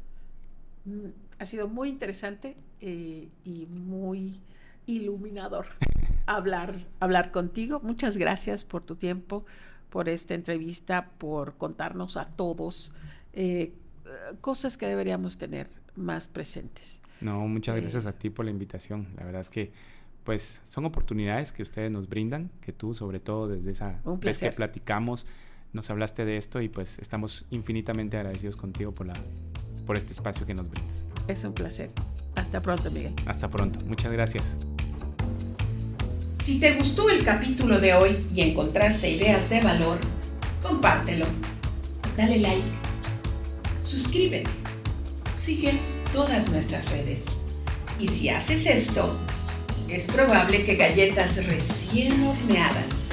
Mm, 0.85 1.09
ha 1.39 1.45
sido 1.47 1.67
muy 1.69 1.89
interesante 1.89 2.57
eh, 2.81 3.29
y 3.45 3.67
muy 3.67 4.41
iluminador 4.87 5.67
hablar, 6.27 6.75
hablar 7.01 7.31
contigo. 7.31 7.81
Muchas 7.83 8.19
gracias 8.19 8.65
por 8.65 8.83
tu 8.83 8.97
tiempo, 8.97 9.45
por 9.91 10.09
esta 10.09 10.35
entrevista, 10.35 11.11
por 11.19 11.57
contarnos 11.57 12.17
a 12.17 12.27
todos 12.27 12.93
eh, 13.33 13.73
cosas 14.41 14.77
que 14.77 14.87
deberíamos 14.87 15.39
tener 15.39 15.69
más 15.97 16.29
presentes. 16.29 17.01
No, 17.21 17.47
muchas 17.49 17.77
gracias 17.77 18.05
eh, 18.05 18.09
a 18.09 18.13
ti 18.13 18.31
por 18.31 18.45
la 18.45 18.51
invitación. 18.51 19.09
La 19.17 19.25
verdad 19.25 19.41
es 19.41 19.51
que 19.51 19.73
pues 20.25 20.63
son 20.65 20.87
oportunidades 20.87 21.53
que 21.53 21.63
ustedes 21.63 21.91
nos 21.91 22.09
brindan, 22.09 22.51
que 22.61 22.73
tú 22.73 22.95
sobre 22.95 23.21
todo 23.21 23.49
desde 23.49 23.71
esa 23.71 24.01
vez 24.21 24.41
que 24.41 24.51
platicamos 24.53 25.27
nos 25.75 25.91
hablaste 25.91 26.25
de 26.25 26.39
esto 26.39 26.63
y 26.63 26.69
pues 26.69 26.99
estamos 26.99 27.45
infinitamente 27.51 28.17
agradecidos 28.17 28.57
contigo 28.57 28.93
por 28.93 29.07
la 29.09 29.15
por 29.87 29.99
este 29.99 30.13
espacio 30.15 30.47
que 30.47 30.55
nos 30.55 30.71
brindas. 30.71 31.05
Es 31.29 31.45
un 31.45 31.53
placer. 31.53 31.91
Hasta 32.37 32.61
pronto, 32.61 32.91
Miguel. 32.91 33.13
Hasta 33.27 33.51
pronto. 33.51 33.79
Muchas 33.87 34.13
gracias. 34.13 34.45
Si 36.33 36.59
te 36.59 36.75
gustó 36.75 37.11
el 37.11 37.23
capítulo 37.25 37.81
de 37.81 37.95
hoy 37.95 38.27
y 38.35 38.41
encontraste 38.41 39.11
ideas 39.11 39.51
de 39.51 39.61
valor, 39.61 39.99
compártelo. 40.63 41.27
Dale 42.17 42.39
like. 42.39 42.63
Suscríbete. 43.81 44.49
Sigue 45.31 45.73
todas 46.13 46.51
nuestras 46.51 46.91
redes. 46.91 47.27
Y 47.99 48.09
si 48.09 48.29
haces 48.29 48.67
esto, 48.67 49.17
es 49.89 50.11
probable 50.11 50.65
que 50.65 50.77
galletas 50.77 51.45
recién 51.47 52.13
horneadas 52.25 53.05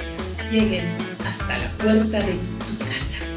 lleguen 0.50 1.11
hasta 1.26 1.58
la 1.58 1.70
puerta 1.70 2.20
de 2.20 2.34
tu 2.34 2.84
casa. 2.84 3.31